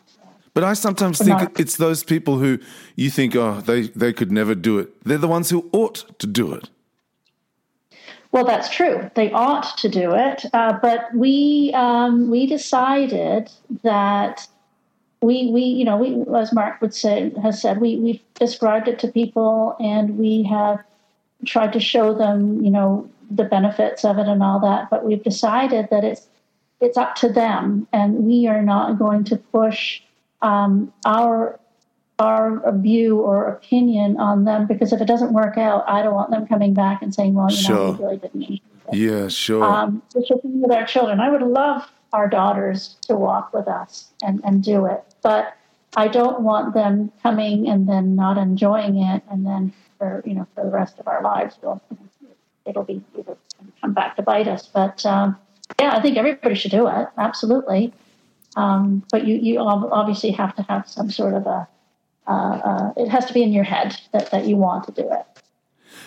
But 0.55 0.62
I 0.62 0.74
sometimes 0.74 1.18
think 1.18 1.41
not. 1.41 1.61
it's 1.61 1.76
those 1.76 2.05
people 2.05 2.39
who 2.39 2.61
you 2.95 3.11
think, 3.11 3.35
oh, 3.35 3.61
they, 3.61 3.89
they 3.89 4.12
could 4.12 4.30
never 4.30 4.55
do 4.55 4.78
it. 4.78 5.03
They're 5.05 5.18
the 5.18 5.26
ones 5.26 5.51
who 5.51 5.68
ought 5.72 6.18
to 6.20 6.28
do 6.28 6.55
it. 6.55 6.70
Well, 8.35 8.45
that's 8.45 8.68
true. 8.68 9.09
They 9.14 9.30
ought 9.30 9.78
to 9.78 9.89
do 9.89 10.12
it, 10.12 10.45
uh, 10.53 10.72
but 10.82 11.14
we 11.14 11.70
um, 11.72 12.28
we 12.28 12.47
decided 12.47 13.49
that 13.85 14.49
we 15.22 15.53
we 15.53 15.61
you 15.61 15.85
know 15.85 15.97
we 15.97 16.20
as 16.37 16.53
Mark 16.53 16.80
would 16.80 16.93
say 16.93 17.30
has 17.41 17.62
said 17.62 17.80
we 17.80 17.97
we've 17.97 18.20
described 18.35 18.89
it 18.89 18.99
to 18.99 19.07
people 19.07 19.76
and 19.78 20.18
we 20.18 20.43
have 20.51 20.80
tried 21.47 21.72
to 21.74 21.78
show 21.78 22.12
them 22.12 22.61
you 22.61 22.72
know 22.72 23.09
the 23.30 23.45
benefits 23.45 24.05
of 24.05 24.18
it 24.18 24.26
and 24.26 24.43
all 24.43 24.59
that, 24.59 24.91
but 24.91 25.05
we've 25.05 25.22
decided 25.22 25.87
that 25.93 26.03
it's 26.03 26.26
it's 26.80 26.97
up 26.97 27.14
to 27.14 27.28
them, 27.28 27.87
and 27.93 28.24
we 28.24 28.49
are 28.49 28.62
not 28.62 28.99
going 28.99 29.22
to 29.22 29.37
push 29.37 30.03
um, 30.43 30.93
our 31.07 31.61
our 32.18 32.62
view 32.78 33.20
or 33.20 33.48
opinion 33.48 34.16
on 34.18 34.44
them 34.44 34.66
because 34.66 34.92
if 34.92 35.00
it 35.00 35.06
doesn't 35.06 35.32
work 35.32 35.58
out, 35.58 35.84
I 35.88 36.02
don't 36.02 36.14
want 36.14 36.30
them 36.30 36.46
coming 36.46 36.74
back 36.74 37.02
and 37.02 37.14
saying, 37.14 37.34
"Well, 37.34 37.50
you 37.50 37.56
sure. 37.56 37.76
know, 37.76 37.90
we 37.92 38.04
really 38.04 38.16
didn't." 38.18 38.60
Yeah, 38.92 39.28
sure. 39.28 39.64
Um, 39.64 40.02
which 40.12 40.28
will 40.30 40.40
be 40.40 40.48
with 40.48 40.70
our 40.70 40.86
children. 40.86 41.20
I 41.20 41.30
would 41.30 41.42
love 41.42 41.90
our 42.12 42.28
daughters 42.28 42.96
to 43.06 43.16
walk 43.16 43.52
with 43.52 43.66
us 43.66 44.10
and, 44.22 44.40
and 44.44 44.62
do 44.62 44.86
it, 44.86 45.02
but 45.22 45.56
I 45.96 46.06
don't 46.08 46.40
want 46.40 46.74
them 46.74 47.10
coming 47.22 47.68
and 47.68 47.88
then 47.88 48.14
not 48.14 48.38
enjoying 48.38 48.98
it, 48.98 49.22
and 49.30 49.44
then 49.44 49.72
for 49.98 50.22
you 50.24 50.34
know 50.34 50.46
for 50.54 50.64
the 50.64 50.70
rest 50.70 50.98
of 50.98 51.08
our 51.08 51.22
lives, 51.22 51.56
we'll, 51.62 51.80
it'll 52.64 52.84
be 52.84 53.02
it'll 53.18 53.38
come 53.80 53.92
back 53.92 54.16
to 54.16 54.22
bite 54.22 54.46
us. 54.46 54.68
But 54.72 55.04
um, 55.04 55.36
yeah, 55.80 55.96
I 55.96 56.00
think 56.00 56.16
everybody 56.16 56.54
should 56.54 56.70
do 56.70 56.86
it. 56.86 57.08
Absolutely. 57.18 57.92
Um, 58.56 59.02
but 59.10 59.26
you, 59.26 59.36
you 59.36 59.58
obviously 59.58 60.30
have 60.30 60.54
to 60.56 60.62
have 60.62 60.88
some 60.88 61.10
sort 61.10 61.34
of 61.34 61.46
a 61.46 61.66
uh, 62.26 62.30
uh, 62.30 62.92
it 62.96 63.08
has 63.08 63.26
to 63.26 63.34
be 63.34 63.42
in 63.42 63.52
your 63.52 63.64
head 63.64 63.96
that, 64.12 64.30
that 64.30 64.46
you 64.46 64.56
want 64.56 64.84
to 64.84 64.92
do 64.92 65.08
it. 65.10 65.26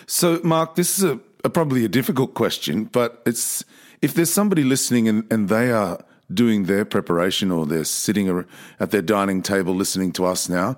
So, 0.06 0.40
Mark, 0.42 0.74
this 0.74 0.98
is 0.98 1.04
a, 1.04 1.20
a, 1.44 1.50
probably 1.50 1.84
a 1.84 1.88
difficult 1.88 2.34
question, 2.34 2.84
but 2.84 3.22
it's 3.26 3.64
if 4.02 4.14
there's 4.14 4.32
somebody 4.32 4.64
listening 4.64 5.08
and, 5.08 5.30
and 5.32 5.48
they 5.48 5.70
are 5.70 6.04
doing 6.32 6.64
their 6.64 6.84
preparation 6.84 7.50
or 7.50 7.66
they're 7.66 7.84
sitting 7.84 8.44
at 8.80 8.90
their 8.90 9.02
dining 9.02 9.42
table 9.42 9.74
listening 9.74 10.12
to 10.12 10.24
us 10.24 10.48
now, 10.48 10.76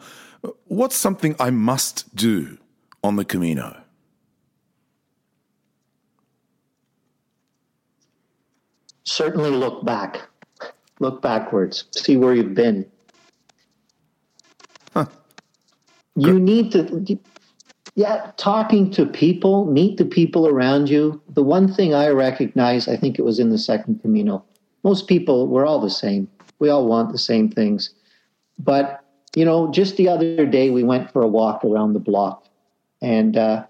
what's 0.66 0.96
something 0.96 1.34
I 1.38 1.50
must 1.50 2.14
do 2.14 2.58
on 3.02 3.16
the 3.16 3.24
Camino? 3.24 3.82
Certainly 9.04 9.50
look 9.50 9.84
back. 9.84 10.28
Look 11.00 11.22
backwards. 11.22 11.84
See 11.90 12.16
where 12.16 12.34
you've 12.34 12.54
been 12.54 12.86
you 16.16 16.38
need 16.38 16.72
to 16.72 17.18
yeah 17.94 18.32
talking 18.36 18.90
to 18.90 19.06
people 19.06 19.64
meet 19.66 19.96
the 19.96 20.04
people 20.04 20.46
around 20.46 20.88
you. 20.88 21.20
The 21.30 21.42
one 21.42 21.72
thing 21.72 21.94
i 21.94 22.08
recognize 22.08 22.88
i 22.88 22.96
think 22.96 23.18
it 23.18 23.22
was 23.22 23.38
in 23.38 23.50
the 23.50 23.58
second 23.58 24.00
camino 24.02 24.44
most 24.82 25.06
people 25.06 25.46
we're 25.46 25.66
all 25.66 25.80
the 25.80 25.90
same. 25.90 26.28
We 26.58 26.68
all 26.68 26.86
want 26.86 27.12
the 27.12 27.18
same 27.18 27.50
things. 27.50 27.90
But 28.58 29.04
you 29.36 29.44
know 29.44 29.70
just 29.70 29.96
the 29.96 30.08
other 30.08 30.46
day 30.46 30.70
we 30.70 30.82
went 30.82 31.12
for 31.12 31.22
a 31.22 31.28
walk 31.28 31.64
around 31.64 31.92
the 31.92 32.00
block. 32.00 32.46
And 33.02 33.36
uh, 33.36 33.64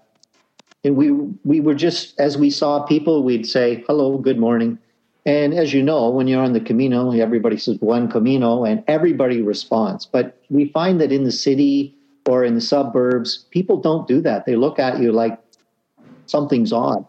and 0.83 0.95
we 0.95 1.11
we 1.43 1.59
were 1.59 1.75
just 1.75 2.19
as 2.19 2.37
we 2.37 2.49
saw 2.49 2.83
people 2.83 3.23
we'd 3.23 3.45
say 3.45 3.83
hello 3.87 4.17
good 4.17 4.39
morning. 4.39 4.77
And 5.25 5.53
as 5.53 5.71
you 5.73 5.83
know 5.83 6.09
when 6.09 6.27
you're 6.27 6.43
on 6.43 6.53
the 6.53 6.59
camino 6.59 7.11
everybody 7.11 7.57
says 7.57 7.77
buen 7.77 8.09
camino 8.09 8.65
and 8.65 8.83
everybody 8.87 9.41
responds. 9.41 10.05
But 10.05 10.41
we 10.49 10.69
find 10.69 10.99
that 11.01 11.11
in 11.11 11.23
the 11.23 11.31
city 11.31 11.95
or 12.27 12.43
in 12.43 12.55
the 12.55 12.61
suburbs, 12.61 13.45
people 13.51 13.77
don't 13.77 14.07
do 14.07 14.21
that. 14.21 14.45
They 14.45 14.55
look 14.55 14.79
at 14.79 14.99
you 14.99 15.11
like 15.11 15.37
something's 16.25 16.71
odd. 16.71 17.05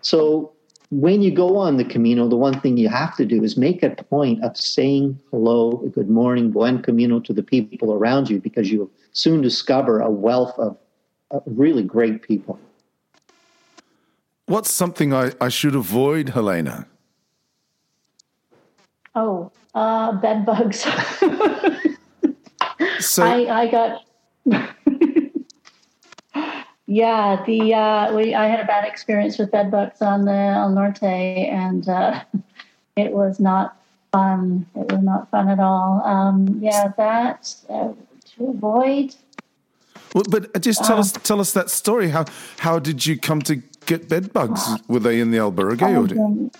So 0.00 0.52
when 0.90 1.22
you 1.22 1.32
go 1.32 1.56
on 1.56 1.76
the 1.76 1.84
Camino, 1.84 2.28
the 2.28 2.36
one 2.36 2.60
thing 2.60 2.76
you 2.76 2.88
have 2.88 3.16
to 3.16 3.24
do 3.24 3.42
is 3.42 3.56
make 3.56 3.82
a 3.82 3.90
point 3.90 4.44
of 4.44 4.56
saying 4.56 5.18
hello, 5.30 5.78
good 5.92 6.08
morning, 6.08 6.52
buen 6.52 6.80
camino 6.82 7.18
to 7.20 7.32
the 7.32 7.42
people 7.42 7.92
around 7.92 8.30
you 8.30 8.40
because 8.40 8.70
you'll 8.70 8.90
soon 9.12 9.42
discover 9.42 10.00
a 10.00 10.10
wealth 10.10 10.56
of, 10.58 10.78
of 11.32 11.42
really 11.46 11.82
great 11.82 12.22
people. 12.22 12.58
What's 14.46 14.70
something 14.70 15.12
I, 15.12 15.32
I 15.40 15.48
should 15.48 15.74
avoid, 15.74 16.28
Helena? 16.30 16.86
Oh, 19.16 19.50
uh, 19.74 20.12
bed 20.12 20.46
bugs. 20.46 20.80
so 23.00 23.24
I, 23.24 23.62
I 23.62 23.68
got 23.68 24.02
yeah, 26.86 27.42
the 27.46 27.74
uh, 27.74 28.14
we 28.14 28.34
I 28.34 28.46
had 28.46 28.60
a 28.60 28.64
bad 28.64 28.86
experience 28.86 29.38
with 29.38 29.50
bedbugs 29.50 30.00
on 30.00 30.24
the 30.24 30.32
El 30.32 30.70
Norte, 30.70 31.02
and 31.02 31.88
uh, 31.88 32.22
it 32.96 33.12
was 33.12 33.40
not 33.40 33.76
fun. 34.12 34.66
It 34.74 34.92
was 34.92 35.02
not 35.02 35.30
fun 35.30 35.48
at 35.48 35.58
all. 35.58 36.02
Um, 36.04 36.58
yeah, 36.60 36.92
that 36.96 37.54
uh, 37.68 37.92
to 38.36 38.46
avoid. 38.46 39.14
Well, 40.14 40.24
but 40.30 40.60
just 40.62 40.84
tell 40.84 40.98
us 40.98 41.12
tell 41.12 41.40
us 41.40 41.52
that 41.52 41.70
story. 41.70 42.10
How 42.10 42.24
how 42.58 42.78
did 42.78 43.04
you 43.04 43.18
come 43.18 43.42
to 43.42 43.56
get 43.86 44.08
bedbugs? 44.08 44.62
Were 44.88 45.00
they 45.00 45.20
in 45.20 45.30
the 45.30 45.38
albergue? 45.38 46.18
Um, 46.18 46.50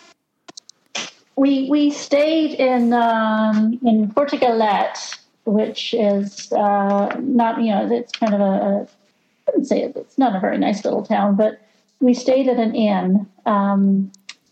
we 1.37 1.71
we 1.71 1.91
stayed 1.91 2.59
in 2.59 2.93
um, 2.93 3.79
in 3.85 4.11
Portugalete 4.11 5.19
which 5.47 5.95
is 5.95 6.53
uh, 6.53 7.17
not, 7.21 7.63
you 7.63 7.71
know, 7.71 7.89
it's 7.91 8.13
kind 8.13 8.35
of 8.35 8.41
a, 8.41 8.45
a, 8.45 8.83
I 8.83 9.53
wouldn't 9.53 9.69
say 9.69 9.83
it's 9.83 10.19
not 10.19 10.35
a 10.35 10.41
very 10.41 10.59
nice 10.59 10.85
little 10.85 11.05
town, 11.05 11.37
but 11.37 11.61
we 12.01 12.15
stayed 12.15 12.49
at 12.49 12.59
an 12.59 12.75
inn 12.75 13.27
um, 13.47 14.11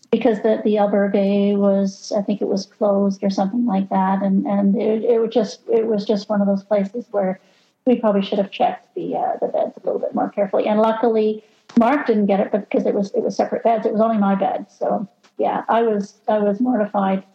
because 0.09 0.41
the, 0.41 0.61
the 0.63 0.75
albergue 0.75 1.57
was, 1.57 2.13
I 2.17 2.21
think 2.21 2.41
it 2.41 2.47
was 2.47 2.65
closed 2.65 3.23
or 3.23 3.29
something 3.29 3.65
like 3.65 3.89
that. 3.89 4.23
And, 4.23 4.45
and 4.45 4.75
it, 4.81 5.03
it 5.03 5.19
was 5.19 5.33
just, 5.33 5.59
it 5.67 5.87
was 5.87 6.05
just 6.05 6.29
one 6.29 6.41
of 6.41 6.47
those 6.47 6.63
places 6.63 7.05
where 7.11 7.39
we 7.85 7.99
probably 7.99 8.21
should 8.21 8.39
have 8.39 8.51
checked 8.51 8.95
the, 8.95 9.15
uh, 9.15 9.33
the 9.41 9.47
beds 9.47 9.73
a 9.75 9.85
little 9.85 9.99
bit 9.99 10.15
more 10.15 10.29
carefully. 10.29 10.65
And 10.65 10.79
luckily 10.79 11.43
Mark 11.77 12.07
didn't 12.07 12.27
get 12.27 12.39
it, 12.39 12.51
but 12.51 12.69
because 12.69 12.85
it 12.85 12.95
was, 12.95 13.11
it 13.13 13.21
was 13.21 13.35
separate 13.35 13.63
beds, 13.63 13.85
it 13.85 13.91
was 13.91 14.01
only 14.01 14.17
my 14.17 14.35
bed. 14.35 14.67
So 14.71 15.07
yeah, 15.37 15.65
I 15.67 15.81
was, 15.81 16.15
I 16.29 16.39
was 16.39 16.61
mortified 16.61 17.25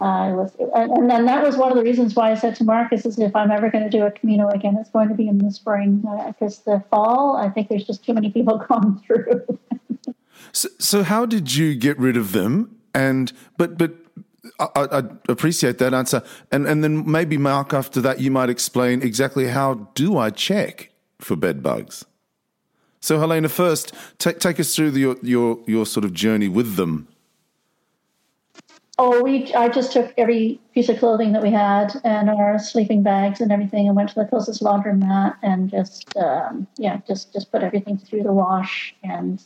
uh, 0.00 0.30
was, 0.34 0.54
and, 0.74 0.90
and, 0.92 1.10
then 1.10 1.24
that 1.26 1.42
was 1.42 1.56
one 1.56 1.70
of 1.70 1.76
the 1.78 1.82
reasons 1.82 2.14
why 2.14 2.30
I 2.30 2.34
said 2.34 2.54
to 2.56 2.64
Marcus 2.64 3.06
is 3.06 3.18
if 3.18 3.34
I'm 3.34 3.50
ever 3.50 3.70
going 3.70 3.84
to 3.84 3.90
do 3.90 4.04
a 4.04 4.10
Camino 4.10 4.48
again, 4.48 4.76
it's 4.78 4.90
going 4.90 5.08
to 5.08 5.14
be 5.14 5.26
in 5.26 5.38
the 5.38 5.50
spring 5.50 6.04
because 6.26 6.60
uh, 6.66 6.72
the 6.74 6.84
fall, 6.90 7.36
I 7.36 7.48
think 7.48 7.68
there's 7.68 7.84
just 7.84 8.04
too 8.04 8.12
many 8.12 8.30
people 8.30 8.58
going 8.68 9.00
through. 9.06 9.58
so, 10.52 10.68
so 10.78 11.02
how 11.02 11.24
did 11.24 11.54
you 11.54 11.74
get 11.74 11.98
rid 11.98 12.16
of 12.16 12.32
them? 12.32 12.76
And 12.94 13.32
but 13.56 13.78
but 13.78 13.94
I, 14.58 14.68
I, 14.74 15.02
appreciate 15.28 15.78
that 15.78 15.94
answer. 15.94 16.22
And 16.52 16.66
and 16.66 16.84
then 16.84 17.10
maybe 17.10 17.38
Mark, 17.38 17.72
after 17.72 18.00
that, 18.02 18.20
you 18.20 18.30
might 18.30 18.50
explain 18.50 19.02
exactly 19.02 19.48
how 19.48 19.88
do 19.94 20.18
I 20.18 20.30
check 20.30 20.90
for 21.18 21.36
bed 21.36 21.62
bugs. 21.62 22.04
So 23.00 23.18
Helena, 23.18 23.48
first 23.48 23.94
take 24.18 24.40
take 24.40 24.60
us 24.60 24.74
through 24.74 24.90
the, 24.90 25.00
your 25.00 25.16
your 25.22 25.58
your 25.66 25.86
sort 25.86 26.04
of 26.04 26.12
journey 26.12 26.48
with 26.48 26.76
them. 26.76 27.08
Oh, 28.98 29.22
we 29.22 29.52
I 29.52 29.68
just 29.68 29.92
took 29.92 30.14
every 30.16 30.58
piece 30.72 30.88
of 30.88 30.98
clothing 30.98 31.32
that 31.32 31.42
we 31.42 31.50
had 31.50 31.92
and 32.02 32.30
our 32.30 32.58
sleeping 32.58 33.02
bags 33.02 33.40
and 33.40 33.52
everything 33.52 33.86
and 33.86 33.94
went 33.94 34.08
to 34.10 34.14
the 34.14 34.24
closest 34.24 34.62
laundromat 34.62 35.36
and 35.42 35.70
just 35.70 36.16
um, 36.16 36.66
yeah 36.78 37.00
just 37.06 37.32
just 37.32 37.52
put 37.52 37.62
everything 37.62 37.98
through 37.98 38.22
the 38.22 38.32
wash 38.32 38.94
and 39.02 39.44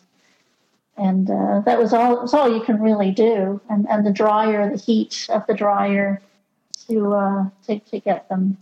and 0.97 1.31
uh, 1.31 1.63
that 1.67 1.81
was 1.81 1.93
all 1.93 2.21
that's 2.21 2.33
all 2.33 2.53
you 2.53 2.63
can 2.63 2.81
really 2.81 3.11
do 3.11 3.61
and 3.69 3.89
and 3.89 4.07
the 4.07 4.13
dryer 4.13 4.71
the 4.71 4.79
heat 4.79 5.27
of 5.31 5.45
the 5.49 5.55
dryer 5.55 6.23
to 6.87 7.13
uh, 7.13 7.45
to, 7.67 7.81
to 7.81 7.99
get 7.99 8.29
them 8.29 8.57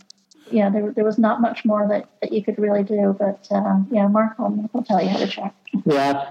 yeah, 0.51 0.69
there, 0.69 0.91
there 0.91 1.05
was 1.05 1.17
not 1.17 1.41
much 1.41 1.65
more 1.65 1.87
that, 1.87 2.09
that 2.21 2.31
you 2.31 2.43
could 2.43 2.57
really 2.57 2.83
do. 2.83 3.15
But 3.17 3.47
uh, 3.51 3.79
yeah, 3.91 4.07
Mark 4.07 4.37
will, 4.39 4.69
will 4.73 4.83
tell 4.83 5.01
you 5.01 5.09
how 5.09 5.17
to 5.17 5.27
check. 5.27 5.53
Yeah, 5.85 6.29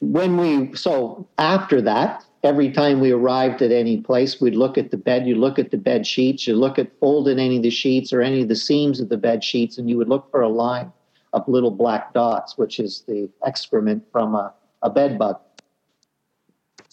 when 0.00 0.36
we 0.36 0.74
so 0.76 1.26
after 1.38 1.80
that, 1.82 2.24
every 2.44 2.70
time 2.70 3.00
we 3.00 3.10
arrived 3.10 3.62
at 3.62 3.72
any 3.72 3.96
place, 4.00 4.40
we'd 4.40 4.54
look 4.54 4.76
at 4.76 4.90
the 4.90 4.96
bed. 4.96 5.26
You 5.26 5.34
look 5.34 5.58
at 5.58 5.70
the 5.70 5.78
bed 5.78 6.06
sheets. 6.06 6.46
You 6.46 6.54
look 6.54 6.78
at 6.78 6.90
folding 7.00 7.38
any 7.38 7.56
of 7.56 7.62
the 7.62 7.70
sheets 7.70 8.12
or 8.12 8.20
any 8.20 8.42
of 8.42 8.48
the 8.48 8.56
seams 8.56 9.00
of 9.00 9.08
the 9.08 9.16
bed 9.16 9.42
sheets, 9.42 9.78
and 9.78 9.88
you 9.88 9.96
would 9.96 10.08
look 10.08 10.30
for 10.30 10.42
a 10.42 10.48
line 10.48 10.92
of 11.32 11.48
little 11.48 11.70
black 11.70 12.12
dots, 12.12 12.56
which 12.56 12.78
is 12.78 13.02
the 13.08 13.28
excrement 13.44 14.04
from 14.12 14.34
a, 14.34 14.52
a 14.82 14.90
bed 14.90 15.18
bug. 15.18 15.40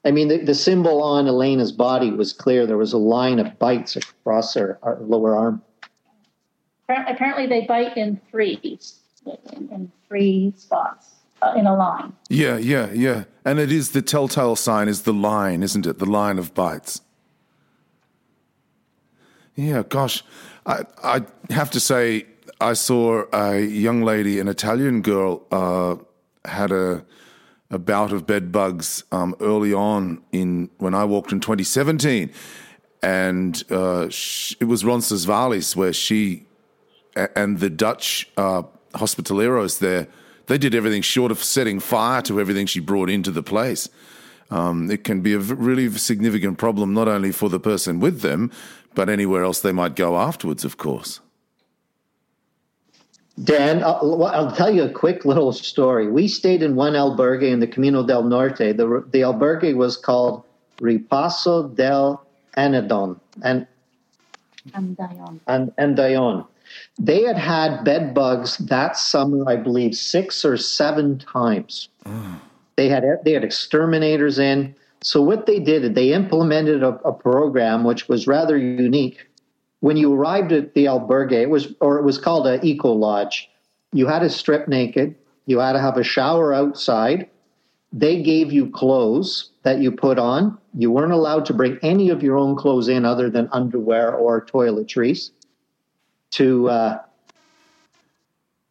I 0.04 0.10
mean, 0.10 0.30
the, 0.30 0.38
the 0.38 0.56
symbol 0.56 1.04
on 1.04 1.28
Elena's 1.28 1.72
body 1.72 2.10
was 2.10 2.34
clear. 2.34 2.66
There 2.66 2.78
was 2.78 2.94
a 2.94 2.98
line 2.98 3.38
of 3.38 3.60
bites 3.60 3.96
across 3.96 4.56
her, 4.56 4.80
her 4.82 4.98
lower 5.00 5.36
arm. 5.36 5.62
Apparently, 6.90 7.46
they 7.46 7.66
bite 7.68 7.96
in 7.98 8.20
threes, 8.32 9.00
in, 9.54 9.92
three 10.08 10.54
spots 10.58 11.21
in 11.56 11.68
a 11.68 11.76
line. 11.76 12.14
Yeah, 12.30 12.58
yeah, 12.58 12.92
yeah. 12.94 13.24
And 13.44 13.60
it 13.60 13.72
is 13.72 13.92
the 13.92 14.02
telltale 14.02 14.56
sign 14.56 14.88
is 14.88 15.04
the 15.04 15.14
line, 15.14 15.64
isn't 15.64 15.86
it? 15.86 16.00
The 16.00 16.06
line 16.06 16.38
of 16.38 16.54
bites. 16.54 17.02
Yeah, 19.56 19.84
gosh. 19.88 20.24
I, 20.66 20.84
I 21.04 21.22
have 21.50 21.72
to 21.72 21.80
say, 21.80 22.26
I 22.60 22.74
saw 22.74 23.24
a 23.34 23.60
young 23.60 24.04
lady, 24.04 24.40
an 24.40 24.48
Italian 24.48 25.02
girl, 25.02 25.44
uh, 25.52 25.96
had 26.46 26.72
a 26.72 27.04
a 27.72 27.80
bout 27.80 28.12
of 28.12 28.28
bed 28.28 28.52
bugs 28.52 29.06
um, 29.12 29.34
early 29.40 29.74
on 29.74 30.22
in 30.32 30.70
when 30.78 30.94
I 30.94 31.06
walked 31.06 31.32
in 31.32 31.40
2017, 31.40 32.30
and 33.02 33.64
uh, 33.72 34.10
she, 34.10 34.58
it 34.60 34.66
was 34.66 34.84
Roncesvalles 34.84 35.76
where 35.76 35.94
she 35.94 36.46
and 37.16 37.60
the 37.60 37.70
Dutch 37.70 38.30
uh, 38.38 38.64
hospitaleros 38.94 39.80
there 39.80 40.08
they 40.48 40.58
did 40.58 40.76
everything 40.76 41.02
short 41.02 41.32
of 41.32 41.44
setting 41.44 41.80
fire 41.80 42.22
to 42.24 42.40
everything 42.40 42.66
she 42.66 42.80
brought 42.80 43.10
into 43.10 43.32
the 43.32 43.44
place. 43.44 43.90
Um, 44.50 44.92
it 44.92 45.04
can 45.04 45.22
be 45.22 45.34
a 45.34 45.40
really 45.40 45.90
significant 45.92 46.58
problem 46.58 46.94
not 46.94 47.08
only 47.08 47.32
for 47.32 47.50
the 47.50 47.60
person 47.60 48.00
with 48.00 48.22
them, 48.22 48.52
but 48.94 49.10
anywhere 49.10 49.44
else 49.44 49.62
they 49.62 49.72
might 49.72 49.96
go 49.96 50.18
afterwards, 50.18 50.66
of 50.66 50.78
course. 50.78 51.22
Dan, 53.42 53.82
I'll, 53.84 54.26
I'll, 54.26 54.52
tell 54.52 54.70
you 54.70 54.84
a 54.84 54.90
quick 54.90 55.24
little 55.24 55.54
story. 55.54 56.12
We 56.12 56.28
stayed 56.28 56.62
in 56.62 56.76
one 56.76 56.94
albergue 56.94 57.50
in 57.50 57.60
the 57.60 57.68
Camino 57.68 58.06
del 58.06 58.24
Norte. 58.24 58.76
The, 58.76 59.06
the 59.10 59.22
albergue 59.22 59.74
was 59.76 59.96
called 59.96 60.44
Ripaso 60.80 61.74
del 61.74 62.26
Anadon 62.58 63.20
and 63.42 63.66
Andayon. 64.72 65.40
And, 65.48 65.72
Andayon. 65.78 66.46
They 67.00 67.24
had 67.24 67.38
had 67.38 67.84
bed 67.84 68.14
bugs 68.14 68.58
that 68.58 68.98
summer, 68.98 69.48
I 69.48 69.56
believe, 69.56 69.96
six 69.96 70.46
or 70.46 70.58
seven 70.58 71.20
times. 71.20 71.90
They 72.76 72.90
had 72.90 73.04
they 73.26 73.34
had 73.34 73.44
exterminators 73.44 74.40
in. 74.40 74.76
So 75.04 75.22
what 75.22 75.46
they 75.48 75.60
did, 75.60 75.96
they 75.96 76.14
implemented 76.14 76.84
a, 76.84 77.00
a 77.04 77.14
program 77.14 77.84
which 77.84 78.08
was 78.08 78.28
rather 78.28 78.58
unique 78.58 79.28
when 79.82 79.98
you 79.98 80.14
arrived 80.14 80.52
at 80.54 80.74
the 80.74 80.86
albergue, 80.86 81.34
it 81.34 81.50
was 81.50 81.74
or 81.82 82.00
it 82.00 82.04
was 82.04 82.18
called 82.18 82.48
an 82.48 82.64
eco 82.64 82.94
lodge. 82.94 83.50
You 83.92 84.08
had 84.08 84.20
to 84.20 84.30
strip 84.30 84.68
naked. 84.68 85.16
You 85.48 85.60
had 85.60 85.74
to 85.74 85.82
have 85.82 85.98
a 85.98 86.04
shower 86.04 86.54
outside. 86.54 87.30
They 87.92 88.22
gave 88.22 88.54
you 88.54 88.70
clothes 88.70 89.50
that 89.64 89.80
you 89.80 89.92
put 89.92 90.18
on. 90.18 90.58
You 90.74 90.92
weren't 90.92 91.12
allowed 91.12 91.46
to 91.48 91.54
bring 91.54 91.78
any 91.82 92.10
of 92.10 92.24
your 92.24 92.38
own 92.38 92.56
clothes 92.56 92.88
in 92.88 93.04
other 93.04 93.30
than 93.30 93.50
underwear 93.52 94.14
or 94.14 94.46
toiletries 94.46 95.32
to 96.32 96.70
uh, 96.70 97.00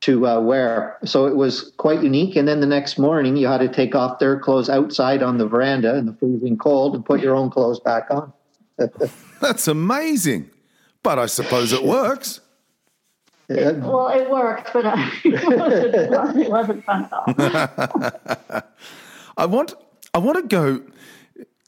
to 0.00 0.26
uh, 0.26 0.40
wear. 0.40 0.98
So 1.04 1.26
it 1.26 1.36
was 1.36 1.72
quite 1.76 2.02
unique. 2.02 2.36
And 2.36 2.48
then 2.48 2.60
the 2.60 2.66
next 2.66 2.98
morning, 2.98 3.36
you 3.36 3.46
had 3.46 3.58
to 3.58 3.68
take 3.68 3.94
off 3.94 4.18
their 4.18 4.38
clothes 4.38 4.70
outside 4.70 5.22
on 5.22 5.38
the 5.38 5.46
veranda 5.46 5.96
in 5.96 6.06
the 6.06 6.14
freezing 6.14 6.56
cold 6.56 6.94
and 6.94 7.04
put 7.04 7.20
your 7.20 7.36
own 7.36 7.50
clothes 7.50 7.80
back 7.80 8.06
on. 8.10 8.32
That's 9.40 9.68
amazing. 9.68 10.50
But 11.02 11.18
I 11.18 11.26
suppose 11.26 11.72
it 11.72 11.84
works. 11.84 12.40
Yeah. 13.48 13.72
Well, 13.72 14.08
it 14.08 14.30
worked, 14.30 14.72
but 14.72 14.86
uh, 14.86 14.94
it, 15.24 16.48
wasn't, 16.48 16.84
fun 16.84 17.04
at 17.04 17.12
all. 17.12 18.62
I 19.36 19.46
want 19.46 19.74
I 20.14 20.18
want 20.18 20.36
to 20.36 20.42
go 20.42 20.82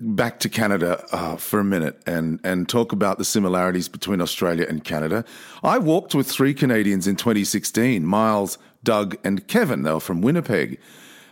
back 0.03 0.41
to 0.41 0.49
Canada 0.49 1.05
uh, 1.13 1.37
for 1.37 1.61
a 1.61 1.65
minute 1.65 2.03
and 2.07 2.41
and 2.45 2.69
talk 2.69 2.93
about 2.93 3.19
the 3.19 3.25
similarities 3.25 3.89
between 3.89 4.21
Australia 4.21 4.67
and 4.69 4.85
Canada. 4.85 5.25
I 5.63 5.79
walked 5.79 6.15
with 6.15 6.31
three 6.31 6.55
Canadians 6.55 7.07
in 7.07 7.17
2016: 7.17 8.05
Miles, 8.05 8.59
Doug, 8.83 9.17
and 9.25 9.47
Kevin. 9.47 9.83
They 9.83 9.93
were 9.93 10.01
from 10.01 10.21
Winnipeg, 10.21 10.79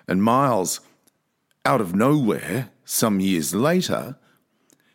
and 0.06 0.22
Miles, 0.22 0.80
out 1.64 1.80
of 1.80 1.94
nowhere, 1.94 2.70
some 2.84 3.20
years 3.20 3.54
later, 3.54 4.16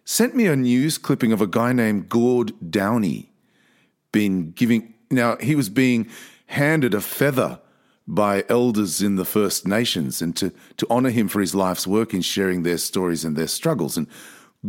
sent 0.03 0.35
me 0.35 0.47
a 0.47 0.55
news 0.55 0.97
clipping 0.97 1.31
of 1.31 1.41
a 1.41 1.47
guy 1.47 1.73
named 1.73 2.09
Gord 2.09 2.53
Downie 2.71 3.31
being 4.11 4.51
giving 4.51 4.93
now 5.11 5.35
he 5.37 5.55
was 5.55 5.69
being 5.69 6.09
handed 6.47 6.93
a 6.93 7.01
feather 7.01 7.59
by 8.07 8.43
elders 8.49 9.01
in 9.01 9.15
the 9.15 9.25
First 9.25 9.67
Nations 9.67 10.21
and 10.21 10.35
to, 10.37 10.51
to 10.77 10.87
honor 10.89 11.09
him 11.09 11.27
for 11.27 11.41
his 11.41 11.55
life's 11.55 11.87
work 11.87 12.13
in 12.13 12.21
sharing 12.21 12.63
their 12.63 12.77
stories 12.77 13.25
and 13.25 13.35
their 13.35 13.47
struggles. 13.47 13.97
And 13.97 14.07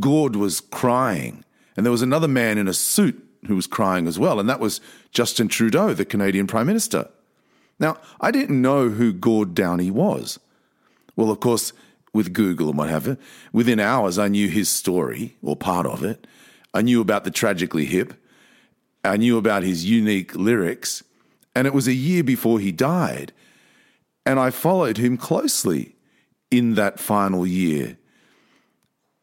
Gord 0.01 0.37
was 0.37 0.61
crying. 0.61 1.45
And 1.77 1.85
there 1.85 1.93
was 1.93 2.03
another 2.03 2.29
man 2.29 2.57
in 2.57 2.69
a 2.69 2.75
suit 2.75 3.23
who 3.47 3.55
was 3.55 3.67
crying 3.67 4.07
as 4.07 4.19
well, 4.19 4.41
and 4.41 4.49
that 4.49 4.61
was 4.61 4.81
Justin 5.13 5.49
Trudeau, 5.49 5.93
the 5.95 6.05
Canadian 6.05 6.47
Prime 6.47 6.67
Minister. 6.67 7.09
Now, 7.79 7.99
I 8.21 8.31
didn't 8.31 8.61
know 8.61 8.89
who 8.89 9.13
Gord 9.13 9.55
Downie 9.55 9.91
was. 9.91 10.41
Well, 11.15 11.31
of 11.31 11.41
course, 11.41 11.73
with 12.13 12.33
Google 12.33 12.71
and 12.71 12.79
what 12.79 12.89
have 12.89 13.07
you. 13.07 13.19
Within 13.53 13.79
hours, 13.79 14.19
I 14.19 14.29
knew 14.29 14.49
his 14.49 14.71
story 14.71 15.37
or 15.43 15.55
part 15.55 15.87
of 15.87 16.03
it. 16.03 16.27
I 16.73 16.83
knew 16.83 17.01
about 17.01 17.25
the 17.25 17.31
Tragically 17.31 17.85
Hip. 17.85 18.15
I 19.05 19.17
knew 19.17 19.39
about 19.39 19.63
his 19.63 19.85
unique 19.85 20.35
lyrics. 20.35 21.05
And 21.57 21.67
it 21.67 21.73
was 21.73 21.89
a 21.89 21.95
year 21.95 22.23
before 22.23 22.61
he 22.61 22.71
died. 22.71 23.33
And 24.27 24.39
I 24.39 24.51
followed 24.51 24.99
him 24.99 25.17
closely 25.17 25.97
in 26.51 26.75
that 26.75 27.01
final 27.01 27.47
year. 27.47 27.97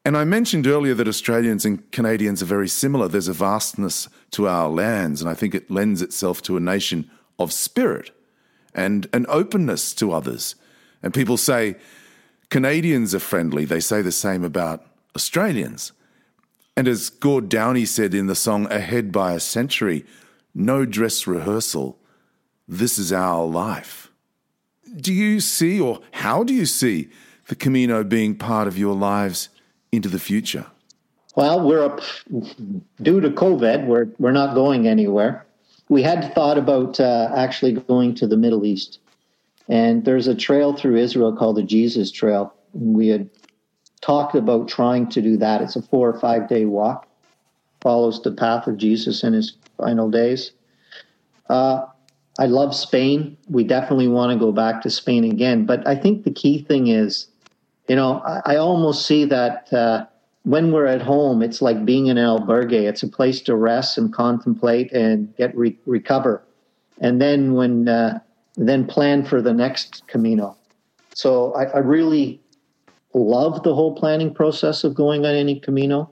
And 0.04 0.18
I 0.18 0.24
mentioned 0.24 0.66
earlier 0.66 0.96
that 0.96 1.08
Australians 1.08 1.64
and 1.64 1.90
Canadians 1.92 2.42
are 2.42 2.48
very 2.48 2.68
similar. 2.68 3.08
There's 3.08 3.28
a 3.28 3.34
vastness 3.34 4.10
to 4.32 4.48
our 4.48 4.68
lands, 4.68 5.22
and 5.22 5.30
I 5.30 5.36
think 5.36 5.54
it 5.54 5.70
lends 5.70 6.02
itself 6.02 6.42
to 6.42 6.58
a 6.58 6.60
nation 6.60 7.08
of 7.38 7.54
spirit 7.54 8.10
and 8.74 9.08
an 9.14 9.28
openness 9.30 9.94
to 9.94 10.12
others. 10.12 10.56
And 11.04 11.14
people 11.14 11.38
say, 11.38 11.76
Canadians 12.50 13.14
are 13.14 13.20
friendly. 13.20 13.64
They 13.64 13.80
say 13.80 14.02
the 14.02 14.12
same 14.12 14.44
about 14.44 14.84
Australians. 15.16 15.92
And 16.76 16.88
as 16.88 17.12
Gord 17.12 17.48
Downie 17.48 17.86
said 17.86 18.16
in 18.16 18.26
the 18.26 18.34
song 18.34 18.66
Ahead 18.72 19.12
by 19.12 19.34
a 19.34 19.40
Century, 19.40 20.04
no 20.56 20.84
dress 20.84 21.28
rehearsal. 21.28 22.00
This 22.68 22.98
is 22.98 23.12
our 23.12 23.46
life. 23.46 24.12
Do 24.96 25.14
you 25.14 25.40
see, 25.40 25.80
or 25.80 26.00
how 26.12 26.44
do 26.44 26.54
you 26.54 26.66
see, 26.66 27.10
the 27.48 27.56
Camino 27.56 28.04
being 28.04 28.36
part 28.36 28.68
of 28.68 28.78
your 28.78 28.96
lives 28.96 29.50
into 29.92 30.08
the 30.08 30.20
future? 30.20 30.68
Well, 31.36 31.66
we're 31.68 31.84
up 31.84 32.02
due 33.02 33.20
to 33.20 33.30
COVID. 33.30 33.88
We're 33.88 34.08
we're 34.20 34.32
not 34.32 34.54
going 34.54 34.88
anywhere. 34.88 35.46
We 35.90 36.04
had 36.04 36.34
thought 36.36 36.58
about 36.58 37.00
uh, 37.00 37.32
actually 37.36 37.74
going 37.74 38.16
to 38.16 38.28
the 38.28 38.38
Middle 38.38 38.66
East, 38.66 39.00
and 39.68 40.06
there's 40.06 40.28
a 40.28 40.36
trail 40.36 40.74
through 40.74 40.98
Israel 40.98 41.36
called 41.36 41.58
the 41.58 41.64
Jesus 41.64 42.12
Trail. 42.12 42.54
We 42.74 43.08
had 43.08 43.30
talked 44.02 44.36
about 44.36 44.68
trying 44.68 45.10
to 45.10 45.22
do 45.22 45.38
that. 45.38 45.62
It's 45.62 45.76
a 45.76 45.82
four 45.82 46.10
or 46.10 46.20
five 46.20 46.48
day 46.48 46.66
walk, 46.66 47.08
follows 47.82 48.22
the 48.22 48.32
path 48.32 48.68
of 48.68 48.78
Jesus 48.78 49.24
in 49.24 49.34
his 49.34 49.58
final 49.78 50.12
days. 50.12 50.52
Uh, 51.50 51.88
I 52.40 52.48
love 52.48 52.76
Spain. 52.76 53.38
We 53.48 53.64
definitely 53.64 54.08
want 54.08 54.32
to 54.32 54.40
go 54.40 54.52
back 54.52 54.82
to 54.84 54.90
Spain 54.90 55.24
again. 55.24 55.66
But 55.66 55.88
I 55.88 55.96
think 55.96 56.24
the 56.24 56.32
key 56.32 56.64
thing 56.64 56.88
is, 56.88 57.28
you 57.88 57.96
know, 57.96 58.22
I, 58.26 58.54
I 58.54 58.56
almost 58.56 59.06
see 59.06 59.26
that 59.26 59.72
uh, 59.72 60.06
when 60.44 60.72
we're 60.72 60.88
at 60.88 61.02
home, 61.02 61.42
it's 61.42 61.62
like 61.62 61.86
being 61.86 62.08
in 62.08 62.18
an 62.18 62.26
albergue. 62.26 62.74
It's 62.74 63.04
a 63.04 63.08
place 63.08 63.42
to 63.42 63.56
rest 63.56 63.98
and 63.98 64.12
contemplate 64.12 64.92
and 64.92 65.36
get 65.38 65.56
re- 65.56 65.78
recover. 65.86 66.44
And 67.00 67.22
then 67.22 67.54
when 67.54 67.88
uh, 67.88 68.20
then 68.56 68.86
plan 68.86 69.26
for 69.26 69.42
the 69.42 69.54
next 69.54 70.08
Camino. 70.08 70.58
So 71.16 71.54
I, 71.54 71.66
I 71.66 71.78
really 71.80 72.42
love 73.14 73.64
the 73.64 73.74
whole 73.74 73.96
planning 73.96 74.34
process 74.34 74.84
of 74.84 74.96
going 74.96 75.26
on 75.26 75.34
any 75.36 75.60
Camino. 75.60 76.10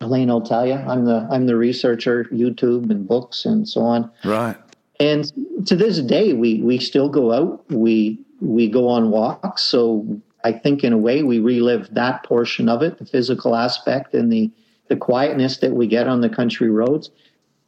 Elaine 0.00 0.28
will 0.28 0.40
tell 0.40 0.66
you, 0.66 0.74
I'm 0.74 1.04
the 1.04 1.28
I'm 1.30 1.46
the 1.46 1.56
researcher, 1.56 2.24
YouTube 2.24 2.90
and 2.90 3.06
books 3.06 3.44
and 3.44 3.68
so 3.68 3.82
on. 3.82 4.10
Right. 4.24 4.56
And 5.02 5.66
to 5.66 5.74
this 5.76 5.98
day, 6.00 6.32
we 6.32 6.60
we 6.62 6.78
still 6.78 7.08
go 7.08 7.32
out. 7.32 7.64
We 7.70 8.18
we 8.40 8.68
go 8.68 8.88
on 8.88 9.10
walks. 9.10 9.62
So 9.62 10.20
I 10.44 10.52
think 10.52 10.84
in 10.84 10.92
a 10.92 10.98
way 10.98 11.22
we 11.22 11.38
relive 11.38 11.92
that 11.94 12.24
portion 12.24 12.68
of 12.68 12.82
it, 12.82 12.98
the 12.98 13.06
physical 13.06 13.56
aspect 13.56 14.14
and 14.14 14.32
the 14.32 14.50
the 14.88 14.96
quietness 14.96 15.58
that 15.58 15.72
we 15.72 15.86
get 15.86 16.06
on 16.08 16.20
the 16.20 16.28
country 16.28 16.70
roads 16.70 17.10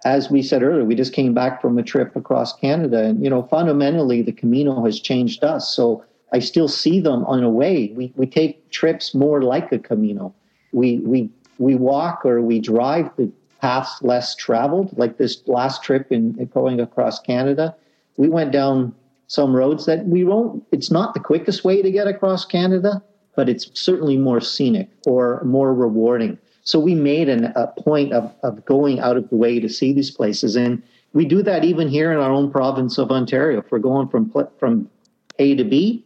as 0.05 0.30
we 0.30 0.43
said 0.43 0.62
earlier, 0.62 0.85
we 0.85 0.95
just 0.95 1.14
came 1.14 1.32
back 1.32 1.62
from 1.62 1.78
a 1.78 1.82
trip 1.82 2.14
across 2.14 2.53
Canada, 2.53 3.05
and 3.05 3.24
you 3.24 3.30
know, 3.30 3.43
fundamentally, 3.43 4.20
the 4.22 4.32
Camino 4.32 4.85
has 4.85 5.01
changed 5.01 5.43
us. 5.43 5.74
So 5.74 6.05
I 6.32 6.41
still 6.41 6.68
see 6.68 7.01
them 7.01 7.24
on 7.24 7.43
a 7.43 7.51
way. 7.51 7.93
We 7.97 8.12
we 8.16 8.26
take 8.26 8.70
trips 8.70 9.14
more 9.14 9.43
like 9.43 9.72
a 9.72 9.78
Camino. 9.78 10.35
We 10.72 10.99
we 10.99 11.30
we 11.59 11.74
walk 11.74 12.26
or 12.26 12.43
we 12.43 12.61
drive 12.61 13.11
the 13.16 13.30
paths 13.65 14.03
less 14.03 14.35
traveled. 14.35 14.97
Like 14.99 15.17
this 15.17 15.43
last 15.47 15.83
trip 15.83 16.12
in, 16.12 16.39
in 16.39 16.47
going 16.49 16.81
across 16.81 17.19
Canada, 17.19 17.75
we 18.19 18.29
went 18.29 18.53
down 18.53 18.95
some 19.27 19.57
roads 19.57 19.87
that 19.87 20.05
we 20.07 20.23
won't. 20.23 20.62
It's 20.71 20.91
not 20.91 21.15
the 21.15 21.21
quickest 21.21 21.65
way 21.65 21.81
to 21.81 21.91
get 21.91 22.07
across 22.07 22.45
Canada, 22.45 23.03
but 23.35 23.49
it's 23.49 23.71
certainly 23.73 24.19
more 24.19 24.43
scenic 24.43 24.91
or 25.07 25.43
more 25.45 25.73
rewarding. 25.73 26.37
So 26.62 26.79
we 26.79 26.95
made 26.95 27.31
an, 27.31 27.47
a 27.57 27.69
point 27.69 28.12
of, 28.12 28.31
of 28.43 28.62
going 28.67 29.01
out 29.01 29.17
of 29.17 29.31
the 29.31 29.37
way 29.37 29.61
to 29.61 29.69
see 29.71 29.95
these 29.95 30.11
places. 30.11 30.57
And 30.57 30.83
we 31.15 31.25
do 31.25 31.43
that 31.43 31.65
even 31.65 31.89
here 31.89 32.12
in 32.12 32.19
our 32.19 32.31
own 32.31 32.51
province 32.51 32.99
of 32.99 33.11
Ontario. 33.11 33.61
If 33.61 33.71
we're 33.71 33.79
going 33.79 34.09
from, 34.09 34.31
from 34.59 34.91
A 35.39 35.55
to 35.55 35.65
B, 35.65 36.05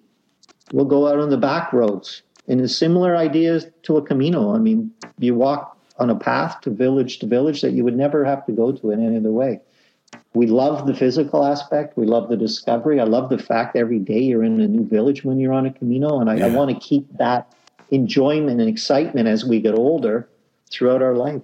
we'll 0.72 0.84
go 0.84 1.08
out 1.08 1.18
on 1.18 1.30
the 1.30 1.36
back 1.36 1.72
roads. 1.72 2.22
And 2.46 2.60
a 2.60 2.68
similar 2.68 3.16
idea 3.16 3.60
to 3.82 3.96
a 3.96 4.02
Camino. 4.02 4.54
I 4.54 4.58
mean, 4.58 4.92
you 5.18 5.34
walk 5.34 5.77
on 5.98 6.10
a 6.10 6.14
path 6.14 6.60
to 6.62 6.70
village 6.70 7.18
to 7.18 7.26
village 7.26 7.60
that 7.62 7.72
you 7.72 7.84
would 7.84 7.96
never 7.96 8.24
have 8.24 8.44
to 8.46 8.52
go 8.52 8.72
to 8.72 8.90
in 8.90 9.04
any 9.04 9.16
other 9.16 9.32
way. 9.32 9.60
We 10.34 10.46
love 10.46 10.86
the 10.86 10.94
physical 10.94 11.44
aspect. 11.44 11.96
We 11.96 12.06
love 12.06 12.28
the 12.28 12.36
discovery. 12.36 13.00
I 13.00 13.04
love 13.04 13.28
the 13.28 13.38
fact 13.38 13.76
every 13.76 13.98
day 13.98 14.20
you're 14.20 14.44
in 14.44 14.60
a 14.60 14.68
new 14.68 14.86
village 14.86 15.24
when 15.24 15.38
you're 15.38 15.52
on 15.52 15.66
a 15.66 15.72
Camino. 15.72 16.20
And 16.20 16.30
I, 16.30 16.36
yeah. 16.36 16.46
I 16.46 16.50
want 16.50 16.70
to 16.70 16.78
keep 16.78 17.06
that 17.18 17.52
enjoyment 17.90 18.60
and 18.60 18.68
excitement 18.68 19.28
as 19.28 19.44
we 19.44 19.60
get 19.60 19.74
older 19.74 20.28
throughout 20.70 21.02
our 21.02 21.14
life. 21.14 21.42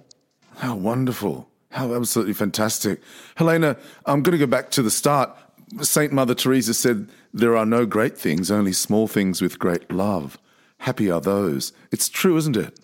How 0.57 0.75
wonderful. 0.75 1.49
How 1.71 1.93
absolutely 1.93 2.33
fantastic. 2.33 3.01
Helena, 3.35 3.75
I'm 4.05 4.23
going 4.23 4.31
to 4.31 4.37
go 4.37 4.49
back 4.49 4.71
to 4.71 4.81
the 4.81 4.91
start. 4.91 5.35
Saint 5.81 6.13
Mother 6.13 6.35
Teresa 6.35 6.73
said, 6.73 7.09
There 7.33 7.57
are 7.57 7.65
no 7.65 7.85
great 7.85 8.17
things, 8.17 8.49
only 8.49 8.71
small 8.71 9.07
things 9.07 9.41
with 9.41 9.59
great 9.59 9.91
love. 9.91 10.37
Happy 10.79 11.11
are 11.11 11.19
those. 11.19 11.73
It's 11.91 12.07
true, 12.07 12.37
isn't 12.37 12.55
it? 12.55 12.79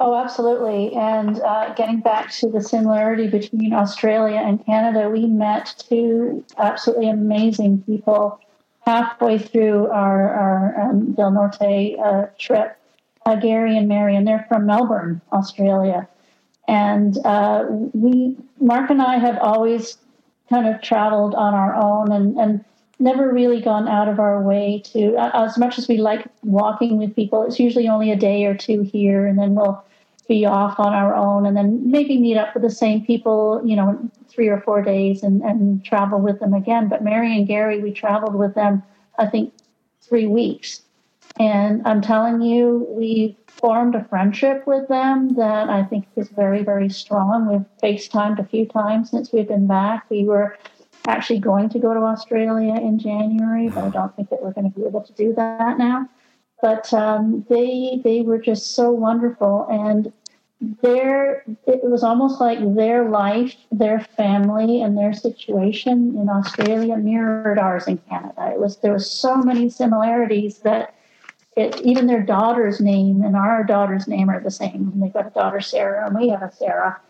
Oh, 0.00 0.14
absolutely. 0.14 0.94
And 0.94 1.40
uh, 1.40 1.74
getting 1.74 2.00
back 2.00 2.30
to 2.34 2.48
the 2.48 2.62
similarity 2.62 3.26
between 3.26 3.72
Australia 3.72 4.36
and 4.36 4.64
Canada, 4.64 5.10
we 5.10 5.26
met 5.26 5.74
two 5.88 6.44
absolutely 6.56 7.10
amazing 7.10 7.82
people 7.82 8.38
halfway 8.86 9.38
through 9.38 9.88
our, 9.88 10.32
our 10.32 10.80
um, 10.80 11.12
Del 11.12 11.32
Norte 11.32 11.98
uh, 11.98 12.26
trip 12.38 12.78
uh, 13.26 13.36
Gary 13.36 13.76
and 13.76 13.88
Mary, 13.88 14.16
and 14.16 14.26
they're 14.26 14.46
from 14.48 14.66
Melbourne, 14.66 15.20
Australia. 15.32 16.08
And 16.68 17.18
uh, 17.24 17.64
we, 17.68 18.36
Mark 18.60 18.90
and 18.90 19.02
I, 19.02 19.18
have 19.18 19.38
always 19.38 19.98
kind 20.48 20.66
of 20.66 20.80
traveled 20.80 21.34
on 21.34 21.54
our 21.54 21.74
own 21.74 22.12
and, 22.12 22.38
and 22.38 22.64
never 22.98 23.32
really 23.32 23.60
gone 23.60 23.88
out 23.88 24.08
of 24.08 24.18
our 24.18 24.42
way 24.42 24.82
to, 24.92 25.16
as 25.16 25.56
much 25.56 25.78
as 25.78 25.86
we 25.88 25.98
like 25.98 26.26
walking 26.42 26.98
with 26.98 27.14
people, 27.14 27.42
it's 27.44 27.60
usually 27.60 27.88
only 27.88 28.10
a 28.10 28.16
day 28.16 28.44
or 28.44 28.54
two 28.54 28.82
here, 28.82 29.26
and 29.26 29.38
then 29.38 29.54
we'll 29.54 29.84
be 30.28 30.44
off 30.44 30.78
on 30.78 30.92
our 30.92 31.14
own 31.14 31.46
and 31.46 31.56
then 31.56 31.90
maybe 31.90 32.18
meet 32.18 32.36
up 32.36 32.52
with 32.52 32.62
the 32.62 32.70
same 32.70 33.04
people, 33.04 33.62
you 33.64 33.74
know, 33.74 33.98
three 34.28 34.48
or 34.48 34.60
four 34.60 34.82
days 34.82 35.22
and, 35.22 35.42
and 35.42 35.82
travel 35.84 36.20
with 36.20 36.38
them 36.38 36.52
again. 36.52 36.88
But 36.88 37.02
Mary 37.02 37.34
and 37.34 37.46
Gary, 37.46 37.80
we 37.80 37.92
traveled 37.92 38.34
with 38.34 38.54
them, 38.54 38.82
I 39.18 39.26
think, 39.26 39.54
three 40.02 40.26
weeks. 40.26 40.82
And 41.40 41.86
I'm 41.86 42.02
telling 42.02 42.42
you, 42.42 42.86
we 42.90 43.36
formed 43.46 43.94
a 43.94 44.04
friendship 44.04 44.66
with 44.66 44.88
them 44.88 45.34
that 45.34 45.70
I 45.70 45.84
think 45.84 46.06
is 46.16 46.28
very, 46.28 46.62
very 46.62 46.90
strong. 46.90 47.48
We've 47.48 47.64
FaceTimed 47.82 48.38
a 48.38 48.44
few 48.44 48.66
times 48.66 49.10
since 49.10 49.32
we've 49.32 49.48
been 49.48 49.66
back. 49.66 50.04
We 50.10 50.24
were 50.24 50.58
actually 51.08 51.40
going 51.40 51.68
to 51.70 51.78
go 51.78 51.94
to 51.94 52.00
Australia 52.00 52.74
in 52.74 52.98
January, 52.98 53.68
but 53.68 53.84
I 53.84 53.88
don't 53.88 54.14
think 54.14 54.30
that 54.30 54.42
we're 54.42 54.52
going 54.52 54.70
to 54.70 54.78
be 54.78 54.86
able 54.86 55.00
to 55.00 55.12
do 55.14 55.32
that 55.34 55.78
now. 55.78 56.08
But 56.60 56.92
um, 56.92 57.46
they 57.48 58.00
they 58.04 58.20
were 58.20 58.38
just 58.38 58.74
so 58.74 58.90
wonderful, 58.90 59.66
and 59.70 60.12
their 60.82 61.44
it 61.66 61.84
was 61.84 62.02
almost 62.02 62.40
like 62.40 62.58
their 62.74 63.08
life, 63.08 63.54
their 63.70 64.00
family, 64.00 64.82
and 64.82 64.98
their 64.98 65.12
situation 65.12 66.16
in 66.16 66.28
Australia 66.28 66.96
mirrored 66.96 67.58
ours 67.58 67.86
in 67.86 67.98
Canada. 67.98 68.50
It 68.52 68.60
was 68.60 68.78
there 68.78 68.92
was 68.92 69.10
so 69.10 69.36
many 69.36 69.70
similarities 69.70 70.58
that 70.58 70.94
it, 71.56 71.80
even 71.80 72.06
their 72.06 72.22
daughter's 72.22 72.80
name 72.80 73.22
and 73.22 73.36
our 73.36 73.64
daughter's 73.64 74.06
name 74.06 74.28
are 74.28 74.40
the 74.40 74.50
same. 74.50 74.90
And 74.92 75.02
they've 75.02 75.12
got 75.12 75.26
a 75.28 75.30
daughter, 75.30 75.60
Sarah, 75.60 76.06
and 76.06 76.18
we 76.18 76.28
have 76.28 76.42
a 76.42 76.52
Sarah. 76.52 77.00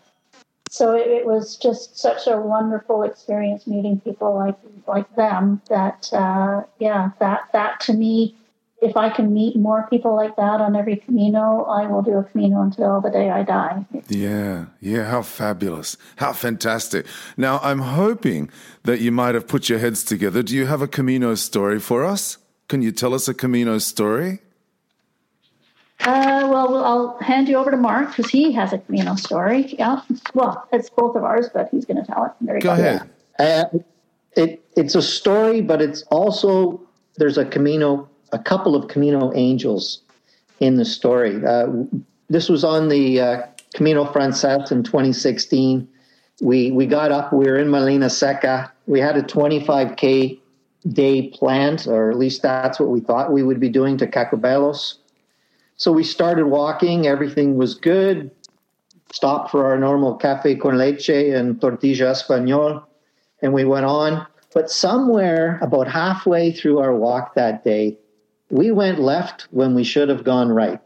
So 0.69 0.95
it, 0.95 1.07
it 1.07 1.25
was 1.25 1.57
just 1.57 1.97
such 1.97 2.27
a 2.27 2.37
wonderful 2.37 3.03
experience 3.03 3.65
meeting 3.65 3.99
people 3.99 4.35
like 4.35 4.57
like 4.87 5.13
them. 5.15 5.61
That 5.67 6.09
uh, 6.13 6.63
yeah, 6.77 7.11
that 7.19 7.49
that 7.53 7.79
to 7.81 7.93
me, 7.93 8.35
if 8.79 8.95
I 8.95 9.09
can 9.09 9.33
meet 9.33 9.55
more 9.55 9.87
people 9.89 10.15
like 10.15 10.35
that 10.35 10.61
on 10.61 10.75
every 10.75 10.97
Camino, 10.97 11.63
I 11.63 11.87
will 11.87 12.03
do 12.03 12.17
a 12.17 12.23
Camino 12.23 12.61
until 12.61 13.01
the 13.01 13.09
day 13.09 13.31
I 13.31 13.41
die. 13.41 13.85
Yeah, 14.09 14.65
yeah, 14.79 15.05
how 15.05 15.23
fabulous, 15.23 15.97
how 16.17 16.33
fantastic. 16.33 17.07
Now 17.35 17.59
I'm 17.63 17.79
hoping 17.79 18.51
that 18.83 19.01
you 19.01 19.11
might 19.11 19.33
have 19.33 19.47
put 19.47 19.69
your 19.69 19.79
heads 19.79 20.03
together. 20.03 20.43
Do 20.43 20.55
you 20.55 20.67
have 20.67 20.83
a 20.83 20.87
Camino 20.87 21.33
story 21.33 21.79
for 21.79 22.05
us? 22.05 22.37
Can 22.67 22.83
you 22.83 22.91
tell 22.91 23.15
us 23.15 23.27
a 23.27 23.33
Camino 23.33 23.79
story? 23.79 24.39
Uh, 26.01 26.47
well, 26.49 26.83
I'll 26.83 27.17
hand 27.19 27.49
you 27.49 27.57
over 27.57 27.71
to 27.71 27.77
Mark 27.77 28.15
because 28.15 28.31
he 28.31 28.53
has 28.53 28.71
a 28.71 28.77
Camino 28.77 29.15
story. 29.15 29.75
Yeah. 29.77 30.01
Well, 30.33 30.67
it's 30.71 30.89
both 30.89 31.15
of 31.15 31.23
ours, 31.23 31.49
but 31.53 31.69
he's 31.71 31.85
going 31.85 32.03
to 32.03 32.09
tell 32.09 32.25
it. 32.25 32.31
There 32.41 32.55
you 32.55 32.61
go. 32.61 32.75
Go 32.75 32.81
ahead. 32.81 33.09
Uh, 33.37 33.65
it, 34.35 34.63
it's 34.77 34.95
a 34.95 35.01
story, 35.01 35.61
but 35.61 35.81
it's 35.81 36.03
also, 36.03 36.81
there's 37.17 37.37
a 37.37 37.45
Camino, 37.45 38.09
a 38.31 38.39
couple 38.39 38.75
of 38.75 38.87
Camino 38.87 39.33
angels 39.35 40.01
in 40.61 40.75
the 40.75 40.85
story. 40.85 41.45
Uh, 41.45 41.67
this 42.29 42.47
was 42.47 42.63
on 42.63 42.87
the 42.87 43.19
uh, 43.19 43.41
Camino 43.73 44.05
Frances 44.05 44.71
in 44.71 44.83
2016. 44.83 45.87
We, 46.41 46.71
we 46.71 46.85
got 46.85 47.11
up, 47.11 47.33
we 47.33 47.45
were 47.45 47.57
in 47.57 47.67
Molinaseca. 47.67 48.71
We 48.87 49.01
had 49.01 49.17
a 49.17 49.23
25K 49.23 50.39
day 50.93 51.29
planned, 51.29 51.87
or 51.87 52.09
at 52.09 52.17
least 52.17 52.41
that's 52.41 52.79
what 52.79 52.87
we 52.89 53.01
thought 53.01 53.33
we 53.33 53.43
would 53.43 53.59
be 53.59 53.67
doing 53.67 53.97
to 53.97 54.07
Cacabelos. 54.07 54.95
So 55.79 55.93
we 55.93 56.03
started 56.03 56.47
walking, 56.47 57.07
everything 57.07 57.55
was 57.55 57.73
good. 57.73 58.31
Stopped 59.13 59.49
for 59.49 59.65
our 59.65 59.79
normal 59.79 60.15
cafe 60.15 60.55
con 60.55 60.77
leche 60.77 61.09
and 61.09 61.59
tortilla 61.59 62.11
español, 62.11 62.83
and 63.41 63.53
we 63.53 63.63
went 63.63 63.85
on. 63.85 64.27
But 64.53 64.69
somewhere 64.69 65.57
about 65.61 65.87
halfway 65.87 66.51
through 66.51 66.79
our 66.79 66.93
walk 66.93 67.33
that 67.35 67.63
day, 67.63 67.97
we 68.49 68.71
went 68.71 68.99
left 68.99 69.47
when 69.51 69.73
we 69.73 69.85
should 69.85 70.09
have 70.09 70.25
gone 70.25 70.49
right. 70.49 70.81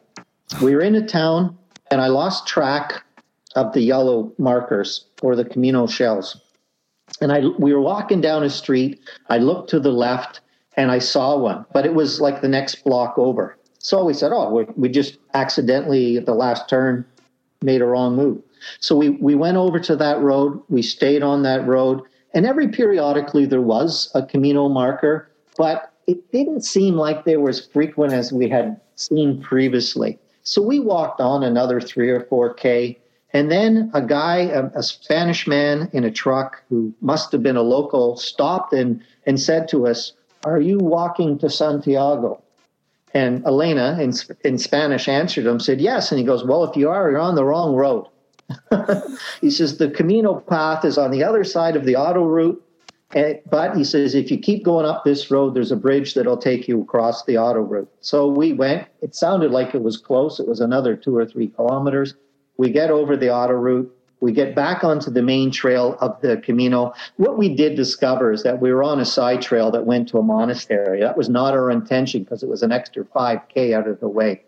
We 0.62 0.76
were 0.76 0.82
in 0.82 0.94
a 0.94 1.06
town, 1.06 1.58
and 1.90 2.00
I 2.00 2.08
lost 2.08 2.46
track 2.46 3.04
of 3.56 3.74
the 3.74 3.82
yellow 3.82 4.32
markers 4.38 5.06
or 5.24 5.36
the 5.36 5.46
Camino 5.46 5.88
shells. 5.88 6.40
And 7.20 7.32
I 7.32 7.42
we 7.58 7.74
were 7.74 7.82
walking 7.82 8.22
down 8.22 8.44
a 8.44 8.50
street. 8.50 9.00
I 9.28 9.40
looked 9.40 9.72
to 9.72 9.80
the 9.80 9.92
left 9.92 10.42
and 10.78 10.92
I 10.92 11.00
saw 11.00 11.36
one, 11.38 11.66
but 11.74 11.86
it 11.86 11.96
was 11.96 12.22
like 12.22 12.42
the 12.42 12.48
next 12.48 12.84
block 12.84 13.18
over. 13.18 13.58
So 13.84 14.06
we 14.06 14.14
said, 14.14 14.32
"Oh, 14.32 14.50
we, 14.50 14.64
we 14.78 14.90
just 14.90 15.18
accidentally 15.34 16.18
at 16.18 16.26
the 16.26 16.34
last 16.34 16.70
turn 16.70 17.06
made 17.62 17.82
a 17.82 17.86
wrong 17.86 18.16
move." 18.16 18.42
So 18.80 18.96
we 18.96 19.10
we 19.10 19.36
went 19.36 19.58
over 19.58 19.80
to 19.80 19.96
that 19.98 20.20
road. 20.22 20.62
We 20.70 20.82
stayed 20.82 21.22
on 21.22 21.44
that 21.44 21.68
road, 21.68 22.02
and 22.34 22.46
every 22.46 22.70
periodically 22.70 23.46
there 23.46 23.62
was 23.62 24.10
a 24.16 24.26
Camino 24.26 24.70
marker, 24.70 25.30
but 25.58 25.92
it 26.08 26.32
didn't 26.32 26.62
seem 26.62 26.96
like 26.96 27.26
they 27.26 27.36
were 27.36 27.50
as 27.50 27.66
frequent 27.66 28.14
as 28.14 28.32
we 28.32 28.50
had 28.50 28.80
seen 28.96 29.42
previously. 29.42 30.18
So 30.44 30.62
we 30.62 30.80
walked 30.80 31.20
on 31.20 31.44
another 31.44 31.82
three 31.82 32.10
or 32.10 32.22
four 32.22 32.54
k, 32.54 32.98
and 33.34 33.52
then 33.52 33.92
a 33.94 34.02
guy, 34.02 34.44
a, 34.44 34.66
a, 34.76 34.84
Spanish 34.84 35.48
man 35.48 35.90
in 35.94 36.04
a 36.04 36.12
truck 36.12 36.62
who 36.70 36.94
must 37.02 37.32
have 37.32 37.42
been 37.42 37.56
a 37.56 37.62
local, 37.62 38.18
stopped 38.18 38.74
and, 38.74 39.02
and 39.26 39.40
said 39.40 39.68
to 39.70 39.88
us, 39.88 40.14
Are 40.46 40.60
you 40.60 40.78
walking 40.78 41.40
to 41.40 41.50
Santiago? 41.50 42.43
And 43.14 43.46
Elena 43.46 43.98
in, 44.02 44.14
in 44.44 44.58
Spanish 44.58 45.08
answered 45.08 45.46
him, 45.46 45.60
said, 45.60 45.80
Yes. 45.80 46.12
And 46.12 46.20
he 46.20 46.26
goes, 46.26 46.44
Well, 46.44 46.64
if 46.64 46.76
you 46.76 46.90
are, 46.90 47.12
you're 47.12 47.20
on 47.20 47.36
the 47.36 47.46
wrong 47.46 47.76
road. 47.76 48.08
he 49.42 49.50
says, 49.50 49.78
The 49.78 49.90
Camino 49.90 50.40
path 50.40 50.84
is 50.84 50.98
on 50.98 51.12
the 51.12 51.24
other 51.24 51.44
side 51.44 51.76
of 51.76 51.86
the 51.86 51.96
auto 51.96 52.24
route. 52.24 52.64
Eh, 53.16 53.36
but 53.50 53.78
he 53.78 53.84
says, 53.84 54.16
if 54.16 54.32
you 54.32 54.40
keep 54.40 54.64
going 54.64 54.86
up 54.86 55.04
this 55.04 55.30
road, 55.30 55.54
there's 55.54 55.72
a 55.72 55.76
bridge 55.76 56.16
that'll 56.16 56.38
take 56.38 56.68
you 56.68 56.82
across 56.82 57.24
the 57.26 57.38
auto 57.38 57.60
route. 57.60 57.90
So 58.02 58.28
we 58.28 58.54
went. 58.54 58.88
It 59.02 59.14
sounded 59.16 59.52
like 59.52 59.76
it 59.76 59.84
was 59.84 59.98
close. 59.98 60.40
It 60.40 60.48
was 60.48 60.60
another 60.60 60.96
two 60.96 61.16
or 61.16 61.26
three 61.26 61.48
kilometers. 61.48 62.16
We 62.58 62.72
get 62.72 62.90
over 62.90 63.16
the 63.16 63.32
auto 63.32 63.54
route. 63.54 63.96
We 64.24 64.32
get 64.32 64.56
back 64.56 64.86
onto 64.86 65.12
the 65.12 65.22
main 65.22 65.52
trail 65.52 65.98
of 66.00 66.22
the 66.22 66.38
Camino. 66.38 66.94
What 67.18 67.38
we 67.38 67.54
did 67.54 67.76
discover 67.76 68.32
is 68.32 68.42
that 68.44 68.62
we 68.62 68.72
were 68.72 68.82
on 68.82 69.02
a 69.02 69.06
side 69.06 69.42
trail 69.42 69.70
that 69.72 69.86
went 69.86 70.08
to 70.08 70.18
a 70.18 70.24
monastery. 70.24 71.02
That 71.02 71.18
was 71.18 71.28
not 71.28 71.54
our 71.54 71.70
intention 71.70 72.24
because 72.24 72.42
it 72.42 72.48
was 72.48 72.64
an 72.64 72.72
extra 72.72 73.04
5K 73.04 73.74
out 73.74 73.86
of 73.86 74.00
the 74.00 74.08
way. 74.08 74.42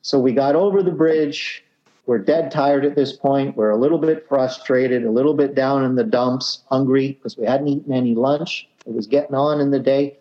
So 0.00 0.18
we 0.18 0.32
got 0.32 0.56
over 0.56 0.82
the 0.82 0.92
bridge. 0.92 1.62
We're 2.06 2.20
dead 2.20 2.50
tired 2.50 2.86
at 2.86 2.96
this 2.96 3.12
point. 3.12 3.54
We're 3.54 3.68
a 3.68 3.76
little 3.76 3.98
bit 3.98 4.26
frustrated, 4.30 5.04
a 5.04 5.10
little 5.10 5.34
bit 5.34 5.54
down 5.54 5.84
in 5.84 5.96
the 5.96 6.04
dumps, 6.04 6.62
hungry 6.70 7.12
because 7.12 7.36
we 7.36 7.44
hadn't 7.44 7.68
eaten 7.68 7.92
any 7.92 8.14
lunch. 8.14 8.66
It 8.86 8.94
was 8.94 9.06
getting 9.06 9.34
on 9.34 9.60
in 9.60 9.72
the 9.72 9.78
day. 9.78 10.16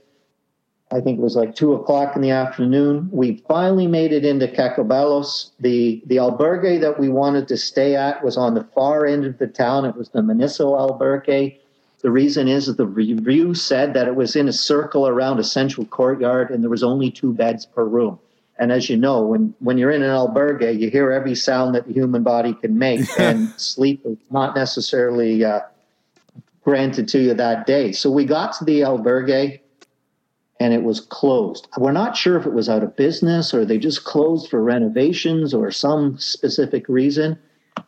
I 0.91 1.01
think 1.01 1.17
it 1.17 1.21
was 1.21 1.35
like 1.35 1.55
two 1.55 1.73
o'clock 1.73 2.15
in 2.15 2.21
the 2.21 2.29
afternoon. 2.29 3.09
We 3.11 3.43
finally 3.47 3.87
made 3.87 4.13
it 4.13 4.23
into 4.23 4.47
Cacabelos. 4.47 5.51
The 5.59 6.01
the 6.05 6.17
albergue 6.17 6.79
that 6.81 6.99
we 6.99 7.09
wanted 7.09 7.47
to 7.47 7.57
stay 7.57 7.95
at 7.95 8.23
was 8.23 8.37
on 8.37 8.53
the 8.53 8.63
far 8.75 9.05
end 9.05 9.25
of 9.25 9.37
the 9.39 9.47
town. 9.47 9.85
It 9.85 9.95
was 9.95 10.09
the 10.09 10.21
Miniso 10.21 10.77
albergue. 10.77 11.57
The 12.01 12.11
reason 12.11 12.47
is 12.47 12.67
that 12.67 12.77
the 12.77 12.85
review 12.85 13.55
said 13.55 13.95
that 13.95 14.07
it 14.07 14.15
was 14.15 14.35
in 14.35 14.47
a 14.47 14.53
circle 14.53 15.07
around 15.07 15.39
a 15.39 15.43
central 15.43 15.87
courtyard 15.87 16.51
and 16.51 16.61
there 16.61 16.69
was 16.69 16.83
only 16.83 17.09
two 17.09 17.33
beds 17.33 17.65
per 17.65 17.83
room. 17.83 18.19
And 18.59 18.71
as 18.71 18.89
you 18.89 18.95
know, 18.95 19.23
when, 19.23 19.55
when 19.59 19.77
you're 19.79 19.91
in 19.91 20.03
an 20.03 20.09
albergue, 20.09 20.79
you 20.79 20.89
hear 20.89 21.11
every 21.11 21.35
sound 21.35 21.73
that 21.75 21.87
the 21.87 21.93
human 21.93 22.23
body 22.23 22.53
can 22.53 22.77
make, 22.77 23.01
and 23.19 23.49
sleep 23.59 24.01
is 24.05 24.17
not 24.29 24.55
necessarily 24.55 25.43
uh, 25.43 25.61
granted 26.63 27.07
to 27.09 27.19
you 27.19 27.33
that 27.33 27.65
day. 27.65 27.91
So 27.91 28.11
we 28.11 28.23
got 28.23 28.53
to 28.59 28.65
the 28.65 28.81
albergue 28.81 29.59
and 30.59 30.73
it 30.73 30.83
was 30.83 31.01
closed. 31.01 31.67
We're 31.77 31.91
not 31.91 32.15
sure 32.15 32.37
if 32.37 32.45
it 32.45 32.53
was 32.53 32.69
out 32.69 32.83
of 32.83 32.95
business 32.95 33.53
or 33.53 33.65
they 33.65 33.77
just 33.77 34.05
closed 34.05 34.49
for 34.49 34.63
renovations 34.63 35.53
or 35.53 35.71
some 35.71 36.17
specific 36.17 36.87
reason. 36.87 37.37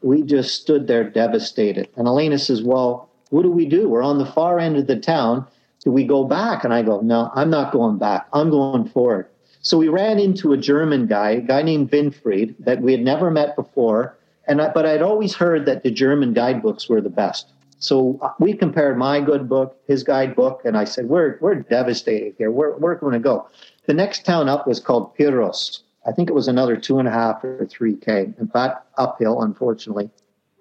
We 0.01 0.21
just 0.21 0.61
stood 0.61 0.87
there 0.87 1.03
devastated. 1.03 1.89
And 1.95 2.07
Elena 2.07 2.37
says, 2.37 2.61
Well, 2.61 3.09
what 3.29 3.43
do 3.43 3.51
we 3.51 3.65
do? 3.65 3.89
We're 3.89 4.03
on 4.03 4.17
the 4.17 4.25
far 4.25 4.59
end 4.59 4.77
of 4.77 4.87
the 4.87 4.99
town. 4.99 5.47
Do 5.83 5.91
we 5.91 6.03
go 6.03 6.25
back? 6.25 6.63
And 6.63 6.73
I 6.73 6.81
go, 6.81 6.99
No, 6.99 7.31
I'm 7.35 7.49
not 7.49 7.71
going 7.71 7.97
back. 7.97 8.27
I'm 8.33 8.49
going 8.49 8.87
forward. 8.89 9.27
So 9.61 9.77
we 9.77 9.87
ran 9.87 10.19
into 10.19 10.53
a 10.53 10.57
German 10.57 11.07
guy, 11.07 11.31
a 11.31 11.41
guy 11.41 11.61
named 11.61 11.91
Winfried, 11.91 12.55
that 12.59 12.81
we 12.81 12.91
had 12.91 13.01
never 13.01 13.31
met 13.31 13.55
before. 13.55 14.17
And 14.45 14.61
I, 14.61 14.69
but 14.69 14.85
I'd 14.85 15.01
always 15.01 15.35
heard 15.35 15.65
that 15.65 15.83
the 15.83 15.91
German 15.91 16.33
guidebooks 16.33 16.87
were 16.87 17.01
the 17.01 17.09
best. 17.09 17.51
So 17.79 18.17
uh, 18.21 18.31
we 18.39 18.53
compared 18.53 18.97
my 18.97 19.19
good 19.21 19.47
book, 19.47 19.79
his 19.87 20.03
guidebook, 20.03 20.61
and 20.65 20.77
I 20.77 20.83
said, 20.83 21.07
"We're 21.09 21.37
we're 21.41 21.55
devastated 21.55 22.35
here. 22.37 22.51
Where 22.51 22.71
where 22.71 22.93
we 22.95 22.99
going 22.99 23.13
to 23.13 23.19
go?" 23.19 23.47
The 23.85 23.93
next 23.93 24.25
town 24.25 24.49
up 24.49 24.67
was 24.67 24.79
called 24.79 25.15
Pieros. 25.15 25.81
I 26.05 26.11
think 26.11 26.29
it 26.29 26.33
was 26.33 26.47
another 26.47 26.75
two 26.75 26.99
and 26.99 27.07
a 27.07 27.11
half 27.11 27.43
or 27.43 27.67
three 27.69 27.95
k. 27.95 28.33
In 28.39 28.47
fact, 28.47 28.85
uphill. 28.97 29.41
Unfortunately, 29.41 30.09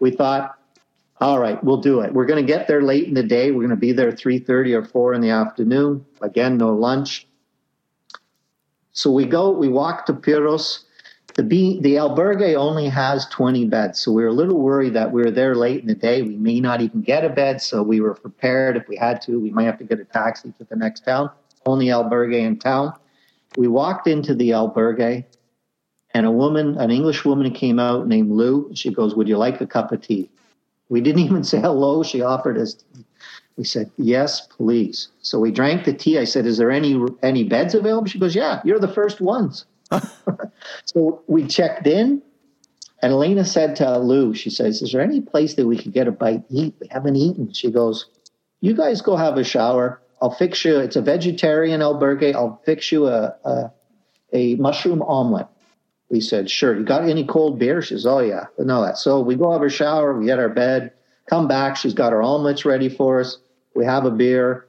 we 0.01 0.11
thought, 0.11 0.57
"All 1.21 1.39
right, 1.39 1.63
we'll 1.65 1.81
do 1.81 2.01
it. 2.01 2.13
We're 2.13 2.27
going 2.27 2.45
to 2.45 2.53
get 2.53 2.69
there 2.69 2.83
late 2.83 3.09
in 3.09 3.15
the 3.15 3.23
day. 3.23 3.51
We're 3.51 3.67
going 3.67 3.71
to 3.71 3.77
be 3.77 3.93
there 3.93 4.13
three 4.13 4.39
thirty 4.39 4.75
or 4.75 4.85
four 4.85 5.15
in 5.15 5.23
the 5.23 5.31
afternoon. 5.31 6.05
Again, 6.21 6.59
no 6.59 6.75
lunch." 6.75 7.27
So 8.93 9.11
we 9.11 9.25
go. 9.25 9.51
We 9.51 9.69
walk 9.69 10.07
to 10.07 10.13
Pieros 10.13 10.86
the 11.37 11.43
B, 11.43 11.79
the 11.83 11.97
albergue 11.97 12.57
only 12.57 12.89
has 12.89 13.27
20 13.27 13.67
beds, 13.67 14.01
so 14.01 14.11
we 14.11 14.23
were 14.23 14.31
a 14.31 14.33
little 14.33 14.59
worried 14.59 14.95
that 14.95 15.13
we 15.13 15.23
were 15.23 15.31
there 15.31 15.55
late 15.55 15.83
in 15.83 15.87
the 15.87 15.95
day. 15.95 16.23
We 16.23 16.37
may 16.37 16.61
not 16.61 16.81
even 16.81 17.03
get 17.03 17.27
a 17.27 17.29
bed, 17.29 17.61
so 17.61 17.83
we 17.83 18.01
were 18.01 18.15
prepared. 18.15 18.75
If 18.77 18.89
we 18.89 18.97
had 18.97 19.21
to, 19.23 19.39
we 19.39 19.51
might 19.51 19.65
have 19.65 19.79
to 19.79 19.85
get 19.85 20.01
a 20.01 20.05
taxi 20.05 20.53
to 20.57 20.65
the 20.65 20.77
next 20.77 21.05
town. 21.05 21.31
Only 21.67 21.87
albergue 21.87 22.41
in 22.41 22.59
town. 22.59 22.95
We 23.59 23.69
walked 23.69 24.07
into 24.07 24.35
the 24.35 24.51
albergue, 24.51 25.27
and 26.15 26.25
a 26.25 26.31
woman, 26.31 26.79
an 26.79 26.91
English 26.91 27.27
woman, 27.27 27.53
came 27.53 27.79
out 27.79 28.09
named 28.09 28.31
Lou. 28.31 28.71
She 28.75 28.91
goes, 28.91 29.15
"Would 29.15 29.29
you 29.29 29.37
like 29.37 29.61
a 29.61 29.67
cup 29.67 29.93
of 29.93 30.01
tea?" 30.01 30.31
We 30.89 31.03
didn't 31.03 31.21
even 31.21 31.45
say 31.45 31.61
hello. 31.61 32.03
She 32.03 32.23
offered 32.23 32.57
us. 32.57 32.83
We 33.59 33.65
said, 33.65 33.91
"Yes, 33.99 34.47
please." 34.47 35.09
So 35.21 35.39
we 35.39 35.51
drank 35.51 35.85
the 35.85 35.93
tea. 35.93 36.19
I 36.19 36.25
said, 36.25 36.47
"Is 36.47 36.57
there 36.57 36.71
any 36.71 36.99
any 37.23 37.45
beds 37.45 37.75
available?" 37.75 38.07
She 38.07 38.19
goes, 38.19 38.35
"Yeah, 38.35 38.63
you're 38.65 38.79
the 38.79 38.89
first 38.89 39.21
ones." 39.21 39.67
so 40.85 41.23
we 41.27 41.47
checked 41.47 41.87
in, 41.87 42.23
and 43.03 43.13
Elena 43.13 43.45
said 43.45 43.77
to 43.77 43.99
Lou, 43.99 44.35
she 44.35 44.51
says, 44.51 44.83
Is 44.83 44.93
there 44.93 45.03
any 45.03 45.21
place 45.21 45.55
that 45.55 45.67
we 45.67 45.77
could 45.77 45.93
get 45.93 46.09
a 46.09 46.13
bite 46.13 46.49
to 46.49 46.55
eat? 46.55 46.75
We 46.81 46.89
haven't 46.89 47.17
eaten. 47.17 47.53
She 47.53 47.71
goes, 47.71 48.07
You 48.61 48.75
guys 48.75 49.03
go 49.03 49.17
have 49.17 49.37
a 49.37 49.45
shower. 49.45 50.01
I'll 50.21 50.31
fix 50.31 50.65
you. 50.65 50.79
It's 50.79 50.97
a 50.97 51.03
vegetarian 51.03 51.81
albergue. 51.81 52.35
I'll 52.35 52.61
fix 52.65 52.91
you 52.91 53.07
a, 53.07 53.37
a, 53.45 53.73
a 54.33 54.55
mushroom 54.57 55.03
omelet. 55.03 55.47
We 56.09 56.21
said, 56.21 56.51
Sure. 56.51 56.77
You 56.77 56.85
got 56.85 57.09
any 57.09 57.25
cold 57.27 57.59
beer? 57.59 57.83
She 57.83 57.95
says, 57.95 58.07
Oh, 58.07 58.21
yeah. 58.21 58.47
No, 58.59 58.83
that. 58.83 58.97
so 58.99 59.21
we 59.21 59.37
go 59.37 59.53
have 59.53 59.63
a 59.63 59.69
shower. 59.69 60.19
We 60.19 60.27
get 60.27 60.39
our 60.39 60.49
bed, 60.49 60.93
come 61.29 61.49
back. 61.49 61.77
She's 61.77 61.95
got 61.95 62.13
her 62.13 62.23
omelets 62.23 62.65
ready 62.65 62.89
for 62.89 63.21
us. 63.21 63.39
We 63.75 63.85
have 63.85 64.07
a 64.07 64.11
beer, 64.11 64.67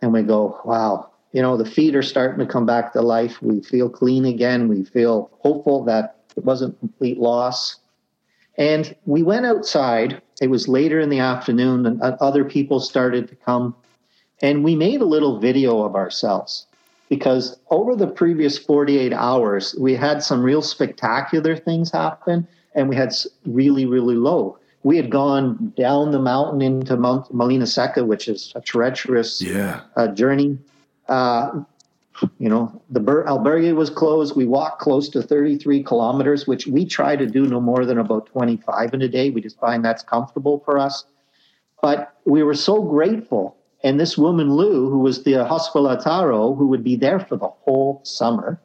and 0.00 0.12
we 0.12 0.22
go, 0.22 0.58
Wow, 0.64 1.10
you 1.32 1.42
know, 1.42 1.56
the 1.56 1.68
feet 1.68 1.94
are 1.94 2.02
starting 2.02 2.44
to 2.44 2.50
come 2.50 2.66
back 2.66 2.92
to 2.92 3.02
life. 3.02 3.40
We 3.42 3.60
feel 3.60 3.88
clean 3.88 4.24
again. 4.24 4.68
We 4.68 4.84
feel 4.84 5.30
hopeful 5.40 5.84
that 5.84 6.16
it 6.36 6.44
wasn't 6.44 6.78
complete 6.78 7.18
loss. 7.18 7.76
And 8.56 8.94
we 9.06 9.22
went 9.22 9.46
outside. 9.46 10.22
It 10.40 10.50
was 10.50 10.68
later 10.68 11.00
in 11.00 11.10
the 11.10 11.20
afternoon, 11.20 11.86
and 11.86 12.02
other 12.02 12.44
people 12.44 12.80
started 12.80 13.28
to 13.28 13.36
come. 13.36 13.74
And 14.40 14.64
we 14.64 14.74
made 14.74 15.00
a 15.00 15.04
little 15.06 15.38
video 15.38 15.82
of 15.82 15.94
ourselves 15.94 16.66
because 17.08 17.58
over 17.70 17.96
the 17.96 18.06
previous 18.06 18.58
48 18.58 19.12
hours, 19.12 19.74
we 19.78 19.94
had 19.94 20.22
some 20.22 20.42
real 20.42 20.62
spectacular 20.62 21.56
things 21.56 21.90
happen 21.90 22.46
and 22.74 22.88
we 22.88 22.96
had 22.96 23.12
really, 23.46 23.86
really 23.86 24.14
low. 24.14 24.58
We 24.84 24.96
had 24.96 25.10
gone 25.10 25.72
down 25.76 26.12
the 26.12 26.20
mountain 26.20 26.62
into 26.62 26.96
Mount 26.96 27.32
Molinaseca, 27.34 28.06
which 28.06 28.28
is 28.28 28.52
a 28.54 28.60
treacherous 28.60 29.42
yeah. 29.42 29.80
uh, 29.96 30.08
journey. 30.08 30.58
Uh, 31.08 31.62
you 32.38 32.48
know, 32.48 32.82
the 32.90 33.00
Ber- 33.00 33.24
albergue 33.24 33.74
was 33.74 33.90
closed. 33.90 34.36
We 34.36 34.46
walked 34.46 34.80
close 34.80 35.08
to 35.10 35.22
33 35.22 35.82
kilometers, 35.82 36.46
which 36.46 36.66
we 36.66 36.84
try 36.84 37.16
to 37.16 37.26
do 37.26 37.46
no 37.46 37.60
more 37.60 37.84
than 37.84 37.98
about 37.98 38.26
25 38.26 38.94
in 38.94 39.02
a 39.02 39.08
day. 39.08 39.30
We 39.30 39.40
just 39.40 39.58
find 39.58 39.84
that's 39.84 40.02
comfortable 40.02 40.60
for 40.64 40.78
us. 40.78 41.04
But 41.80 42.14
we 42.24 42.42
were 42.42 42.54
so 42.54 42.82
grateful. 42.82 43.56
And 43.84 44.00
this 44.00 44.18
woman, 44.18 44.52
Lou, 44.52 44.90
who 44.90 44.98
was 44.98 45.22
the 45.22 45.32
hospitalero, 45.32 46.56
who 46.56 46.66
would 46.66 46.82
be 46.82 46.96
there 46.96 47.20
for 47.20 47.36
the 47.36 47.48
whole 47.48 48.00
summer, 48.04 48.60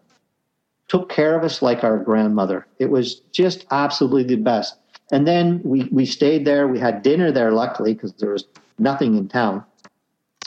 took 0.87 1.09
care 1.09 1.37
of 1.37 1.43
us 1.43 1.61
like 1.61 1.83
our 1.83 1.99
grandmother. 1.99 2.65
It 2.79 2.89
was 2.89 3.15
just 3.31 3.65
absolutely 3.69 4.23
the 4.23 4.41
best. 4.41 4.75
And 5.11 5.27
then 5.27 5.61
we, 5.63 5.83
we 5.91 6.05
stayed 6.05 6.45
there. 6.45 6.67
We 6.67 6.79
had 6.79 7.03
dinner 7.03 7.31
there, 7.31 7.51
luckily, 7.51 7.93
because 7.93 8.13
there 8.13 8.31
was 8.31 8.47
nothing 8.79 9.15
in 9.15 9.27
town 9.27 9.63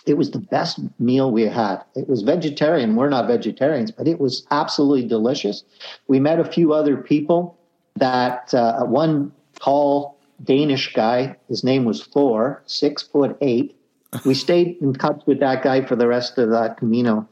it 0.07 0.17
was 0.17 0.31
the 0.31 0.39
best 0.39 0.79
meal 1.01 1.31
we 1.33 1.43
had. 1.43 1.79
It 1.97 2.09
was 2.09 2.23
vegetarian. 2.23 2.95
We're 2.95 3.09
not 3.09 3.27
vegetarians, 3.27 3.91
but 3.91 4.07
it 4.07 4.21
was 4.21 4.47
absolutely 4.53 5.07
delicious. 5.07 5.65
We 6.07 6.21
met 6.21 6.39
a 6.39 6.45
few 6.45 6.73
other 6.73 6.97
people. 6.97 7.59
That 7.97 8.55
uh, 8.55 8.85
one 8.85 9.33
tall 9.61 10.19
Danish 10.43 10.93
guy, 10.93 11.37
his 11.49 11.65
name 11.65 11.85
was 11.85 12.05
Thor, 12.05 12.63
six 12.67 13.03
foot 13.03 13.37
eight. 13.41 13.77
We 14.25 14.35
stayed 14.47 14.77
in 14.81 14.95
touch 14.95 15.23
with 15.27 15.41
that 15.41 15.63
guy 15.63 15.85
for 15.85 15.97
the 15.97 16.07
rest 16.07 16.39
of 16.39 16.51
that 16.51 16.77
Camino. 16.77 17.29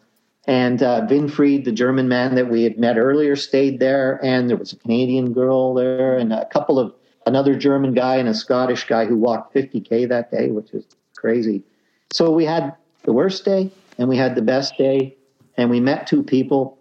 And 0.46 0.82
uh, 0.82 1.06
Winfried, 1.08 1.64
the 1.64 1.72
German 1.72 2.08
man 2.08 2.34
that 2.34 2.50
we 2.50 2.64
had 2.64 2.78
met 2.78 2.98
earlier, 2.98 3.36
stayed 3.36 3.78
there. 3.78 4.20
And 4.22 4.50
there 4.50 4.56
was 4.56 4.72
a 4.72 4.76
Canadian 4.76 5.32
girl 5.32 5.74
there, 5.74 6.18
and 6.18 6.32
a 6.32 6.46
couple 6.46 6.78
of 6.78 6.92
another 7.26 7.54
German 7.54 7.94
guy 7.94 8.16
and 8.16 8.28
a 8.28 8.34
Scottish 8.34 8.84
guy 8.84 9.04
who 9.06 9.16
walked 9.16 9.54
50k 9.54 10.08
that 10.08 10.30
day, 10.30 10.50
which 10.50 10.72
is 10.72 10.84
crazy. 11.16 11.62
So 12.14 12.30
we 12.30 12.44
had 12.44 12.76
the 13.02 13.12
worst 13.12 13.44
day 13.44 13.72
and 13.98 14.08
we 14.08 14.16
had 14.16 14.36
the 14.36 14.42
best 14.42 14.78
day, 14.78 15.16
and 15.56 15.68
we 15.68 15.80
met 15.80 16.06
two 16.06 16.22
people 16.22 16.78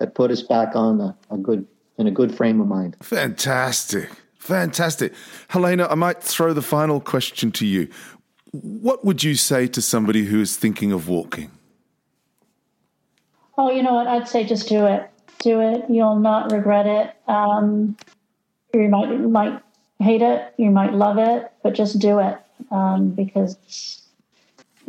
that 0.00 0.16
put 0.16 0.32
us 0.32 0.42
back 0.42 0.74
on 0.74 1.00
a, 1.00 1.16
a 1.30 1.36
good 1.36 1.68
in 1.98 2.08
a 2.08 2.10
good 2.10 2.34
frame 2.34 2.60
of 2.60 2.66
mind. 2.66 2.96
Fantastic. 3.00 4.10
Fantastic. 4.38 5.12
Helena, 5.48 5.86
I 5.88 5.94
might 5.94 6.20
throw 6.20 6.52
the 6.52 6.62
final 6.62 6.98
question 6.98 7.52
to 7.52 7.66
you. 7.66 7.88
What 8.50 9.04
would 9.04 9.22
you 9.22 9.36
say 9.36 9.68
to 9.68 9.80
somebody 9.80 10.24
who 10.24 10.40
is 10.40 10.56
thinking 10.56 10.90
of 10.90 11.08
walking? 11.08 11.52
Oh, 13.56 13.70
you 13.70 13.84
know 13.84 13.94
what? 13.94 14.08
I'd 14.08 14.26
say 14.26 14.44
just 14.44 14.68
do 14.68 14.84
it. 14.86 15.08
Do 15.38 15.60
it. 15.60 15.84
You'll 15.88 16.18
not 16.18 16.50
regret 16.50 16.86
it. 16.86 17.14
Um, 17.28 17.96
you 18.74 18.88
might 18.88 19.10
you 19.10 19.28
might 19.28 19.62
hate 20.00 20.22
it, 20.22 20.54
you 20.56 20.70
might 20.70 20.92
love 20.92 21.18
it, 21.18 21.52
but 21.62 21.74
just 21.74 22.00
do 22.00 22.18
it 22.18 22.36
um, 22.72 23.10
because 23.10 23.99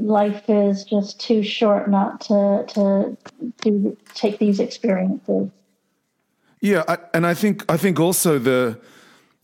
life 0.02 0.44
is 0.48 0.84
just 0.84 1.20
too 1.20 1.44
short 1.44 1.90
not 1.90 2.22
to 2.22 2.66
to 2.70 3.18
to 3.64 3.98
take 4.14 4.40
these 4.40 4.60
experiences. 4.60 5.50
Yeah, 6.60 6.84
I, 6.88 6.98
and 7.14 7.26
I 7.26 7.34
think 7.34 7.66
I 7.72 7.78
think 7.78 8.00
also 8.00 8.38
the 8.38 8.80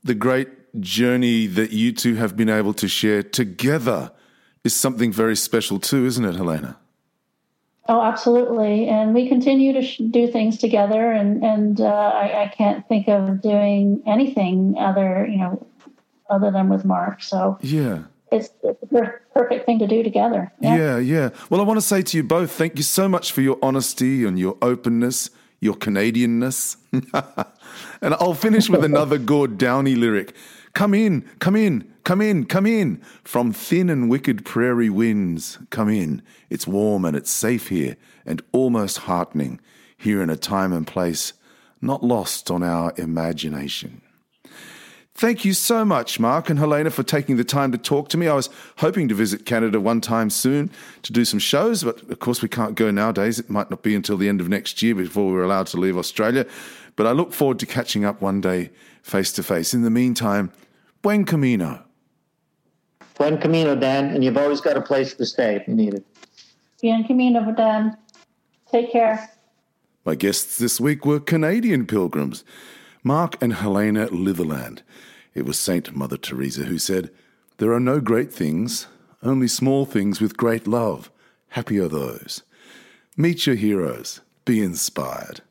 the 0.03 0.15
great 0.15 0.49
journey 0.79 1.47
that 1.47 1.71
you 1.71 1.91
two 1.91 2.15
have 2.15 2.35
been 2.35 2.49
able 2.49 2.73
to 2.75 2.87
share 2.87 3.23
together 3.23 4.11
is 4.63 4.75
something 4.75 5.11
very 5.11 5.35
special 5.35 5.79
too, 5.79 6.05
isn't 6.05 6.23
it, 6.23 6.35
Helena? 6.35 6.77
Oh, 7.89 8.01
absolutely. 8.01 8.87
And 8.87 9.13
we 9.13 9.29
continue 9.29 9.71
to 9.73 9.81
sh- 9.81 10.01
do 10.11 10.27
things 10.27 10.57
together, 10.57 11.11
and 11.11 11.43
and 11.43 11.81
uh, 11.81 11.85
I, 11.85 12.43
I 12.43 12.47
can't 12.49 12.87
think 12.87 13.07
of 13.07 13.41
doing 13.41 14.03
anything 14.05 14.75
other, 14.77 15.25
you 15.25 15.37
know, 15.37 15.65
other 16.29 16.51
than 16.51 16.69
with 16.69 16.83
Mark. 16.83 17.23
So 17.23 17.57
yeah, 17.61 18.03
it's, 18.31 18.49
the 18.61 19.19
perfect 19.33 19.65
thing 19.65 19.79
to 19.79 19.87
do 19.87 20.03
together. 20.03 20.51
Yeah. 20.59 20.75
yeah, 20.75 20.97
yeah. 20.97 21.29
Well, 21.49 21.61
I 21.61 21.63
want 21.63 21.77
to 21.77 21.85
say 21.85 22.01
to 22.01 22.17
you 22.17 22.23
both, 22.23 22.51
thank 22.51 22.77
you 22.77 22.83
so 22.83 23.07
much 23.07 23.31
for 23.31 23.41
your 23.41 23.57
honesty 23.61 24.25
and 24.25 24.37
your 24.37 24.57
openness, 24.61 25.29
your 25.59 25.75
Canadianness. 25.75 26.77
and 28.01 28.13
I'll 28.15 28.33
finish 28.33 28.69
with 28.69 28.83
another 28.83 29.17
Gord 29.31 29.57
Downie 29.57 29.95
lyric. 29.95 30.35
Come 30.73 30.93
in, 30.93 31.21
come 31.39 31.55
in, 31.55 31.91
come 32.03 32.21
in, 32.21 32.45
come 32.45 32.65
in. 32.65 33.01
From 33.23 33.51
thin 33.51 33.89
and 33.89 34.09
wicked 34.09 34.45
prairie 34.45 34.89
winds, 34.89 35.57
come 35.69 35.89
in. 35.89 36.21
It's 36.49 36.67
warm 36.67 37.05
and 37.05 37.15
it's 37.15 37.31
safe 37.31 37.69
here, 37.69 37.97
and 38.25 38.41
almost 38.51 38.99
heartening, 38.99 39.59
here 39.97 40.21
in 40.21 40.29
a 40.29 40.37
time 40.37 40.73
and 40.73 40.85
place 40.85 41.33
not 41.81 42.03
lost 42.03 42.51
on 42.51 42.63
our 42.63 42.93
imagination. 42.97 44.01
Thank 45.17 45.43
you 45.43 45.53
so 45.53 45.83
much, 45.83 46.19
Mark 46.19 46.47
and 46.47 46.59
Helena, 46.59 46.91
for 46.91 47.01
taking 47.01 47.37
the 47.37 47.43
time 47.43 47.71
to 47.71 47.77
talk 47.79 48.07
to 48.09 48.17
me. 48.17 48.27
I 48.27 48.35
was 48.35 48.51
hoping 48.77 49.07
to 49.07 49.15
visit 49.15 49.47
Canada 49.47 49.79
one 49.79 49.99
time 49.99 50.29
soon 50.29 50.69
to 51.01 51.11
do 51.11 51.25
some 51.25 51.39
shows, 51.39 51.83
but 51.83 52.03
of 52.03 52.19
course 52.19 52.43
we 52.43 52.47
can't 52.47 52.75
go 52.75 52.91
nowadays. 52.91 53.39
It 53.39 53.49
might 53.49 53.71
not 53.71 53.81
be 53.81 53.95
until 53.95 54.15
the 54.15 54.29
end 54.29 54.41
of 54.41 54.47
next 54.47 54.79
year 54.83 54.93
before 54.93 55.31
we're 55.31 55.41
allowed 55.41 55.65
to 55.67 55.77
leave 55.77 55.97
Australia. 55.97 56.45
But 56.95 57.07
I 57.07 57.13
look 57.13 57.33
forward 57.33 57.57
to 57.59 57.65
catching 57.65 58.05
up 58.05 58.21
one 58.21 58.41
day 58.41 58.69
face 59.01 59.33
to 59.33 59.41
face. 59.41 59.73
In 59.73 59.81
the 59.81 59.89
meantime, 59.89 60.51
buen 61.01 61.25
camino. 61.25 61.83
Buen 63.15 63.39
camino, 63.39 63.75
Dan, 63.75 64.13
and 64.13 64.23
you've 64.23 64.37
always 64.37 64.61
got 64.61 64.77
a 64.77 64.81
place 64.81 65.15
to 65.15 65.25
stay 65.25 65.55
if 65.55 65.67
you 65.67 65.73
need 65.73 65.95
it. 65.95 66.05
Bien 66.79 67.03
camino, 67.03 67.51
Dan. 67.53 67.97
Take 68.71 68.91
care. 68.91 69.31
My 70.05 70.13
guests 70.13 70.59
this 70.59 70.79
week 70.79 71.07
were 71.07 71.19
Canadian 71.19 71.87
pilgrims. 71.87 72.43
Mark 73.03 73.41
and 73.41 73.53
Helena 73.53 74.07
Litherland. 74.07 74.81
It 75.33 75.45
was 75.45 75.57
Saint 75.57 75.95
Mother 75.95 76.17
Teresa 76.17 76.63
who 76.63 76.77
said, 76.77 77.11
There 77.57 77.73
are 77.73 77.79
no 77.79 77.99
great 77.99 78.33
things, 78.33 78.87
only 79.23 79.47
small 79.47 79.85
things 79.85 80.19
with 80.19 80.37
great 80.37 80.67
love. 80.67 81.11
Happy 81.49 81.79
are 81.79 81.87
those. 81.87 82.43
Meet 83.15 83.47
your 83.47 83.55
heroes. 83.55 84.21
Be 84.45 84.61
inspired. 84.61 85.41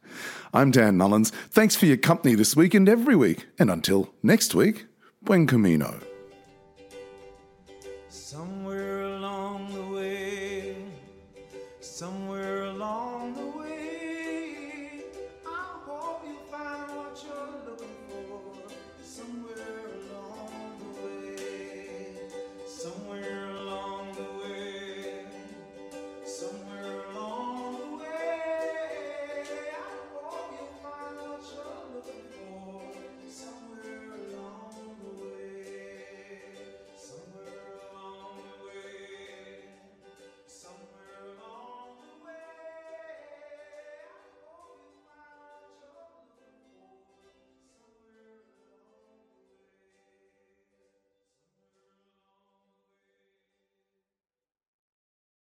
I'm 0.53 0.71
Dan 0.71 0.97
Mullins. 0.97 1.31
Thanks 1.51 1.77
for 1.77 1.87
your 1.87 1.97
company 1.97 2.35
this 2.35 2.57
week 2.57 2.75
and 2.75 2.89
every 2.89 3.17
week. 3.17 3.47
And 3.59 3.71
until 3.71 4.15
next 4.23 4.55
week, 4.55 4.87
buen 5.23 5.47
camino. 5.47 6.01